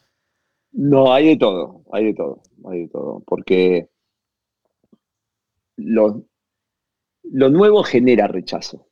No, 0.73 1.13
hay 1.13 1.27
de 1.29 1.37
todo, 1.37 1.83
hay 1.91 2.05
de 2.05 2.13
todo, 2.15 2.41
hay 2.65 2.81
de 2.81 2.87
todo, 2.89 3.23
porque 3.25 3.89
lo, 5.77 6.25
lo 7.23 7.49
nuevo 7.49 7.83
genera 7.83 8.27
rechazo. 8.27 8.87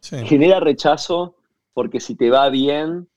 Sí, 0.00 0.16
Genera 0.24 0.60
rechazo 0.60 1.36
porque 1.74 2.00
si 2.00 2.16
te 2.16 2.30
va 2.30 2.50
bien, 2.50 3.08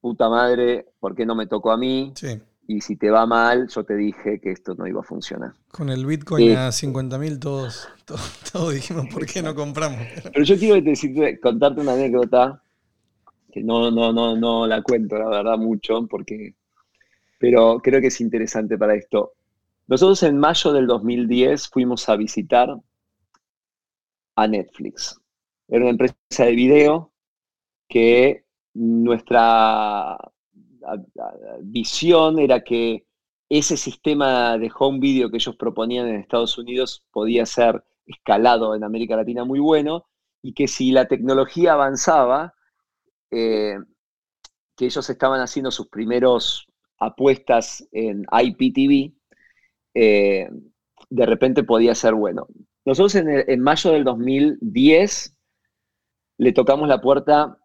puta 0.00 0.28
madre, 0.28 0.86
¿por 1.00 1.14
qué 1.14 1.24
no 1.24 1.34
me 1.34 1.46
tocó 1.46 1.70
a 1.70 1.78
mí? 1.78 2.12
sí. 2.14 2.40
Y 2.66 2.80
si 2.80 2.96
te 2.96 3.10
va 3.10 3.26
mal, 3.26 3.68
yo 3.68 3.84
te 3.84 3.96
dije 3.96 4.40
que 4.40 4.52
esto 4.52 4.74
no 4.74 4.86
iba 4.86 5.00
a 5.00 5.04
funcionar. 5.04 5.52
Con 5.70 5.88
el 5.90 6.06
Bitcoin 6.06 6.56
a 6.56 6.72
50 6.72 7.18
mil 7.18 7.38
todos, 7.38 7.88
todos, 8.04 8.38
todos 8.52 8.74
dijimos, 8.74 9.06
¿por 9.12 9.26
qué 9.26 9.42
no 9.42 9.54
compramos? 9.54 10.00
Pero 10.32 10.44
yo 10.44 10.56
quiero 10.56 10.80
decirte, 10.80 11.40
contarte 11.40 11.80
una 11.80 11.94
anécdota 11.94 12.62
que 13.52 13.62
no, 13.62 13.90
no, 13.90 14.12
no, 14.12 14.36
no 14.36 14.66
la 14.66 14.82
cuento, 14.82 15.18
la 15.18 15.28
verdad, 15.28 15.58
mucho, 15.58 16.06
porque, 16.06 16.54
pero 17.38 17.80
creo 17.82 18.00
que 18.00 18.06
es 18.06 18.20
interesante 18.20 18.78
para 18.78 18.94
esto. 18.94 19.34
Nosotros 19.88 20.22
en 20.22 20.38
mayo 20.38 20.72
del 20.72 20.86
2010 20.86 21.68
fuimos 21.68 22.08
a 22.08 22.16
visitar 22.16 22.74
a 24.36 24.48
Netflix. 24.48 25.20
Era 25.68 25.82
una 25.82 25.90
empresa 25.90 26.44
de 26.44 26.52
video 26.52 27.12
que 27.88 28.44
nuestra 28.74 30.16
visión 31.62 32.38
era 32.38 32.62
que 32.62 33.06
ese 33.48 33.76
sistema 33.76 34.56
de 34.56 34.70
home 34.76 34.98
video 34.98 35.30
que 35.30 35.36
ellos 35.36 35.56
proponían 35.56 36.08
en 36.08 36.16
Estados 36.16 36.56
Unidos 36.56 37.04
podía 37.10 37.44
ser 37.44 37.84
escalado 38.06 38.74
en 38.74 38.84
América 38.84 39.16
Latina 39.16 39.44
muy 39.44 39.60
bueno 39.60 40.06
y 40.42 40.54
que 40.54 40.66
si 40.66 40.90
la 40.90 41.06
tecnología 41.06 41.74
avanzaba, 41.74 42.54
eh, 43.30 43.76
que 44.76 44.86
ellos 44.86 45.08
estaban 45.08 45.40
haciendo 45.40 45.70
sus 45.70 45.88
primeros 45.88 46.66
apuestas 46.98 47.86
en 47.92 48.24
IPTV, 48.32 49.12
eh, 49.94 50.48
de 51.10 51.26
repente 51.26 51.62
podía 51.62 51.94
ser 51.94 52.14
bueno. 52.14 52.48
Nosotros 52.84 53.14
en, 53.14 53.60
mayo 53.60 53.92
del 53.92 54.04
2010 54.04 55.36
le 56.38 56.52
tocamos 56.52 56.88
la 56.88 57.00
puerta 57.00 57.58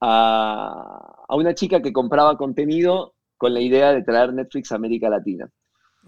a, 0.00 1.11
a 1.28 1.36
una 1.36 1.54
chica 1.54 1.80
que 1.80 1.92
compraba 1.92 2.36
contenido 2.36 3.14
con 3.36 3.54
la 3.54 3.60
idea 3.60 3.92
de 3.92 4.02
traer 4.02 4.32
Netflix 4.32 4.72
a 4.72 4.76
América 4.76 5.08
Latina. 5.08 5.50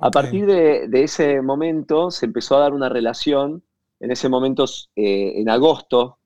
A 0.01 0.11
partir 0.11 0.47
de, 0.47 0.89
de 0.89 1.05
ese 1.05 1.41
momento 1.41 2.11
se 2.11 2.27
empezó 2.27 2.57
a 2.57 2.61
dar 2.61 2.73
una 2.73 2.89
relación. 2.89 3.63
En 4.01 4.11
ese 4.11 4.29
momento, 4.29 4.65
eh, 4.97 5.35
en 5.37 5.49
agosto 5.49 6.19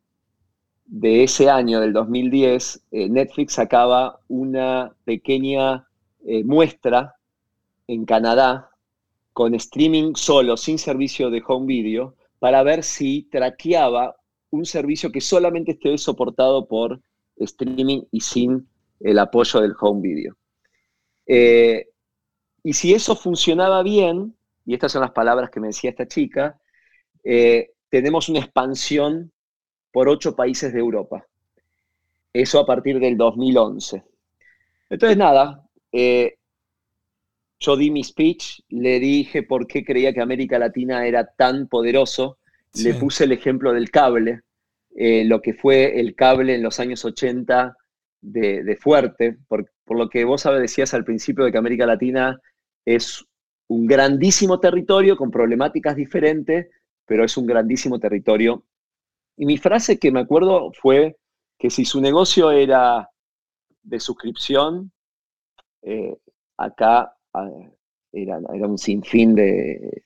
de 0.86 1.22
ese 1.22 1.50
año, 1.50 1.80
del 1.80 1.92
2010, 1.92 2.82
eh, 2.90 3.08
Netflix 3.10 3.54
sacaba 3.54 4.20
una 4.28 4.94
pequeña 5.04 5.86
eh, 6.24 6.42
muestra 6.44 7.16
en 7.86 8.06
Canadá 8.06 8.70
con 9.34 9.54
streaming 9.54 10.14
solo, 10.14 10.56
sin 10.56 10.78
servicio 10.78 11.30
de 11.30 11.42
home 11.46 11.66
video, 11.66 12.14
para 12.38 12.62
ver 12.62 12.82
si 12.82 13.28
traqueaba 13.30 14.16
un 14.50 14.64
servicio 14.64 15.12
que 15.12 15.20
solamente 15.20 15.72
esté 15.72 15.96
soportado 15.98 16.66
por 16.66 17.00
streaming 17.36 18.02
y 18.10 18.20
sin 18.20 18.66
el 19.00 19.18
apoyo 19.18 19.60
del 19.60 19.74
home 19.78 20.00
video. 20.02 20.36
Eh, 21.26 21.88
y 22.62 22.72
si 22.72 22.94
eso 22.94 23.14
funcionaba 23.16 23.82
bien, 23.82 24.36
y 24.64 24.74
estas 24.74 24.92
son 24.92 25.02
las 25.02 25.12
palabras 25.12 25.50
que 25.50 25.60
me 25.60 25.68
decía 25.68 25.90
esta 25.90 26.06
chica, 26.06 26.60
eh, 27.24 27.72
tenemos 27.88 28.28
una 28.28 28.40
expansión 28.40 29.32
por 29.92 30.08
ocho 30.08 30.36
países 30.36 30.72
de 30.72 30.80
Europa. 30.80 31.26
Eso 32.32 32.60
a 32.60 32.66
partir 32.66 33.00
del 33.00 33.16
2011. 33.16 34.04
Entonces, 34.90 35.16
nada, 35.16 35.66
eh, 35.92 36.36
yo 37.60 37.76
di 37.76 37.90
mi 37.90 38.04
speech, 38.04 38.60
le 38.68 39.00
dije 39.00 39.42
por 39.42 39.66
qué 39.66 39.84
creía 39.84 40.12
que 40.12 40.20
América 40.20 40.58
Latina 40.58 41.06
era 41.06 41.26
tan 41.26 41.68
poderoso, 41.68 42.38
le 42.82 42.94
puse 42.94 43.24
el 43.24 43.32
ejemplo 43.32 43.72
del 43.72 43.90
cable, 43.90 44.42
eh, 44.94 45.24
lo 45.24 45.40
que 45.40 45.54
fue 45.54 45.98
el 45.98 46.14
cable 46.14 46.54
en 46.54 46.62
los 46.62 46.78
años 46.80 47.04
80 47.04 47.76
de, 48.20 48.62
de 48.62 48.76
fuerte, 48.76 49.38
por, 49.48 49.70
por 49.84 49.98
lo 49.98 50.08
que 50.08 50.24
vos 50.24 50.44
decías 50.60 50.94
al 50.94 51.04
principio 51.04 51.44
de 51.44 51.52
que 51.52 51.58
América 51.58 51.86
Latina 51.86 52.40
es 52.84 53.24
un 53.68 53.86
grandísimo 53.86 54.60
territorio 54.60 55.16
con 55.16 55.30
problemáticas 55.30 55.96
diferentes, 55.96 56.68
pero 57.04 57.24
es 57.24 57.36
un 57.36 57.46
grandísimo 57.46 57.98
territorio. 57.98 58.64
Y 59.36 59.46
mi 59.46 59.58
frase 59.58 59.98
que 59.98 60.10
me 60.10 60.20
acuerdo 60.20 60.72
fue 60.72 61.16
que 61.58 61.70
si 61.70 61.84
su 61.84 62.00
negocio 62.00 62.50
era 62.50 63.08
de 63.82 64.00
suscripción, 64.00 64.90
eh, 65.82 66.16
acá 66.56 67.14
ah, 67.34 67.50
era, 68.12 68.40
era 68.54 68.66
un 68.66 68.78
sinfín 68.78 69.34
de, 69.34 70.04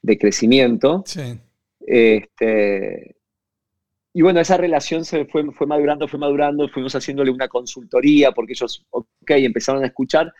de 0.00 0.18
crecimiento. 0.18 1.02
Sí, 1.06 1.40
Este, 1.80 3.16
y 4.14 4.22
bueno, 4.22 4.40
esa 4.40 4.56
relación 4.58 5.04
se 5.04 5.24
fue, 5.24 5.50
fue 5.52 5.66
madurando, 5.66 6.06
fue 6.06 6.18
madurando, 6.18 6.68
fuimos 6.68 6.94
haciéndole 6.94 7.30
una 7.30 7.48
consultoría 7.48 8.32
porque 8.32 8.52
ellos, 8.52 8.84
ok, 8.90 9.30
empezaron 9.30 9.82
a 9.82 9.86
escuchar. 9.86 10.32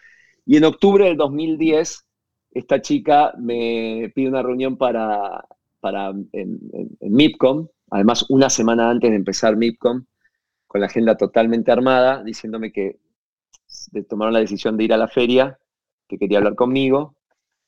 Y 0.44 0.56
en 0.56 0.64
octubre 0.64 1.06
del 1.06 1.16
2010, 1.16 2.06
esta 2.50 2.82
chica 2.82 3.32
me 3.38 4.12
pide 4.14 4.28
una 4.28 4.42
reunión 4.42 4.76
para, 4.76 5.44
para 5.80 6.12
en, 6.32 6.60
MIPCOM, 7.00 7.68
además 7.90 8.26
una 8.28 8.50
semana 8.50 8.90
antes 8.90 9.10
de 9.10 9.16
empezar 9.16 9.56
MIPCOM, 9.56 10.04
con 10.66 10.80
la 10.80 10.86
agenda 10.86 11.16
totalmente 11.16 11.72
armada, 11.72 12.22
diciéndome 12.22 12.72
que 12.72 12.98
tomaron 14.08 14.34
la 14.34 14.40
decisión 14.40 14.76
de 14.76 14.84
ir 14.84 14.92
a 14.92 14.98
la 14.98 15.08
feria, 15.08 15.58
que 16.08 16.18
quería 16.18 16.38
hablar 16.38 16.56
conmigo, 16.56 17.14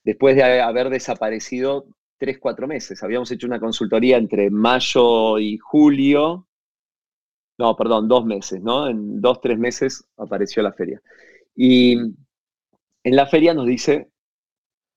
después 0.05 0.37
de 0.37 0.61
haber 0.61 0.91
desaparecido 0.91 1.87
tres, 2.19 2.39
cuatro 2.39 2.67
meses. 2.67 3.03
Habíamos 3.03 3.31
hecho 3.31 3.47
una 3.47 3.61
consultoría 3.61 4.17
entre 4.17 4.51
mayo 4.51 5.39
y 5.39 5.59
julio 5.59 6.47
no, 7.59 7.77
perdón, 7.77 8.09
dos 8.09 8.25
meses, 8.25 8.61
¿no? 8.63 8.89
En 8.89 9.21
dos, 9.21 9.41
tres 9.41 9.59
meses 9.59 10.05
apareció 10.17 10.63
la 10.63 10.73
feria. 10.73 11.01
Y 11.55 11.95
en 13.05 13.17
la 13.17 13.27
feria 13.27 13.55
nos 13.55 13.67
dice, 13.67 14.11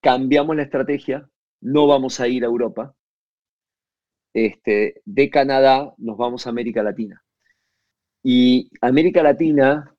cambiamos 0.02 0.56
la 0.56 0.64
estrategia, 0.64 1.30
no 1.62 1.88
vamos 1.88 2.20
a 2.20 2.28
ir 2.28 2.44
a 2.44 2.48
Europa, 2.48 2.96
este, 4.34 5.02
de 5.06 5.30
Canadá 5.30 5.94
nos 5.98 6.18
vamos 6.18 6.46
a 6.48 6.52
América 6.52 6.84
Latina. 6.84 7.24
Y 8.24 8.70
América 8.82 9.24
Latina 9.24 9.96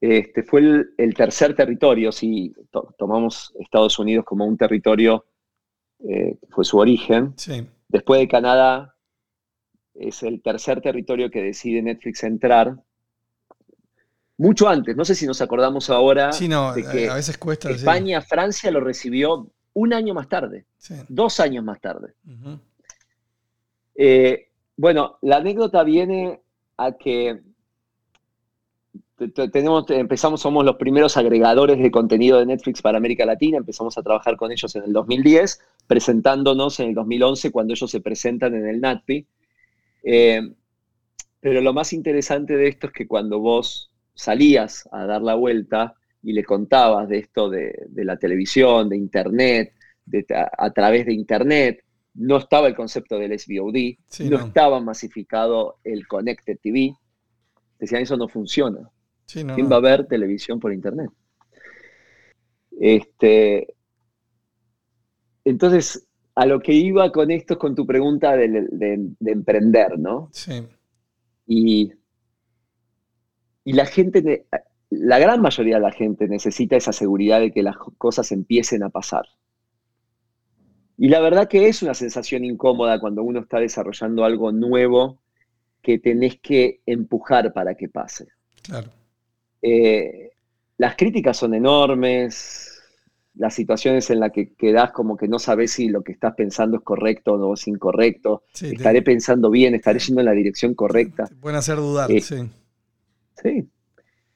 este, 0.00 0.42
fue 0.42 0.60
el, 0.98 1.14
tercer 1.14 1.54
territorio, 1.54 2.10
si 2.12 2.52
to- 2.70 2.94
tomamos 2.98 3.54
Estados 3.58 3.98
Unidos 3.98 4.24
como 4.24 4.44
un 4.46 4.56
territorio, 4.56 5.26
eh, 6.08 6.36
fue 6.50 6.64
su 6.64 6.78
origen. 6.78 7.34
Sí. 7.36 7.66
Después 7.88 8.20
de 8.20 8.28
Canadá, 8.28 8.96
es 9.94 10.22
el 10.22 10.40
tercer 10.42 10.80
territorio 10.80 11.30
que 11.30 11.42
decide 11.42 11.82
Netflix 11.82 12.22
entrar. 12.24 12.76
Mucho 14.38 14.68
antes, 14.68 14.96
no 14.96 15.04
sé 15.04 15.14
si 15.14 15.26
nos 15.26 15.40
acordamos 15.42 15.90
ahora 15.90 16.32
Sí, 16.32 16.48
no, 16.48 16.72
de 16.74 16.82
que 16.84 17.08
a 17.08 17.14
veces 17.14 17.36
cuesta. 17.38 17.68
sí. 17.68 17.74
España, 17.74 18.20
Francia 18.22 18.70
lo 18.70 18.80
recibió 18.80 19.50
un 19.74 19.92
año 19.92 20.14
más 20.14 20.28
tarde, 20.28 20.64
Sí. 20.78 20.94
dos 21.08 21.38
años 21.38 21.62
más 21.64 21.80
tarde. 21.80 22.14
Eh, 23.94 24.48
bueno, 24.76 25.18
la 25.22 25.36
anécdota 25.36 25.82
viene 25.84 26.40
a 26.78 26.92
que 26.92 27.40
tenemos, 29.30 29.88
empezamos, 29.90 30.40
somos 30.40 30.64
los 30.64 30.76
primeros 30.76 31.16
agregadores 31.16 31.78
de 31.78 31.90
contenido 31.90 32.38
de 32.38 32.46
Netflix 32.46 32.82
para 32.82 32.98
América 32.98 33.24
Latina, 33.24 33.58
empezamos 33.58 33.96
a 33.98 34.02
trabajar 34.02 34.36
con 34.36 34.52
ellos 34.52 34.74
en 34.76 34.84
el 34.84 34.92
2010, 34.92 35.60
presentándonos 35.86 36.80
en 36.80 36.88
el 36.90 36.94
2011 36.94 37.50
cuando 37.50 37.74
ellos 37.74 37.90
se 37.90 38.00
presentan 38.00 38.54
en 38.54 38.66
el 38.66 38.80
NATPI. 38.80 39.26
Eh, 40.04 40.40
pero 41.40 41.60
lo 41.60 41.72
más 41.72 41.92
interesante 41.92 42.56
de 42.56 42.68
esto 42.68 42.86
es 42.88 42.92
que 42.92 43.06
cuando 43.06 43.40
vos 43.40 43.90
salías 44.14 44.88
a 44.92 45.06
dar 45.06 45.22
la 45.22 45.34
vuelta 45.34 45.94
y 46.22 46.32
le 46.32 46.44
contabas 46.44 47.08
de 47.08 47.18
esto 47.18 47.50
de, 47.50 47.74
de 47.88 48.04
la 48.04 48.16
televisión, 48.16 48.88
de 48.88 48.96
Internet, 48.96 49.72
de, 50.04 50.24
a, 50.34 50.50
a 50.66 50.70
través 50.70 51.06
de 51.06 51.12
Internet, 51.14 51.84
no 52.14 52.36
estaba 52.36 52.68
el 52.68 52.74
concepto 52.74 53.18
del 53.18 53.38
SVOD, 53.38 53.96
Sí, 54.08 54.28
no, 54.28 54.38
no. 54.38 54.46
estaba 54.46 54.80
masificado 54.80 55.78
el 55.82 56.06
Connected 56.06 56.58
TV. 56.62 56.94
Decían, 57.78 58.02
eso 58.02 58.16
no 58.16 58.28
funciona. 58.28 58.88
Sí, 59.26 59.44
no, 59.44 59.54
¿Quién 59.54 59.70
va 59.70 59.76
a 59.76 59.80
ver 59.80 60.06
televisión 60.06 60.60
por 60.60 60.72
Internet? 60.72 61.10
Este, 62.80 63.74
entonces, 65.44 66.06
a 66.34 66.46
lo 66.46 66.60
que 66.60 66.72
iba 66.72 67.10
con 67.12 67.30
esto 67.30 67.54
es 67.54 67.58
con 67.58 67.74
tu 67.74 67.86
pregunta 67.86 68.36
de, 68.36 68.48
de- 68.48 69.08
de 69.18 69.32
emprender, 69.32 69.98
¿no? 69.98 70.28
Sí. 70.32 70.66
Y, 71.46 71.92
y 73.64 73.72
la 73.72 73.86
gente, 73.86 74.46
la 74.90 75.18
gran 75.18 75.40
mayoría 75.40 75.76
de 75.76 75.82
la 75.82 75.92
gente 75.92 76.28
necesita 76.28 76.76
esa 76.76 76.92
seguridad 76.92 77.40
de 77.40 77.52
que 77.52 77.62
las 77.62 77.76
cosas 77.98 78.32
empiecen 78.32 78.82
a 78.82 78.90
pasar. 78.90 79.24
Y 80.98 81.08
la 81.08 81.20
verdad 81.20 81.48
que 81.48 81.68
es 81.68 81.82
una 81.82 81.94
sensación 81.94 82.44
incómoda 82.44 83.00
cuando 83.00 83.22
uno 83.22 83.40
está 83.40 83.58
desarrollando 83.58 84.24
algo 84.24 84.52
nuevo 84.52 85.20
que 85.80 85.98
tenés 85.98 86.38
que 86.40 86.80
empujar 86.86 87.52
para 87.52 87.74
que 87.74 87.88
pase. 87.88 88.28
Claro. 88.62 88.90
Eh, 89.62 90.30
las 90.78 90.96
críticas 90.96 91.36
son 91.36 91.54
enormes, 91.54 92.68
las 93.36 93.54
situaciones 93.54 94.10
en 94.10 94.20
las 94.20 94.32
que 94.32 94.52
quedás 94.54 94.90
como 94.92 95.16
que 95.16 95.28
no 95.28 95.38
sabes 95.38 95.72
si 95.72 95.88
lo 95.88 96.02
que 96.02 96.12
estás 96.12 96.34
pensando 96.34 96.76
es 96.78 96.82
correcto 96.82 97.34
o 97.34 97.54
es 97.54 97.66
incorrecto, 97.68 98.42
Sí, 98.52 98.70
te- 98.70 98.74
estaré 98.76 99.02
pensando 99.02 99.48
bien, 99.50 99.74
estaré 99.74 99.98
yendo 100.00 100.20
en 100.20 100.26
la 100.26 100.32
dirección 100.32 100.74
correcta. 100.74 101.26
te 101.26 101.36
pueden 101.36 101.56
hacer 101.58 101.76
dudar, 101.76 102.10
Eh, 102.10 102.20
sí. 102.20 102.36
Sí. 103.42 103.68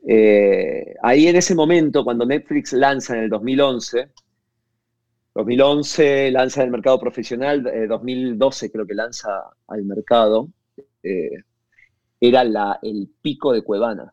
Eh, 0.08 0.94
ahí 1.02 1.26
en 1.26 1.36
ese 1.36 1.54
momento, 1.54 2.04
cuando 2.04 2.24
Netflix 2.24 2.72
lanza 2.72 3.16
en 3.16 3.24
el 3.24 3.28
2011, 3.30 4.08
2011 5.34 6.30
lanza 6.30 6.60
en 6.62 6.66
el 6.66 6.72
mercado 6.72 6.98
profesional, 7.00 7.66
eh, 7.66 7.86
2012 7.86 8.70
creo 8.70 8.86
que 8.86 8.94
lanza 8.94 9.28
al 9.68 9.84
mercado, 9.84 10.48
eh, 11.02 11.30
era 12.20 12.44
la, 12.44 12.78
el 12.82 13.10
pico 13.20 13.52
de 13.52 13.62
Cuevana. 13.62 14.12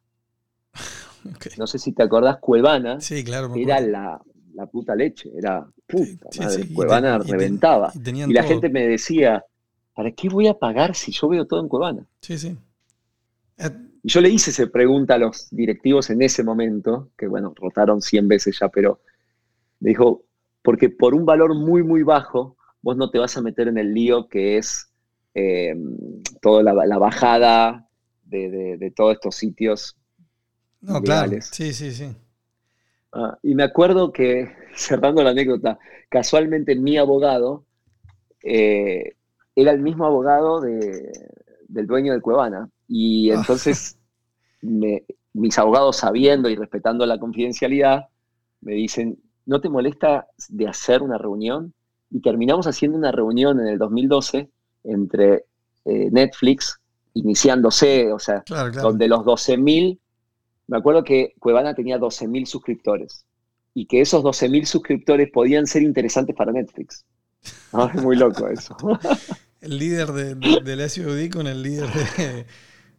Ok. 1.25 1.47
No 1.57 1.67
sé 1.67 1.79
si 1.79 1.93
te 1.93 2.03
acordás, 2.03 2.37
Cuevana 2.39 2.99
Sí, 3.01 3.23
claro. 3.23 3.53
era 3.55 3.79
la, 3.79 4.21
la 4.53 4.65
puta 4.67 4.95
leche, 4.95 5.29
era 5.37 5.65
puta 5.87 6.27
Sí, 6.31 6.39
madre, 6.39 6.63
sí, 6.63 6.73
Cuevana 6.73 7.19
y 7.25 7.31
reventaba. 7.31 7.91
y 7.95 8.33
la 8.33 8.41
todo. 8.41 8.49
gente 8.49 8.69
me 8.69 8.87
decía, 8.87 9.43
¿para 9.93 10.11
qué 10.11 10.29
voy 10.29 10.47
a 10.47 10.53
pagar 10.53 10.95
si 10.95 11.11
yo 11.11 11.27
veo 11.29 11.45
todo 11.45 11.61
en 11.61 11.67
Cuevana? 11.69 12.05
Sí, 12.21 12.37
sí. 12.37 12.57
Eh, 13.57 13.69
Y 14.03 14.09
yo 14.09 14.19
le 14.21 14.29
hice 14.29 14.51
esa 14.51 14.67
pregunta 14.67 15.15
a 15.15 15.17
los 15.17 15.47
directivos 15.51 16.09
en 16.09 16.21
ese 16.21 16.43
momento, 16.43 17.09
que 17.17 17.27
bueno, 17.27 17.53
rotaron 17.55 18.01
100 18.01 18.27
veces 18.27 18.57
ya, 18.59 18.67
pero 18.69 18.99
me 19.79 19.89
dijo, 19.91 20.23
porque 20.61 20.89
por 20.89 21.13
un 21.13 21.25
valor 21.25 21.55
muy, 21.55 21.83
muy 21.83 22.03
bajo, 22.03 22.57
vos 22.81 22.97
no 22.97 23.09
te 23.09 23.19
vas 23.19 23.37
a 23.37 23.41
meter 23.41 23.67
en 23.69 23.77
el 23.77 23.93
lío 23.93 24.27
que 24.27 24.57
es 24.57 24.89
eh, 25.35 25.73
toda 26.41 26.63
la, 26.63 26.73
la 26.85 26.97
bajada 26.97 27.87
de, 28.25 28.49
de- 28.49 28.77
de 28.77 28.91
todos 28.91 29.13
estos 29.13 29.35
sitios. 29.35 29.95
No, 30.83 31.01
claro. 31.01 31.37
Sí, 31.41 31.73
sí, 31.73 31.91
sí. 31.91 32.15
Ah, 33.11 33.37
y 33.43 33.55
me 33.55 33.63
acuerdo 33.63 34.11
que, 34.11 34.51
cerrando 34.75 35.23
la 35.23 35.31
anécdota, 35.31 35.77
casualmente 36.09 36.75
mi 36.75 36.97
abogado 36.97 37.65
eh, 38.43 39.15
era 39.55 39.71
el 39.71 39.81
mismo 39.81 40.05
abogado 40.05 40.59
de- 40.61 41.11
del 41.67 41.87
dueño 41.87 42.13
de 42.13 42.21
Cuevana. 42.21 42.69
Y 42.87 43.31
Ah. 43.31 43.35
entonces 43.35 43.97
me- 44.61 45.03
mis 45.33 45.57
abogados, 45.57 45.97
sabiendo 45.97 46.49
y 46.49 46.55
respetando 46.55 47.05
la 47.05 47.17
confidencialidad, 47.19 48.07
me 48.61 48.73
dicen, 48.73 49.17
¿no 49.45 49.59
te 49.61 49.69
molesta 49.69 50.27
de 50.49 50.67
hacer 50.67 51.01
una 51.01 51.17
reunión? 51.17 51.73
Y 52.11 52.19
terminamos 52.21 52.67
haciendo 52.67 52.97
una 52.97 53.11
reunión 53.11 53.59
en 53.59 53.67
el 53.67 53.77
2012 53.79 54.49
entre 54.83 55.45
eh, 55.85 56.09
Netflix, 56.11 56.79
iniciándose, 57.13 58.11
o 58.13 58.19
sea, 58.19 58.41
Claro, 58.41 58.71
claro. 58.71 58.89
donde 58.89 59.07
los 59.07 59.23
12.000, 59.25 59.99
me 60.67 60.77
acuerdo 60.77 61.03
que 61.03 61.33
Cuevana 61.39 61.73
tenía 61.75 61.97
12.000 61.99 62.45
suscriptores 62.45 63.25
y 63.73 63.85
que 63.85 64.01
esos 64.01 64.23
12.000 64.23 64.65
suscriptores 64.65 65.29
podían 65.31 65.67
ser 65.67 65.83
interesantes 65.83 66.35
para 66.35 66.51
Netflix. 66.51 67.05
Ah, 67.73 67.91
es 67.93 68.01
muy 68.01 68.15
loco 68.15 68.47
eso. 68.47 68.75
El 69.61 69.77
líder 69.77 70.11
de, 70.11 70.35
de- 70.35 70.59
del 70.63 70.89
SUD 70.89 71.29
con 71.31 71.47
el 71.47 71.63
líder 71.63 71.87
de, 72.17 72.45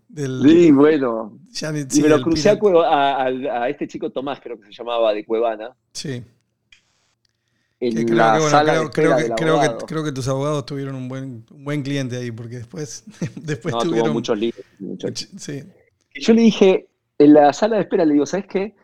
del. 0.08 0.40
Sí, 0.42 0.70
bueno. 0.70 1.38
ya 1.52 1.70
ni- 1.72 1.80
Y 1.80 1.86
sí, 1.90 2.00
me 2.02 2.08
lo 2.08 2.22
crucé 2.22 2.48
a, 2.50 3.68
este 3.68 3.86
chico 3.86 4.10
Tomás, 4.10 4.40
creo 4.42 4.58
que 4.58 4.66
se 4.66 4.72
llamaba, 4.72 5.12
de 5.12 5.26
Cuevana, 5.26 5.76
Sí. 5.92 6.22
en 7.80 7.92
creo, 8.06 8.16
la 8.16 8.32
que, 8.32 8.38
bueno, 8.38 8.50
sala 8.50 8.72
de 8.80 8.88
creo, 8.90 9.16
que, 9.16 9.22
del 9.24 9.32
creo, 9.34 9.36
que, 9.36 9.66
abogado. 9.66 9.86
creo 9.86 10.04
que 10.04 10.12
tus 10.12 10.26
abogados 10.28 10.64
tuvieron 10.64 10.94
un 10.94 11.06
buen, 11.08 11.44
un 11.50 11.64
buen 11.64 11.82
cliente 11.82 12.16
ahí, 12.16 12.30
porque 12.30 12.56
después, 12.56 13.04
después 13.36 13.74
No, 13.74 13.80
tuvo 13.80 13.90
tuvieron. 13.90 14.12
muchos 14.14 14.38
líderes, 14.38 14.64
muchachos. 14.78 15.32
much- 15.34 15.38
sí, 15.38 15.62
yo 16.20 16.32
le 16.32 16.40
dije, 16.42 16.88
en 17.18 17.34
la 17.34 17.52
sala 17.52 17.76
de 17.76 17.82
espera, 17.82 18.04
le 18.04 18.14
digo, 18.14 18.26
¿sabes 18.26 18.46
qué? 18.46 18.76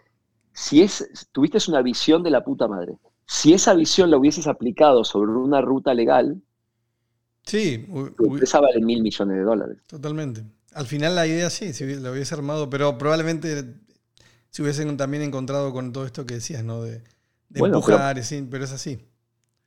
Si 0.53 0.83
es, 0.83 1.29
tuviste 1.33 1.59
una 1.69 1.83
visión 1.83 2.23
de 2.23 2.31
la 2.31 2.45
puta 2.45 2.69
madre. 2.69 2.99
Si 3.27 3.55
esa 3.55 3.75
visión 3.75 4.11
la 4.11 4.19
hubieses 4.19 4.47
aplicado 4.49 5.05
sobre 5.05 5.33
una 5.33 5.61
ruta 5.63 5.95
legal, 5.95 6.43
sí, 7.45 7.87
tu 8.17 8.25
empresa 8.27 8.61
vale 8.61 8.81
mil 8.81 9.03
millones 9.03 9.37
de 9.37 9.43
dólares. 9.43 9.79
totalmente. 9.87 10.45
Al 10.73 10.87
final 10.87 11.15
la 11.17 11.27
idea 11.27 11.51
sí, 11.51 11.73
si 11.73 11.85
la 11.97 12.13
hubiese 12.13 12.35
armado, 12.35 12.71
pero 12.71 12.97
probablemente 12.99 13.75
se 14.51 14.63
hubiesen 14.63 14.97
también 14.97 15.23
encontrado 15.25 15.73
con 15.73 15.93
todo 15.93 16.07
esto 16.07 16.27
que 16.27 16.35
decías, 16.35 16.65
¿no? 16.65 16.83
De, 16.83 17.03
de 17.51 17.61
Bueno, 17.61 17.61
empujar, 17.61 18.19
y 18.19 18.25
sí, 18.25 18.47
pero 18.51 18.65
es 18.65 18.73
así. 18.73 19.01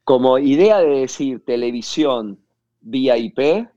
Como 0.03 0.38
idea 0.38 0.80
de 0.80 0.99
decir 1.01 1.43
televisión 1.45 2.39
vía 2.82 3.18
IP, 3.18 3.68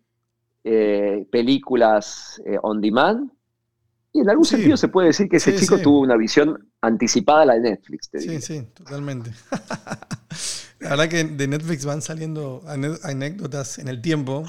eh, 0.65 1.27
películas 1.31 2.43
eh, 2.45 2.59
on 2.63 2.81
demand, 2.81 3.31
y 4.17 4.21
en 4.21 4.31
algún 4.31 4.45
Sí. 4.45 4.57
sentido 4.57 4.77
se 4.77 4.89
puede 4.89 5.09
decir 5.09 5.29
que 5.29 5.37
ese 5.37 5.53
Sí, 5.53 5.59
chico 5.61 5.77
sí. 5.77 5.83
tuvo 5.83 6.01
una 6.01 6.17
visión 6.17 6.69
anticipada 6.81 7.43
a 7.43 7.47
la 7.47 7.55
de 7.55 7.61
Netflix, 7.61 8.11
te 8.11 8.21
Sí, 8.21 8.41
sí, 8.41 8.63
totalmente. 8.75 9.31
La 10.79 10.91
verdad 10.91 11.09
que 11.09 11.25
de 11.25 11.49
Netflix 11.49 11.87
van 11.87 12.03
saliendo 12.03 12.63
anécdotas 12.67 13.79
en 13.79 13.89
el 13.89 14.03
tiempo. 14.03 14.45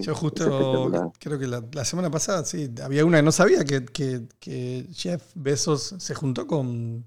Yo 0.00 0.14
justo, 0.14 0.90
creo 1.20 1.38
que 1.38 1.46
la, 1.46 1.62
la 1.72 1.84
semana 1.84 2.10
pasada, 2.10 2.44
sí, 2.44 2.68
había 2.82 3.04
una 3.04 3.18
que 3.18 3.22
no 3.22 3.30
sabía 3.32 3.64
que, 3.64 3.84
que, 3.84 4.22
que 4.40 4.86
Jeff 4.92 5.22
Bezos 5.36 5.94
se 5.98 6.14
juntó 6.16 6.48
con, 6.48 7.04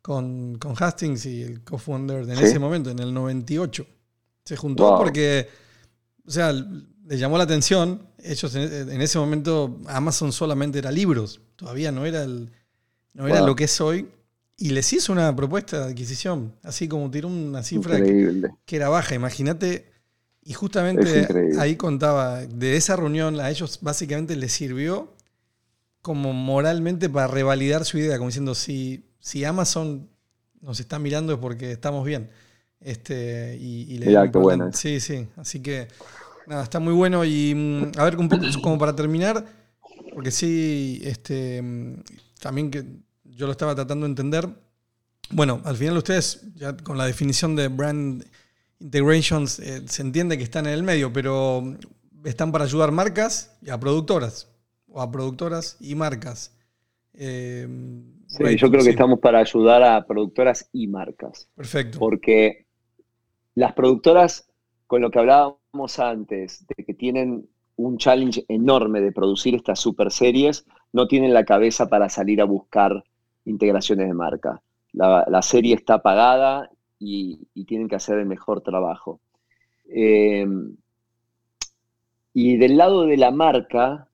con, 0.00 0.56
con 0.58 0.74
Hastings 0.78 1.26
y 1.26 1.42
el 1.42 1.62
co-founder 1.64 2.22
en 2.22 2.30
ese 2.30 2.58
momento, 2.58 2.88
en 2.90 2.98
el 2.98 3.12
98. 3.12 3.86
Se 4.44 4.56
juntó 4.56 4.88
Wow. 4.88 4.98
porque, 4.98 5.46
o 6.26 6.30
sea, 6.30 6.54
le 7.08 7.16
llamó 7.16 7.38
la 7.38 7.44
atención. 7.44 8.02
Ellos 8.22 8.54
en, 8.54 8.90
en 8.90 9.00
ese 9.00 9.18
momento, 9.18 9.78
Amazon 9.86 10.32
solamente 10.32 10.78
era 10.78 10.92
libros, 10.92 11.40
todavía 11.56 11.90
no 11.90 12.04
era, 12.04 12.22
el, 12.22 12.52
no 13.14 13.26
era 13.26 13.40
lo 13.40 13.56
que 13.56 13.64
es 13.64 13.80
hoy. 13.80 14.08
Y 14.60 14.70
les 14.70 14.92
hizo 14.92 15.12
una 15.12 15.34
propuesta 15.34 15.78
de 15.78 15.92
adquisición, 15.92 16.52
así 16.64 16.88
como 16.88 17.10
tiró 17.10 17.28
una 17.28 17.62
cifra 17.62 17.96
que, 18.00 18.76
era 18.76 18.88
baja. 18.88 19.14
Imagínate 19.14 19.86
Y 20.42 20.52
justamente 20.52 21.28
ahí 21.60 21.76
contaba, 21.76 22.40
de 22.40 22.76
esa 22.76 22.96
reunión 22.96 23.38
a 23.38 23.50
ellos 23.50 23.78
básicamente 23.82 24.34
les 24.34 24.52
sirvió 24.52 25.14
como 26.02 26.32
moralmente 26.32 27.08
para 27.08 27.28
revalidar 27.28 27.84
su 27.84 27.98
idea, 27.98 28.16
como 28.18 28.30
diciendo, 28.30 28.56
si, 28.56 29.04
si 29.20 29.44
Amazon 29.44 30.08
nos 30.60 30.80
está 30.80 30.98
mirando 30.98 31.32
es 31.34 31.38
porque 31.38 31.70
estamos 31.70 32.04
bien. 32.04 32.28
Este, 32.80 33.56
y, 33.60 33.94
y 33.94 33.98
le 33.98 34.06
Mirá, 34.06 34.30
qué 34.30 34.38
bueno. 34.38 34.72
Sí, 34.72 34.98
sí. 34.98 35.28
Así 35.36 35.60
que, 35.60 35.86
nada, 36.48 36.62
está 36.62 36.80
muy 36.80 36.92
bueno. 36.92 37.24
Y 37.24 37.54
mm, 37.54 37.98
a 37.98 38.04
ver, 38.04 38.16
un 38.16 38.28
poco 38.28 38.44
como 38.62 38.78
para 38.78 38.94
terminar, 38.94 39.44
porque 40.14 40.30
sí, 40.30 41.00
este, 41.04 41.62
mm, 41.62 42.02
también 42.40 42.70
que 42.70 42.84
yo 43.24 43.46
lo 43.46 43.52
estaba 43.52 43.74
tratando 43.74 44.06
de 44.06 44.10
entender. 44.10 44.48
Bueno, 45.30 45.60
al 45.64 45.76
final 45.76 45.96
ustedes, 45.96 46.54
ya 46.54 46.76
con 46.76 46.96
la 46.96 47.06
definición 47.06 47.54
de 47.54 47.68
brand 47.68 48.24
integrations, 48.80 49.58
eh, 49.58 49.82
se 49.86 50.02
entiende 50.02 50.38
que 50.38 50.44
están 50.44 50.66
en 50.66 50.72
el 50.72 50.82
medio, 50.82 51.12
pero 51.12 51.60
mm, 51.62 52.26
están 52.26 52.52
para 52.52 52.64
ayudar 52.64 52.92
marcas 52.92 53.56
y 53.62 53.70
a 53.70 53.78
productoras, 53.78 54.48
o 54.88 55.00
a 55.00 55.10
productoras 55.10 55.76
y 55.80 55.94
marcas. 55.94 56.52
Eh, 57.14 57.66
Sí, 58.28 58.44
right, 58.44 58.58
yo 58.58 58.70
creo 58.70 58.84
que 58.84 58.90
estamos 58.90 59.20
para 59.20 59.38
ayudar 59.38 59.82
a 59.82 60.06
productoras 60.06 60.68
y 60.72 60.86
marcas. 60.86 61.48
Perfecto. 61.56 61.98
porque 61.98 62.66
las 63.54 63.72
productoras, 63.72 64.50
con 64.86 65.00
lo 65.00 65.10
que 65.10 65.18
hablábamos 65.18 65.56
antes, 65.98 66.66
de 66.66 66.84
que 66.84 66.94
tienen 66.94 67.48
un 67.76 67.96
challenge 67.98 68.44
enorme 68.48 69.00
de 69.00 69.12
producir 69.12 69.54
estas 69.54 69.78
super 69.78 70.10
series, 70.10 70.66
no 70.92 71.06
tienen 71.06 71.32
la 71.32 71.44
cabeza 71.44 71.88
para 71.88 72.08
salir 72.08 72.40
a 72.40 72.44
buscar 72.44 73.04
integraciones 73.44 74.08
de 74.08 74.14
marca. 74.14 74.60
La, 74.92 75.42
serie 75.42 75.74
está 75.74 76.02
pagada 76.02 76.70
y, 76.98 77.46
tienen 77.66 77.88
que 77.88 77.96
hacer 77.96 78.18
el 78.18 78.26
mejor 78.26 78.62
trabajo. 78.62 79.20
Eh, 79.88 80.46
y 82.34 82.56
del 82.56 82.76
lado 82.76 83.04
de 83.04 83.16
la 83.16 83.30
marca, 83.30 84.08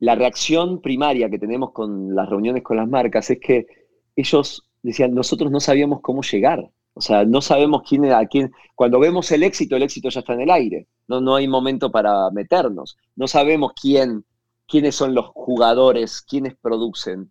la 0.00 0.14
reacción 0.14 0.80
primaria 0.80 1.28
que 1.28 1.38
tenemos 1.38 1.72
con 1.72 2.14
las 2.14 2.28
reuniones 2.28 2.62
con 2.62 2.76
las 2.76 2.88
marcas 2.88 3.30
es 3.30 3.40
que 3.40 3.66
ellos 4.14 4.68
decían, 4.82 5.14
nosotros 5.14 5.50
no 5.50 5.60
sabíamos 5.60 6.00
cómo 6.00 6.22
llegar. 6.22 6.70
O 6.98 7.00
sea, 7.00 7.24
no 7.24 7.40
sabemos 7.40 7.82
quién 7.88 8.06
a 8.06 8.26
quién. 8.26 8.50
Cuando 8.74 8.98
vemos 8.98 9.30
el 9.30 9.44
éxito, 9.44 9.76
el 9.76 9.84
éxito 9.84 10.08
ya 10.08 10.18
está 10.18 10.32
en 10.32 10.40
el 10.40 10.50
aire. 10.50 10.88
No, 11.06 11.20
no 11.20 11.36
hay 11.36 11.46
momento 11.46 11.92
para 11.92 12.28
meternos. 12.32 12.98
No 13.14 13.28
sabemos 13.28 13.72
quién, 13.80 14.24
quiénes 14.66 14.96
son 14.96 15.14
los 15.14 15.26
jugadores, 15.26 16.22
quiénes 16.22 16.56
producen. 16.56 17.30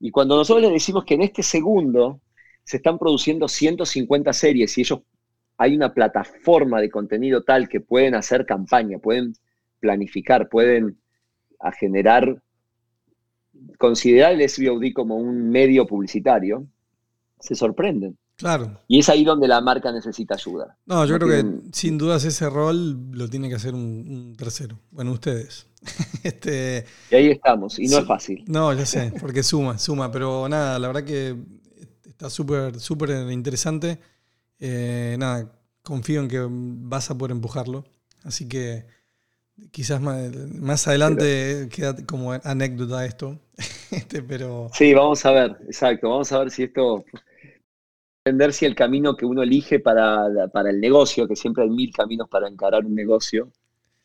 Y 0.00 0.10
cuando 0.10 0.36
nosotros 0.36 0.62
les 0.62 0.72
decimos 0.72 1.04
que 1.04 1.14
en 1.14 1.22
este 1.22 1.44
segundo 1.44 2.22
se 2.64 2.78
están 2.78 2.98
produciendo 2.98 3.46
150 3.46 4.32
series 4.32 4.76
y 4.76 4.80
ellos 4.80 5.02
hay 5.58 5.76
una 5.76 5.94
plataforma 5.94 6.80
de 6.80 6.90
contenido 6.90 7.44
tal 7.44 7.68
que 7.68 7.80
pueden 7.80 8.16
hacer 8.16 8.44
campaña, 8.44 8.98
pueden 8.98 9.34
planificar, 9.78 10.48
pueden 10.48 10.98
generar, 11.78 12.42
considerar 13.78 14.32
el 14.32 14.48
SVOD 14.48 14.92
como 14.92 15.18
un 15.18 15.50
medio 15.50 15.86
publicitario, 15.86 16.66
se 17.38 17.54
sorprenden. 17.54 18.18
Claro. 18.36 18.80
Y 18.88 18.98
es 18.98 19.08
ahí 19.08 19.24
donde 19.24 19.46
la 19.48 19.60
marca 19.60 19.92
necesita 19.92 20.34
ayuda. 20.34 20.76
No, 20.86 21.04
yo 21.06 21.18
No 21.18 21.26
creo 21.26 21.28
que 21.28 21.70
sin 21.72 21.96
dudas 21.98 22.24
ese 22.24 22.50
rol 22.50 23.10
lo 23.12 23.28
tiene 23.28 23.48
que 23.48 23.54
hacer 23.54 23.74
un, 23.74 23.80
un 24.08 24.36
tercero. 24.36 24.78
Bueno, 24.90 25.12
ustedes. 25.12 25.66
este, 26.22 26.84
Y 27.10 27.14
ahí 27.14 27.30
estamos, 27.30 27.78
y 27.78 27.88
no 27.88 27.98
Sí. 27.98 28.02
es 28.02 28.06
fácil. 28.06 28.44
no, 28.46 28.72
ya 28.72 28.86
sé, 28.86 29.12
porque 29.20 29.42
suma, 29.42 29.78
suma. 29.78 30.10
Pero 30.10 30.48
nada, 30.48 30.78
la 30.78 30.88
verdad 30.88 31.04
que 31.04 31.36
está 32.06 32.28
súper, 32.30 32.80
súper 32.80 33.10
interesante. 33.30 33.98
Eh, 34.58 35.16
nada, 35.18 35.52
confío 35.82 36.20
en 36.20 36.28
que 36.28 36.46
vas 36.50 37.10
a 37.10 37.18
poder 37.18 37.32
empujarlo. 37.32 37.84
Así 38.24 38.48
que 38.48 38.86
quizás 39.72 40.00
más, 40.00 40.30
más 40.60 40.88
adelante 40.88 41.68
queda 41.70 41.96
como 42.06 42.32
anécdota 42.32 43.04
esto. 43.06 43.40
este, 43.90 44.22
pero 44.22 44.70
Sí, 44.74 44.94
vamos 44.94 45.24
a 45.26 45.32
ver, 45.32 45.58
exacto, 45.66 46.10
vamos 46.10 46.32
a 46.32 46.40
ver 46.40 46.50
si 46.50 46.64
esto, 46.64 47.04
entender 48.24 48.54
si 48.54 48.64
el 48.64 48.74
camino 48.74 49.16
que 49.16 49.26
uno 49.26 49.42
elige 49.42 49.80
para, 49.80 50.48
para 50.52 50.70
el 50.70 50.80
negocio, 50.80 51.28
que 51.28 51.36
siempre 51.36 51.64
hay 51.64 51.70
mil 51.70 51.92
caminos 51.92 52.26
para 52.28 52.48
encarar 52.48 52.86
un 52.86 52.94
negocio, 52.94 53.52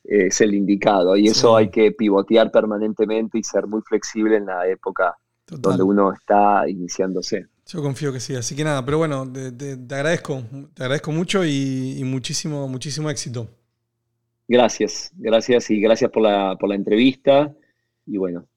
eh, 0.04 0.28
es 0.28 0.42
el 0.42 0.54
indicado. 0.56 1.16
Y 1.16 1.28
eso 1.28 1.56
hay 1.56 1.70
que 1.70 1.94
pivotear 1.94 2.52
permanentemente 2.52 3.38
y 3.38 3.44
ser 3.44 3.66
muy 3.68 3.82
flexible 3.82 4.36
en 4.38 4.48
la 4.48 4.68
época 4.68 5.16
total. 5.46 5.62
donde 5.62 5.84
uno 5.84 6.12
está 6.12 6.68
iniciándose. 6.68 7.48
Yo 7.66 7.82
confío 7.82 8.12
que 8.12 8.20
sí. 8.20 8.36
Así 8.36 8.56
que 8.58 8.64
nada, 8.66 8.84
pero 8.84 8.98
bueno, 8.98 9.32
te, 9.32 9.54
te- 9.54 9.78
te 9.78 9.96
agradezco. 9.96 10.44
Te 10.74 10.84
agradezco 10.84 11.12
mucho 11.14 11.46
y, 11.46 11.96
y 12.00 12.04
muchísimo, 12.04 12.68
muchísimo 12.68 13.10
éxito. 13.10 13.48
Gracias, 14.50 15.12
gracias 15.16 15.70
y 15.70 15.80
gracias 15.80 16.12
por 16.12 16.24
la, 16.24 16.58
por 16.60 16.68
la 16.70 16.76
entrevista. 16.76 17.54
Y 18.06 18.18
bueno, 18.18 18.48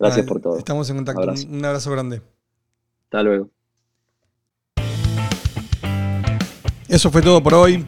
gracias 0.00 0.24
Nada, 0.24 0.28
por 0.32 0.40
todo. 0.40 0.58
Estamos 0.58 0.88
en 0.90 0.96
contacto. 0.96 1.20
Abrazo. 1.20 1.46
Un 1.48 1.64
abrazo 1.64 1.90
grande. 1.92 2.22
Hasta 3.04 3.22
luego. 3.22 3.50
Eso 6.92 7.10
fue 7.10 7.22
todo 7.22 7.42
por 7.42 7.54
hoy. 7.54 7.86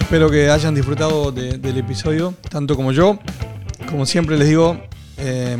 Espero 0.00 0.28
que 0.28 0.50
hayan 0.50 0.74
disfrutado 0.74 1.30
de- 1.30 1.56
del 1.58 1.78
episodio, 1.78 2.34
tanto 2.50 2.74
como 2.74 2.90
yo. 2.90 3.18
Como 3.88 4.06
siempre 4.06 4.36
les 4.36 4.48
digo, 4.48 4.76
eh, 5.18 5.56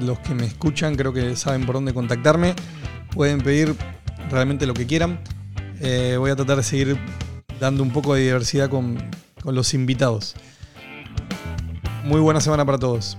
los 0.00 0.18
que 0.18 0.34
me 0.34 0.44
escuchan 0.44 0.96
creo 0.96 1.12
que 1.12 1.36
saben 1.36 1.64
por 1.64 1.76
dónde 1.76 1.94
contactarme. 1.94 2.54
Pueden 3.12 3.40
pedir 3.40 3.76
realmente 4.32 4.66
lo 4.66 4.74
que 4.74 4.84
quieran. 4.86 5.20
Eh, 5.80 6.16
voy 6.18 6.32
a 6.32 6.36
tratar 6.36 6.56
de 6.56 6.64
seguir 6.64 6.98
dando 7.60 7.84
un 7.84 7.92
poco 7.92 8.14
de 8.14 8.22
diversidad 8.22 8.68
con, 8.68 8.98
con 9.40 9.54
los 9.54 9.72
invitados. 9.72 10.34
Muy 12.04 12.20
buena 12.20 12.40
semana 12.40 12.64
para 12.64 12.78
todos. 12.78 13.16